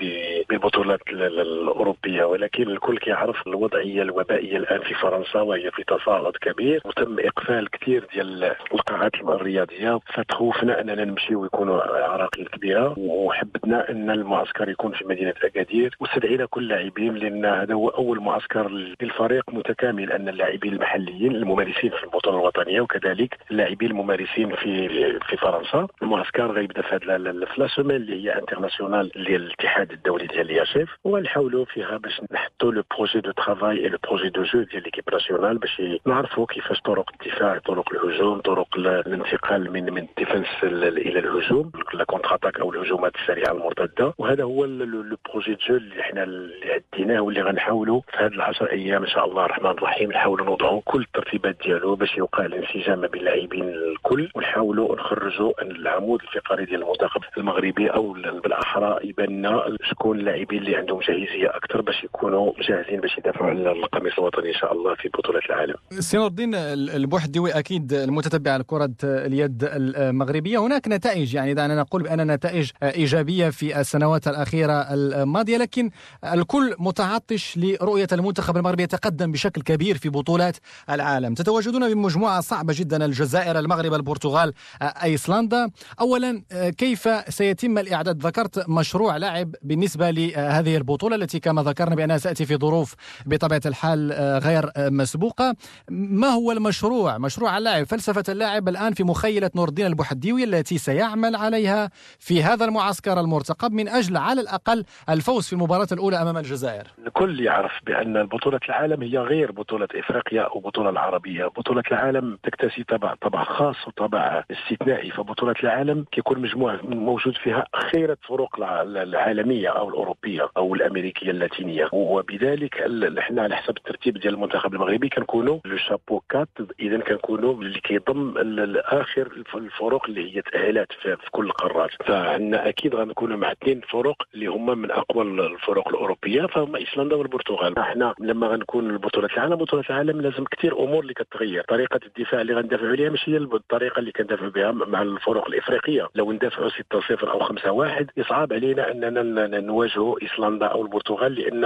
بالبطولات 0.48 1.00
الأوروبية. 1.08 2.24
ولكن 2.24 2.62
الكل 2.62 2.98
كيعرف 2.98 3.46
الوضعيه 3.46 4.02
الوبائيه 4.02 4.56
الآن 4.56 4.80
في 4.80 4.94
فرنسا 4.94 5.40
وهي 5.40 5.70
في 5.70 5.84
تصاعد 5.84 6.32
كبير. 6.40 6.80
وتم 6.84 7.16
إقفال 7.18 7.70
كثير 7.70 8.06
ديال 8.14 8.44
القاعات 8.74 9.14
الرياضية. 9.14 9.98
فتخوفنا 10.14 10.80
أننا 10.80 11.04
نمشي 11.04 11.34
ويكونوا 11.34 11.82
عراقيل 11.82 12.46
كبيرة. 12.46 12.94
وحبتنا 12.98 13.90
أن 13.90 14.10
المعسكر 14.10 14.68
يكون 14.68 14.92
في 14.92 15.04
مدينة 15.04 15.34
اكادير 15.54 15.96
واستدعينا 16.00 16.46
كل 16.46 16.62
اللاعبين 16.62 17.14
لأن 17.14 17.44
هذا 17.44 17.74
هو 17.74 17.88
أول 17.88 18.20
معسكر 18.20 18.68
للفريق 19.00 19.44
متكامل 19.50 20.12
أن 20.12 20.28
اللاعبين 20.28 20.72
المحليين 20.72 21.34
الممارسين 21.36 21.90
في 21.90 22.04
البطولة 22.04 22.36
الوطنية 22.38 22.80
وكذلك 22.80 23.38
اللاعبين 23.50 23.90
الممارسين 23.90 24.54
في 24.54 24.88
في 25.28 25.36
فرنسا. 25.36 25.86
المعسكر 26.02 26.52
غيبدأ 26.52 26.82
في 26.82 26.94
هذا 26.94 27.18
لا 27.18 27.66
اللي 27.96 28.24
هي 28.24 28.38
internationale 28.38 29.10
ديال 29.16 29.42
الاتحاد 29.42 29.92
الدولي 29.92 30.26
ديال 30.26 30.40
ال 30.50 30.60
IHF 30.60 30.90
ونحاولوا 31.04 31.64
فيها 31.64 31.96
باش 31.96 32.20
نحطوا 32.32 32.72
le 32.72 32.82
projet 32.96 33.20
de 33.20 33.30
travail 33.30 33.78
et 33.78 33.88
le 33.88 33.98
projet 34.04 34.28
de 34.28 34.42
jeu 34.42 34.62
ديال 34.62 34.82
l'équipe 34.82 35.04
nationale 35.12 35.58
باش 35.58 35.82
نعرفوا 36.06 36.46
كيفاش 36.46 36.80
طرق 36.80 37.10
الدفاع 37.12 37.58
طرق 37.58 37.92
الهجوم 37.92 38.40
طرق 38.40 38.68
الانتقال 38.76 39.72
من 39.72 39.92
من 39.92 40.02
ال 40.02 40.08
défense 40.08 40.46
إلى 40.62 41.18
الهجوم 41.18 41.72
la 41.94 42.04
contre-attaque 42.04 42.60
أو 42.60 42.72
الهجومات 42.72 43.12
السريعة 43.16 43.52
المرتدة. 43.52 44.14
وهذا 44.18 44.42
هو 44.44 44.64
le 44.64 45.16
projet 45.30 45.43
jeu 45.48 45.76
اللي 45.76 46.00
إحنا 46.00 46.22
اللي 46.22 46.80
عديناه 46.94 47.20
واللي 47.20 47.42
غنحاولوا 47.42 48.00
في 48.00 48.16
هذه 48.24 48.32
العشر 48.32 48.70
أيام 48.72 49.02
إن 49.02 49.08
شاء 49.08 49.24
الله 49.30 49.44
الرحمن 49.44 49.70
الرحيم 49.70 50.10
نحاولوا 50.12 50.46
نوضعوا 50.46 50.80
كل 50.84 51.00
الترتيبات 51.02 51.56
ديالو 51.64 51.94
باش 51.96 52.16
يوقع 52.16 52.44
الانسجام 52.46 52.98
ما 53.00 53.06
بين 53.06 53.20
اللاعبين 53.20 53.68
الكل 53.68 54.30
ونحاولوا 54.34 54.96
نخرجوا 54.96 55.52
العمود 55.62 56.20
الفقري 56.22 56.64
ديال 56.64 56.82
المنتخب 56.82 57.20
المغربي 57.38 57.88
أو 57.88 58.12
بالأحرى 58.12 58.98
يبان 59.08 59.28
لنا 59.38 59.62
شكون 59.90 60.18
اللاعبين 60.20 60.58
اللي 60.58 60.76
عندهم 60.76 61.00
جاهزية 61.00 61.48
أكثر 61.56 61.80
باش 61.80 62.04
يكونوا 62.04 62.52
جاهزين 62.68 63.00
باش 63.00 63.18
يدافعوا 63.18 63.50
على 63.50 63.72
القميص 63.72 64.12
الوطني 64.18 64.48
إن 64.48 64.54
شاء 64.54 64.72
الله 64.72 64.94
في 64.94 65.08
بطولة 65.08 65.40
العالم. 65.50 65.74
سي 65.90 66.16
نور 66.16 66.26
الدين 66.26 66.54
البوحديوي 66.94 67.50
أكيد 67.58 67.92
المتتبع 67.92 68.56
لكرة 68.56 68.90
اليد 69.04 69.64
المغربية 69.74 70.58
هناك 70.58 70.88
نتائج 70.88 71.34
يعني 71.34 71.54
دعنا 71.54 71.80
نقول 71.80 72.02
بأن 72.02 72.30
نتائج 72.30 72.70
إيجابية 72.82 73.50
في 73.50 73.80
السنوات 73.80 74.28
الأخيرة 74.28 74.72
الماضيه 74.94 75.33
لكن 75.42 75.90
الكل 76.24 76.74
متعطش 76.78 77.56
لرؤية 77.56 78.08
المنتخب 78.12 78.56
المغربي 78.56 78.82
يتقدم 78.82 79.32
بشكل 79.32 79.62
كبير 79.62 79.98
في 79.98 80.08
بطولات 80.08 80.56
العالم. 80.90 81.34
تتواجدون 81.34 81.94
بمجموعة 81.94 82.40
صعبة 82.40 82.74
جدا 82.76 83.04
الجزائر 83.04 83.58
المغرب 83.58 83.94
البرتغال 83.94 84.52
أيسلندا. 84.82 85.70
اولا 86.00 86.42
كيف 86.78 87.08
سيتم 87.28 87.78
الإعداد؟ 87.78 88.26
ذكرت 88.26 88.68
مشروع 88.68 89.16
لاعب 89.16 89.54
بالنسبة 89.62 90.10
لهذه 90.10 90.76
البطولة 90.76 91.16
التي 91.16 91.40
كما 91.40 91.62
ذكرنا 91.62 91.94
بأنها 91.94 92.18
ساتي 92.18 92.46
في 92.46 92.56
ظروف 92.56 92.94
بطبيعة 93.26 93.62
الحال 93.66 94.12
غير 94.42 94.70
مسبوقة. 94.78 95.56
ما 95.90 96.28
هو 96.28 96.52
المشروع؟ 96.52 97.18
مشروع 97.18 97.58
اللاعب 97.58 97.86
فلسفة 97.86 98.24
اللاعب 98.28 98.68
الآن 98.68 98.94
في 98.94 99.04
مخيلة 99.04 99.50
نور 99.54 99.68
الدين 99.68 99.86
البحديوي 99.86 100.44
التي 100.44 100.78
سيعمل 100.78 101.36
عليها 101.36 101.90
في 102.18 102.42
هذا 102.42 102.64
المعسكر 102.64 103.20
المرتقب 103.20 103.72
من 103.72 103.88
أجل 103.88 104.16
على 104.16 104.40
الأقل 104.40 104.84
الفوز 105.24 105.46
في 105.46 105.52
المباراة 105.52 105.86
الأولى 105.92 106.22
أمام 106.22 106.36
الجزائر. 106.36 106.84
الكل 107.06 107.40
يعرف 107.40 107.72
بأن 107.86 108.26
بطولة 108.26 108.60
العالم 108.68 109.02
هي 109.02 109.18
غير 109.18 109.52
بطولة 109.52 109.88
إفريقيا 109.94 110.42
أو 110.42 110.60
بطولة 110.60 110.90
العربية. 110.90 111.46
بطولة 111.46 111.82
العالم 111.90 112.38
تكتسي 112.42 112.84
طبع 112.84 113.14
طبع 113.14 113.44
خاص 113.44 113.88
وطبع 113.88 114.44
استثنائي. 114.50 115.10
فبطولة 115.10 115.54
العالم 115.62 116.04
كيكون 116.12 116.38
مجموعة 116.38 116.80
موجود 116.82 117.36
فيها 117.36 117.66
خيرة 117.92 118.16
فرق 118.28 118.60
العالمية 118.60 119.68
أو 119.68 119.88
الأوروبية 119.88 120.48
أو 120.56 120.74
الأمريكية 120.74 121.30
اللاتينية. 121.30 121.88
وبذلك 121.92 122.76
إحنا 123.18 123.42
على 123.42 123.56
حسب 123.56 123.76
الترتيب 123.76 124.18
ديال 124.18 124.34
المنتخب 124.34 124.74
المغربي 124.74 125.08
كنكونوا 125.08 125.58
لو 125.64 125.76
شابو 125.76 126.20
كات 126.28 126.48
إذا 126.80 126.98
كنكونوا 126.98 127.54
اللي 127.54 127.80
كيضم 127.80 128.38
الآخر 128.38 129.44
الفرق 129.54 130.06
اللي 130.06 130.36
هي 130.36 130.42
تأهلات 130.42 130.88
في, 131.02 131.16
في 131.16 131.30
كل 131.30 131.46
القارات 131.46 131.90
فعندنا 132.06 132.68
أكيد 132.68 132.94
غنكونوا 132.94 133.36
مع 133.36 133.52
اثنين 133.52 133.80
فرق 133.90 134.16
اللي 134.34 134.46
هما 134.46 134.74
من 134.74 134.90
أقوى 134.90 135.13
اقوى 135.14 135.46
الفرق 135.46 135.88
الأوروبية 135.88 136.46
فهم 136.46 136.76
ايسلندا 136.76 137.16
والبرتغال. 137.16 137.78
إحنا 137.78 138.14
لما 138.20 138.46
غنكون 138.46 138.98
بطوله 138.98 139.28
العالم 139.34 139.56
بطولة 139.56 139.84
العالم 139.90 140.20
لازم 140.20 140.44
كثير 140.44 140.78
أمور 140.78 141.02
اللي 141.02 141.14
كتغير. 141.14 141.64
طريقة 141.68 142.00
الدفاع 142.06 142.40
اللي 142.40 142.54
غندافعوا 142.54 142.88
عليها 142.88 143.10
ماشي 143.10 143.32
هي 143.32 143.36
الطريقة 143.36 143.98
اللي 143.98 144.12
كندافعوا 144.12 144.50
بها 144.50 144.72
مع 144.72 145.02
الفرق 145.02 145.46
الإفريقية. 145.46 146.08
لو 146.14 146.32
ندافعوا 146.32 146.68
6 146.68 147.00
0 147.00 147.30
أو 147.30 147.40
5 147.40 147.72
1 147.72 148.10
يصعب 148.16 148.52
علينا 148.52 148.90
أننا 148.90 149.60
نواجهوا 149.60 150.22
ايسلندا 150.22 150.66
أو 150.66 150.82
البرتغال 150.82 151.34
لأن 151.34 151.64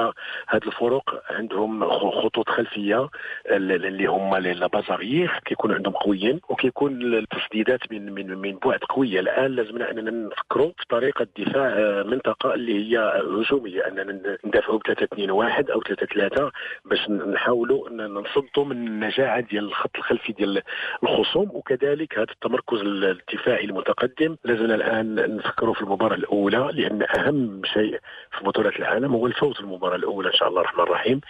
هذه 0.49 0.67
الفرق 0.67 1.23
عندهم 1.31 1.89
خطوط 1.89 2.49
خلفية 2.49 3.09
اللي 3.51 4.07
هما 4.07 4.39
البازاريير 4.39 5.41
كيكون 5.45 5.73
عندهم 5.73 5.93
قويين 5.95 6.41
وكيكون 6.49 7.03
التسديدات 7.03 7.93
من 7.93 8.13
من 8.13 8.39
من 8.39 8.59
بعد 8.65 8.79
قوية. 8.79 9.21
الآن 9.21 9.51
لازمنا 9.51 9.91
أننا 9.91 10.11
نفكروا 10.11 10.73
في 10.79 10.85
طريقة 10.89 11.27
دفاع 11.39 11.67
آه، 11.67 12.03
منطقة 12.03 12.55
اللي 12.55 12.75
هي 12.97 13.23
هجوميه 13.37 13.87
اننا 13.87 14.37
ندافعوا 14.45 14.79
ب 14.79 14.83
3 14.87 15.05
2 15.05 15.31
1 15.31 15.71
أو 15.71 15.83
3 15.83 16.07
3 16.07 16.51
باش 16.85 17.11
نحاولوا 17.11 17.91
نصدوا 17.91 18.65
من 18.65 18.77
النجاعة 18.87 19.41
ديال 19.41 19.65
الخط 19.65 19.97
الخلفي 19.97 20.33
ديال 20.33 20.63
الخصوم 21.03 21.51
وكذلك 21.53 22.19
هذا 22.19 22.33
التمركز 22.33 22.81
الدفاعي 22.81 23.65
المتقدم. 23.65 24.37
لازمنا 24.45 24.75
الآن 24.75 25.37
نفكروا 25.37 25.75
في 25.75 25.81
المباراة 25.81 26.17
الأولى 26.17 26.71
لأن 26.73 27.07
أهم 27.19 27.63
شيء 27.65 27.99
في 28.39 28.45
بطولة 28.45 28.73
العالم 28.79 29.15
هو 29.15 29.27
الفوز 29.27 29.55
في 29.55 29.61
المباراه 29.61 29.97
الأولى 29.97 30.29
إن 30.29 30.35
شاء 30.35 30.49
الله 30.49 30.61
الرحمن 30.61 30.85
الرحيم. 30.85 31.21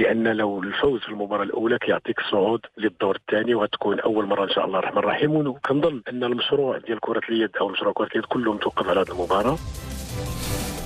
لأن 0.00 0.36
لو 0.36 0.62
الفوز 0.62 1.00
في 1.00 1.08
المباراه 1.08 1.42
الأولى 1.42 1.78
كيعطيك 1.78 2.20
صعود 2.30 2.60
للدور 2.78 3.16
الثاني 3.16 3.54
وغتكون 3.54 4.00
أول 4.00 4.26
مرة 4.26 4.44
إن 4.44 4.50
شاء 4.50 4.64
الله 4.64 4.78
الرحمن 4.78 4.98
الرحيم. 4.98 5.36
وكنظن 5.36 6.02
أن 6.08 6.24
المشروع 6.24 6.78
ديال 6.78 7.00
كرة 7.00 7.22
اليد 7.28 7.56
أو 7.56 7.68
مشروع 7.68 7.92
كرة 7.92 8.08
اليد 8.12 8.24
كله 8.24 8.52
متوقف 8.52 8.88
على 8.88 9.00
هذه 9.00 9.08
المباراة. 9.08 9.56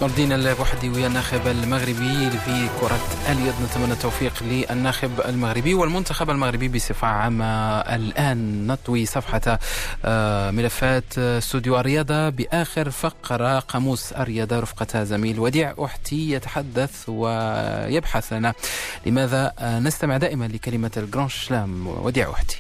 نور 0.01 0.11
الدين 0.11 0.33
البوحدي 0.33 0.89
ويا 0.89 1.07
الناخب 1.07 1.47
المغربي 1.47 2.31
في 2.31 2.69
كرة 2.81 3.01
اليد. 3.29 3.55
نتمنى 3.65 3.93
التوفيق 3.93 4.43
للناخب 4.43 5.11
المغربي 5.29 5.75
والمنتخب 5.75 6.31
المغربي 6.31 6.69
بصفة 6.69 7.07
عامة. 7.07 7.81
الآن 7.81 8.67
نطوي 8.67 9.07
صفحة 9.07 9.59
آه، 10.05 10.51
ملفات 10.51 11.19
استوديو 11.19 11.81
الرياضة. 11.81 12.29
بآخر 12.29 12.91
فقرة 12.91 13.59
قاموس 13.59 14.13
الرياضة 14.13 14.61
رفقة 14.61 15.05
زميل 15.05 15.41
وديع 15.41 15.75
أحتي 15.85 16.31
يتحدث 16.31 17.09
ويبحث 17.09 18.33
لنا 18.33 18.55
لماذا 19.07 19.53
نستمع 19.63 20.17
دائما 20.17 20.45
لكلمة 20.45 20.91
ال 20.97 21.02
Grand 21.02 21.29
Chelem 21.29 21.87
وديع 21.87 22.31
أحتي. 22.31 22.57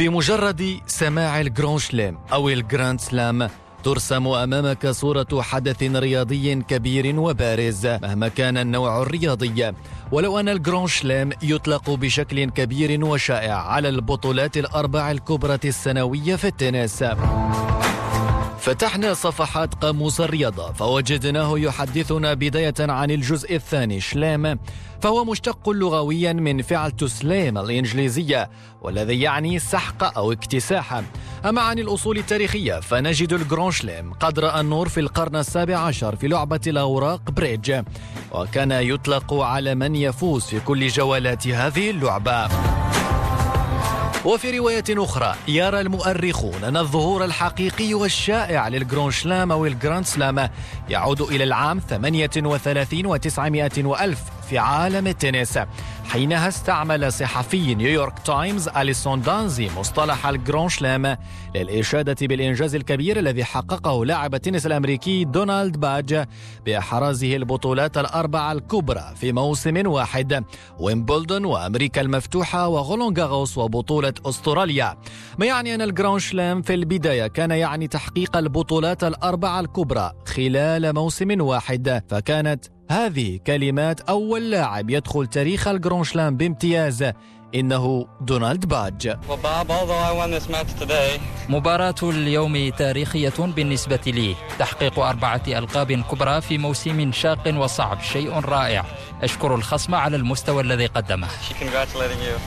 بمجرد 0.00 0.80
سماع 0.86 1.40
ال 1.40 1.46
Grand 1.46 1.78
Chelem 1.78 2.18
أو 2.32 2.48
ال 2.48 2.57
Grand 2.57 3.00
Slam 3.00 3.48
ترسم 3.84 4.26
أمامك 4.26 4.86
صورة 4.86 5.42
حدث 5.42 5.82
رياضي 5.82 6.54
كبير 6.54 7.20
وبارز 7.20 7.86
مهما 7.86 8.28
كان 8.28 8.56
النوع 8.56 9.02
الرياضي. 9.02 9.72
ولو 10.12 10.40
أن 10.40 10.48
ال 10.48 10.54
Grand 10.54 10.86
Chelem 10.86 11.30
يطلق 11.42 11.90
بشكل 11.90 12.50
كبير 12.50 13.04
وشائع 13.04 13.54
على 13.54 13.88
البطولات 13.88 14.56
الأربع 14.56 15.10
الكبرى 15.10 15.58
السنوية 15.64 16.36
في 16.36 16.46
التنس. 16.46 17.04
فتحنا 18.60 19.14
صفحات 19.14 19.74
قاموس 19.74 20.20
الرياضة 20.20 20.72
فوجدناه 20.72 21.58
يحدثنا 21.58 22.34
بداية 22.34 22.74
عن 22.80 23.10
الجزء 23.10 23.54
الثاني 23.54 24.00
شلام 24.00 24.58
فهو 25.02 25.24
مشتق 25.24 25.70
لغويا 25.70 26.32
من 26.32 26.62
فعل 26.62 26.90
تسليم 26.90 27.58
الإنجليزية 27.58 28.50
والذي 28.82 29.20
يعني 29.20 29.58
سحق 29.58 30.16
أو 30.18 30.32
اكتساح. 30.32 31.02
أما 31.44 31.60
عن 31.60 31.78
الأصول 31.78 32.18
التاريخية 32.18 32.80
فنجد 32.80 33.32
الجران 33.32 33.70
شلام 33.70 34.12
قد 34.12 34.38
رأى 34.38 34.60
النور 34.60 34.88
في 34.88 35.00
القرن 35.00 35.36
السابع 35.36 35.76
عشر 35.78 36.16
في 36.16 36.28
لعبة 36.28 36.60
الأوراق 36.66 37.30
بريدج 37.30 37.82
وكان 38.32 38.72
يطلق 38.72 39.34
على 39.34 39.74
من 39.74 39.96
يفوز 39.96 40.44
في 40.44 40.60
كل 40.60 40.88
جولات 40.88 41.48
هذه 41.48 41.90
اللعبة. 41.90 42.48
وفي 44.24 44.58
رواية 44.58 44.84
أخرى 44.90 45.34
يرى 45.48 45.80
المؤرخون 45.80 46.64
أن 46.64 46.76
الظهور 46.76 47.24
الحقيقي 47.24 47.94
والشائع 47.94 48.68
لل 48.68 48.80
Grand 48.80 49.10
Chelem 49.10 49.52
أو 49.52 49.66
ال 49.66 49.73
Grand 49.73 50.06
Slam 50.06 50.48
يعود 50.88 51.20
إلى 51.20 51.44
العام 51.44 51.80
38 51.88 53.18
و900 53.18 53.84
وألف. 53.84 54.20
في 54.50 54.58
عالم 54.58 55.06
التنس. 55.06 55.58
حينها 56.08 56.48
استعمل 56.48 57.12
صحفي 57.12 57.74
نيويورك 57.74 58.18
تايمز 58.18 58.68
أليسون 58.68 59.22
دانزي 59.22 59.70
مصطلح 59.78 60.26
ال 60.26 60.33
Grand 60.33 60.68
Chelem 60.68 61.16
للإشادة 61.54 62.26
بالإنجاز 62.26 62.74
الكبير 62.74 63.18
الذي 63.18 63.44
حققه 63.44 64.04
لاعب 64.04 64.34
التنس 64.34 64.66
الأمريكي 64.66 65.24
دونالد 65.24 65.76
باج 65.76 66.24
بإحرازه 66.66 67.36
البطولات 67.36 67.98
الأربعة 67.98 68.52
الكبرى 68.52 69.04
في 69.16 69.32
موسم 69.32 69.86
واحد. 69.86 70.44
ويمبلدون 70.78 71.44
وأمريكا 71.44 72.00
المفتوحة 72.00 72.68
وغولون 72.68 73.18
غاروس 73.18 73.58
وبطولة 73.58 74.14
أستراليا. 74.26 74.96
ما 75.38 75.46
يعني 75.46 75.74
أن 75.74 75.82
الجران 75.82 76.18
شلام 76.18 76.62
في 76.62 76.74
البداية 76.74 77.26
كان 77.26 77.50
يعني 77.50 77.88
تحقيق 77.88 78.36
البطولات 78.36 79.04
الأربعة 79.04 79.60
الكبرى 79.60 80.12
خلال 80.26 80.94
موسم 80.94 81.40
واحد؟ 81.40 82.02
فكانت 82.08 82.64
هذه 82.90 83.38
كلمات 83.46 84.00
أول 84.00 84.50
لاعب 84.50 84.90
يدخل 84.90 85.26
تاريخ 85.26 85.68
الجرون 85.68 86.04
شلام 86.04 86.36
بامتياز 86.36 87.04
إنه 87.54 88.06
دونالد 88.20 88.66
باج. 88.66 89.16
مباراة 91.48 91.94
اليوم 92.02 92.68
تاريخية 92.68 93.32
بالنسبة 93.38 94.00
لي. 94.06 94.34
تحقيق 94.58 94.98
أربعة 94.98 95.42
ألقاب 95.48 95.92
كبرى 95.92 96.40
في 96.40 96.58
موسم 96.58 97.12
شاق 97.12 97.54
وصعب 97.56 98.00
شيء 98.00 98.32
رائع. 98.32 98.84
أشكر 99.22 99.54
الخصم 99.54 99.94
على 99.94 100.16
المستوى 100.16 100.62
الذي 100.62 100.86
قدمه. 100.86 101.28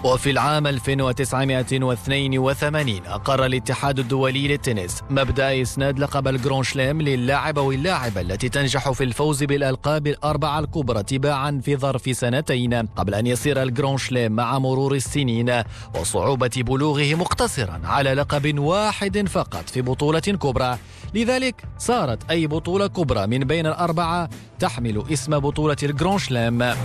وفي 0.03 0.31
العام 0.31 0.67
1982 0.67 3.05
أقر 3.05 3.45
الاتحاد 3.45 3.99
الدولي 3.99 4.47
للتنس 4.47 5.01
مبدأ 5.09 5.61
إسناد 5.61 5.99
لقب 5.99 6.27
الجرون 6.27 6.63
شلام 6.63 7.01
للاعب 7.01 7.59
أو 7.59 7.71
اللاعبة 7.71 8.21
التي 8.21 8.49
تنجح 8.49 8.91
في 8.91 9.03
الفوز 9.03 9.43
بالألقاب 9.43 10.07
الأربعة 10.07 10.59
الكبرى 10.59 11.03
تباعا 11.03 11.61
في 11.63 11.77
ظرف 11.77 12.17
سنتين. 12.17 12.73
قبل 12.73 13.13
أن 13.13 13.27
يصير 13.27 13.63
الجرون 13.63 13.97
شلام 13.97 14.31
مع 14.31 14.59
مرور 14.59 14.92
السنين 14.95 15.63
وصعوبة 15.99 16.51
بلوغه 16.57 17.15
مقتصرا 17.15 17.81
على 17.83 18.13
لقب 18.13 18.59
واحد 18.59 19.27
فقط 19.27 19.69
في 19.69 19.81
بطولة 19.81 20.19
كبرى. 20.19 20.77
لذلك 21.13 21.55
صارت 21.77 22.31
أي 22.31 22.47
بطولة 22.47 22.87
كبرى 22.87 23.27
من 23.27 23.39
بين 23.39 23.65
الأربعة 23.67 24.29
تحمل 24.59 25.03
اسم 25.13 25.39
بطولة 25.39 25.77
ال 25.83 25.89
Grand 25.89 26.17
Chelem 26.17 26.75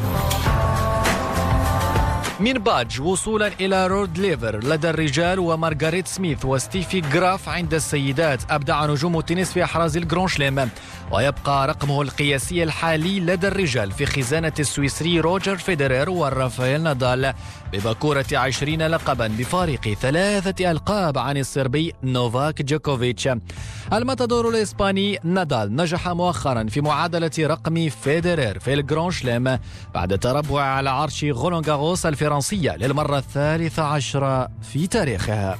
من 2.40 2.52
باج 2.52 3.00
وصولا 3.00 3.50
إلى 3.60 3.86
رود 3.86 4.18
ليفر 4.18 4.64
لدى 4.64 4.90
الرجال 4.90 5.38
ومارغاريت 5.38 6.08
سميث 6.08 6.44
وستيفي 6.44 7.00
جراف 7.00 7.48
عند 7.48 7.74
السيدات. 7.74 8.50
أبدع 8.50 8.86
نجوم 8.86 9.18
التنس 9.18 9.52
في 9.52 9.64
إحراز 9.64 9.96
ال 9.96 10.01
Grand 10.01 10.28
Chelem 10.28 10.68
ويبقى 11.12 11.68
رقمه 11.68 12.02
القياسي 12.02 12.62
الحالي 12.62 13.20
لدى 13.20 13.48
الرجال 13.48 13.92
في 13.92 14.06
خزانة 14.06 14.52
السويسري 14.58 15.20
روجر 15.20 15.56
فيدرر 15.56 16.10
ورافائيل 16.10 16.82
نادال 16.82 17.34
ببكورة 17.72 18.26
عشرين 18.32 18.86
لقبا 18.86 19.26
بفارق 19.26 19.88
ثلاثة 20.00 20.70
ألقاب 20.70 21.18
عن 21.18 21.36
الصربي 21.36 21.92
نوفاك 22.02 22.62
جوكوفيتش. 22.62 23.28
الماتادور 23.92 24.48
الإسباني 24.48 25.18
نادال 25.24 25.76
نجح 25.76 26.08
مؤخرا 26.08 26.66
في 26.68 26.80
معادلة 26.80 27.30
رقم 27.38 27.88
فيدرر 27.88 28.58
في 28.58 28.74
الجرون 28.74 29.10
شليم 29.10 29.58
بعد 29.94 30.12
التربع 30.12 30.62
على 30.62 30.90
عرش 30.90 31.24
غولونغاروس 31.24 32.06
الفرنسية 32.06 32.76
للمرة 32.76 33.18
الثالثة 33.18 33.82
عشرة 33.82 34.48
في 34.72 34.86
تاريخها. 34.86 35.58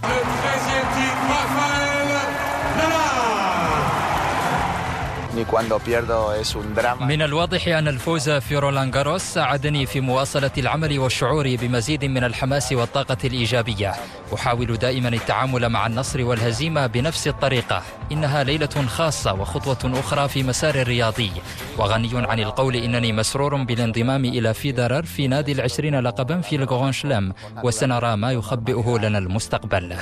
من 7.01 7.23
الواضح 7.23 7.69
أن 7.69 7.89
الفوز 7.89 8.31
في 8.31 8.57
رولان 8.57 8.91
جاروس 8.91 9.23
ساعدني 9.23 9.87
في 9.87 10.01
مواصلة 10.01 10.51
العمل 10.59 10.99
والشعور 10.99 11.57
بمزيد 11.57 12.05
من 12.05 12.25
الحماس 12.25 12.73
والطاقة 12.73 13.17
الإيجابية. 13.25 13.95
أحاول 14.35 14.77
دائما 14.77 15.09
التعامل 15.09 15.69
مع 15.69 15.87
النصر 15.87 16.25
والهزيمة 16.25 16.87
بنفس 16.87 17.29
الطريقة. 17.29 17.83
إنها 18.13 18.45
ليلة 18.45 18.87
خاصة 18.89 19.33
وخطوة 19.33 20.01
أخرى 20.01 20.29
في 20.29 20.43
مسار 20.43 20.75
الرياضي. 20.75 21.33
وغني 21.79 22.11
عن 22.15 22.41
القول 22.41 22.77
إنني 22.77 23.13
مسرور 23.13 23.63
بالانضمام 23.63 24.25
إلى 24.25 24.55
فيدرر 24.55 25.03
في 25.03 25.29
نادي 25.29 25.53
العشرين 25.53 26.01
لقبا 26.01 26.41
في 26.41 26.57
الغران 26.57 26.93
شلام. 26.93 27.33
وسنرى 27.65 28.17
ما 28.17 28.33
يخبئه 28.33 28.99
لنا 29.03 29.19
المستقبل. 29.19 29.97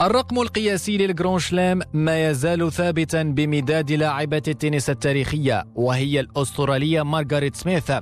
الرقم 0.00 0.40
القياسي 0.40 0.96
للجرون 0.96 1.38
شلام 1.38 1.80
ما 1.92 2.30
يزال 2.30 2.72
ثابتا 2.72 3.22
بمداد 3.22 3.92
لاعبة 3.92 4.42
التنس 4.48 4.90
التاريخية 4.90 5.64
وهي 5.74 6.20
الأسترالية 6.20 7.02
مارغاريت 7.02 7.56
سميث 7.56 7.92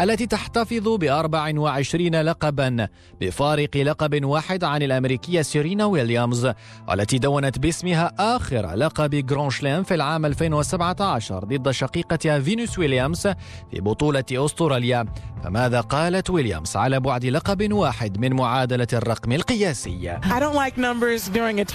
التي 0.00 0.26
تحتفظ 0.26 0.88
ب 0.88 1.04
24 1.04 2.22
لقبا 2.22 2.88
بفارق 3.20 3.76
لقب 3.76 4.24
واحد 4.24 4.64
عن 4.64 4.82
الأمريكية 4.82 5.42
سيرينا 5.42 5.84
ويليامز 5.84 6.50
والتي 6.88 7.18
دونت 7.18 7.58
باسمها 7.58 8.12
آخر 8.18 8.74
لقب 8.74 9.10
Grand 9.10 9.50
Chelem 9.50 9.82
في 9.82 9.94
العام 9.94 10.26
2017 10.26 11.44
ضد 11.44 11.70
شقيقتها 11.70 12.40
فينوس 12.40 12.78
ويليامز 12.78 13.26
في 13.70 13.80
بطولة 13.80 14.24
أستراليا. 14.32 15.04
فماذا 15.44 15.80
قالت 15.80 16.30
ويليامز 16.30 16.76
على 16.76 17.00
بعد 17.00 17.24
لقب 17.24 17.72
واحد 17.72 18.18
من 18.18 18.32
معادلة 18.32 18.86
الرقم 18.92 19.32
القياسي؟ 19.32 20.18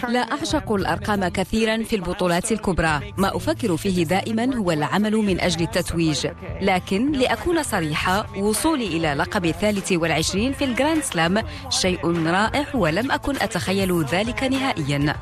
لا 0.10 0.20
أعشق 0.20 0.72
الأرقام 0.72 1.28
كثيرا 1.28 1.84
في 1.84 1.95
البطولات 1.95 2.52
الكبرى. 2.52 3.14
ما 3.18 3.36
أفكر 3.36 3.78
فيه 3.78 4.06
دائما 4.06 4.56
هو 4.56 4.72
العمل 4.72 5.16
من 5.16 5.39
أجل 5.39 5.62
التتويج. 5.62 6.28
لكن 6.62 7.12
لأكون 7.12 7.64
صريحة 7.64 8.38
وصولي 8.38 8.88
إلى 8.88 9.14
لقب 9.14 9.45
الثالث 9.45 9.91
والعشرين 9.91 10.54
في 10.54 10.66
الجراند 10.66 11.04
سلام 11.04 11.43
شيء 11.70 12.28
رائع 12.28 12.66
ولم 12.74 13.12
أكن 13.12 13.36
أتخيل 13.36 14.06
ذلك 14.06 14.43
نهائيا. 14.43 15.16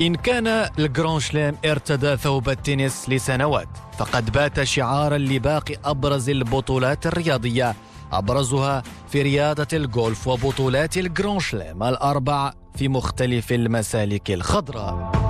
إن 0.00 0.14
كان 0.14 0.68
الجراند 0.78 1.20
سلام 1.20 1.56
ارتدى 1.64 2.16
ثوب 2.16 2.48
التنس 2.48 3.08
لسنوات 3.08 3.68
فقد 3.98 4.32
بات 4.32 4.62
شعارا 4.62 5.18
لباقي 5.18 5.76
أبرز 5.84 6.30
البطولات 6.30 7.06
الرياضية. 7.06 7.74
أبرزها 8.11 8.83
في 9.09 9.21
رياضة 9.21 9.67
الجولف 9.73 10.27
وبطولات 10.27 10.97
الجران 10.97 11.39
شلام 11.39 11.83
الأربع 11.83 12.53
في 12.75 12.87
مختلف 12.87 13.51
المسالك 13.51 14.31
الخضراء 14.31 15.29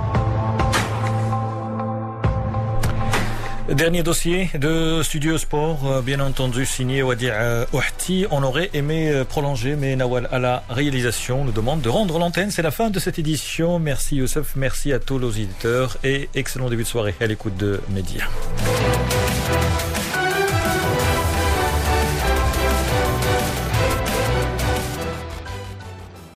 Dernier 3.70 4.02
dossier 4.02 4.50
de 4.58 5.00
Studio 5.04 5.38
Sport, 5.38 5.78
euh, 5.86 6.02
bien 6.02 6.18
entendu 6.18 6.66
signé 6.66 7.04
Wadir 7.04 7.32
euh, 7.36 7.64
Ouhti. 7.72 8.26
On 8.32 8.42
aurait 8.42 8.68
aimé 8.74 9.12
euh, 9.12 9.24
prolonger, 9.24 9.76
mais 9.76 9.94
Nawal 9.94 10.28
à 10.32 10.40
la 10.40 10.64
réalisation 10.68 11.44
nous 11.44 11.52
demande 11.52 11.80
de 11.80 11.88
rendre 11.88 12.18
l'antenne. 12.18 12.50
C'est 12.50 12.62
la 12.62 12.72
fin 12.72 12.90
de 12.90 12.98
cette 12.98 13.20
édition. 13.20 13.78
Merci 13.78 14.16
Youssef, 14.16 14.56
merci 14.56 14.92
à 14.92 14.98
tous 14.98 15.20
nos 15.20 15.30
éditeurs 15.30 15.98
et 16.02 16.28
excellent 16.34 16.68
début 16.68 16.82
de 16.82 16.88
soirée 16.88 17.14
à 17.20 17.26
l'écoute 17.26 17.56
de 17.56 17.80
Média. 17.90 18.24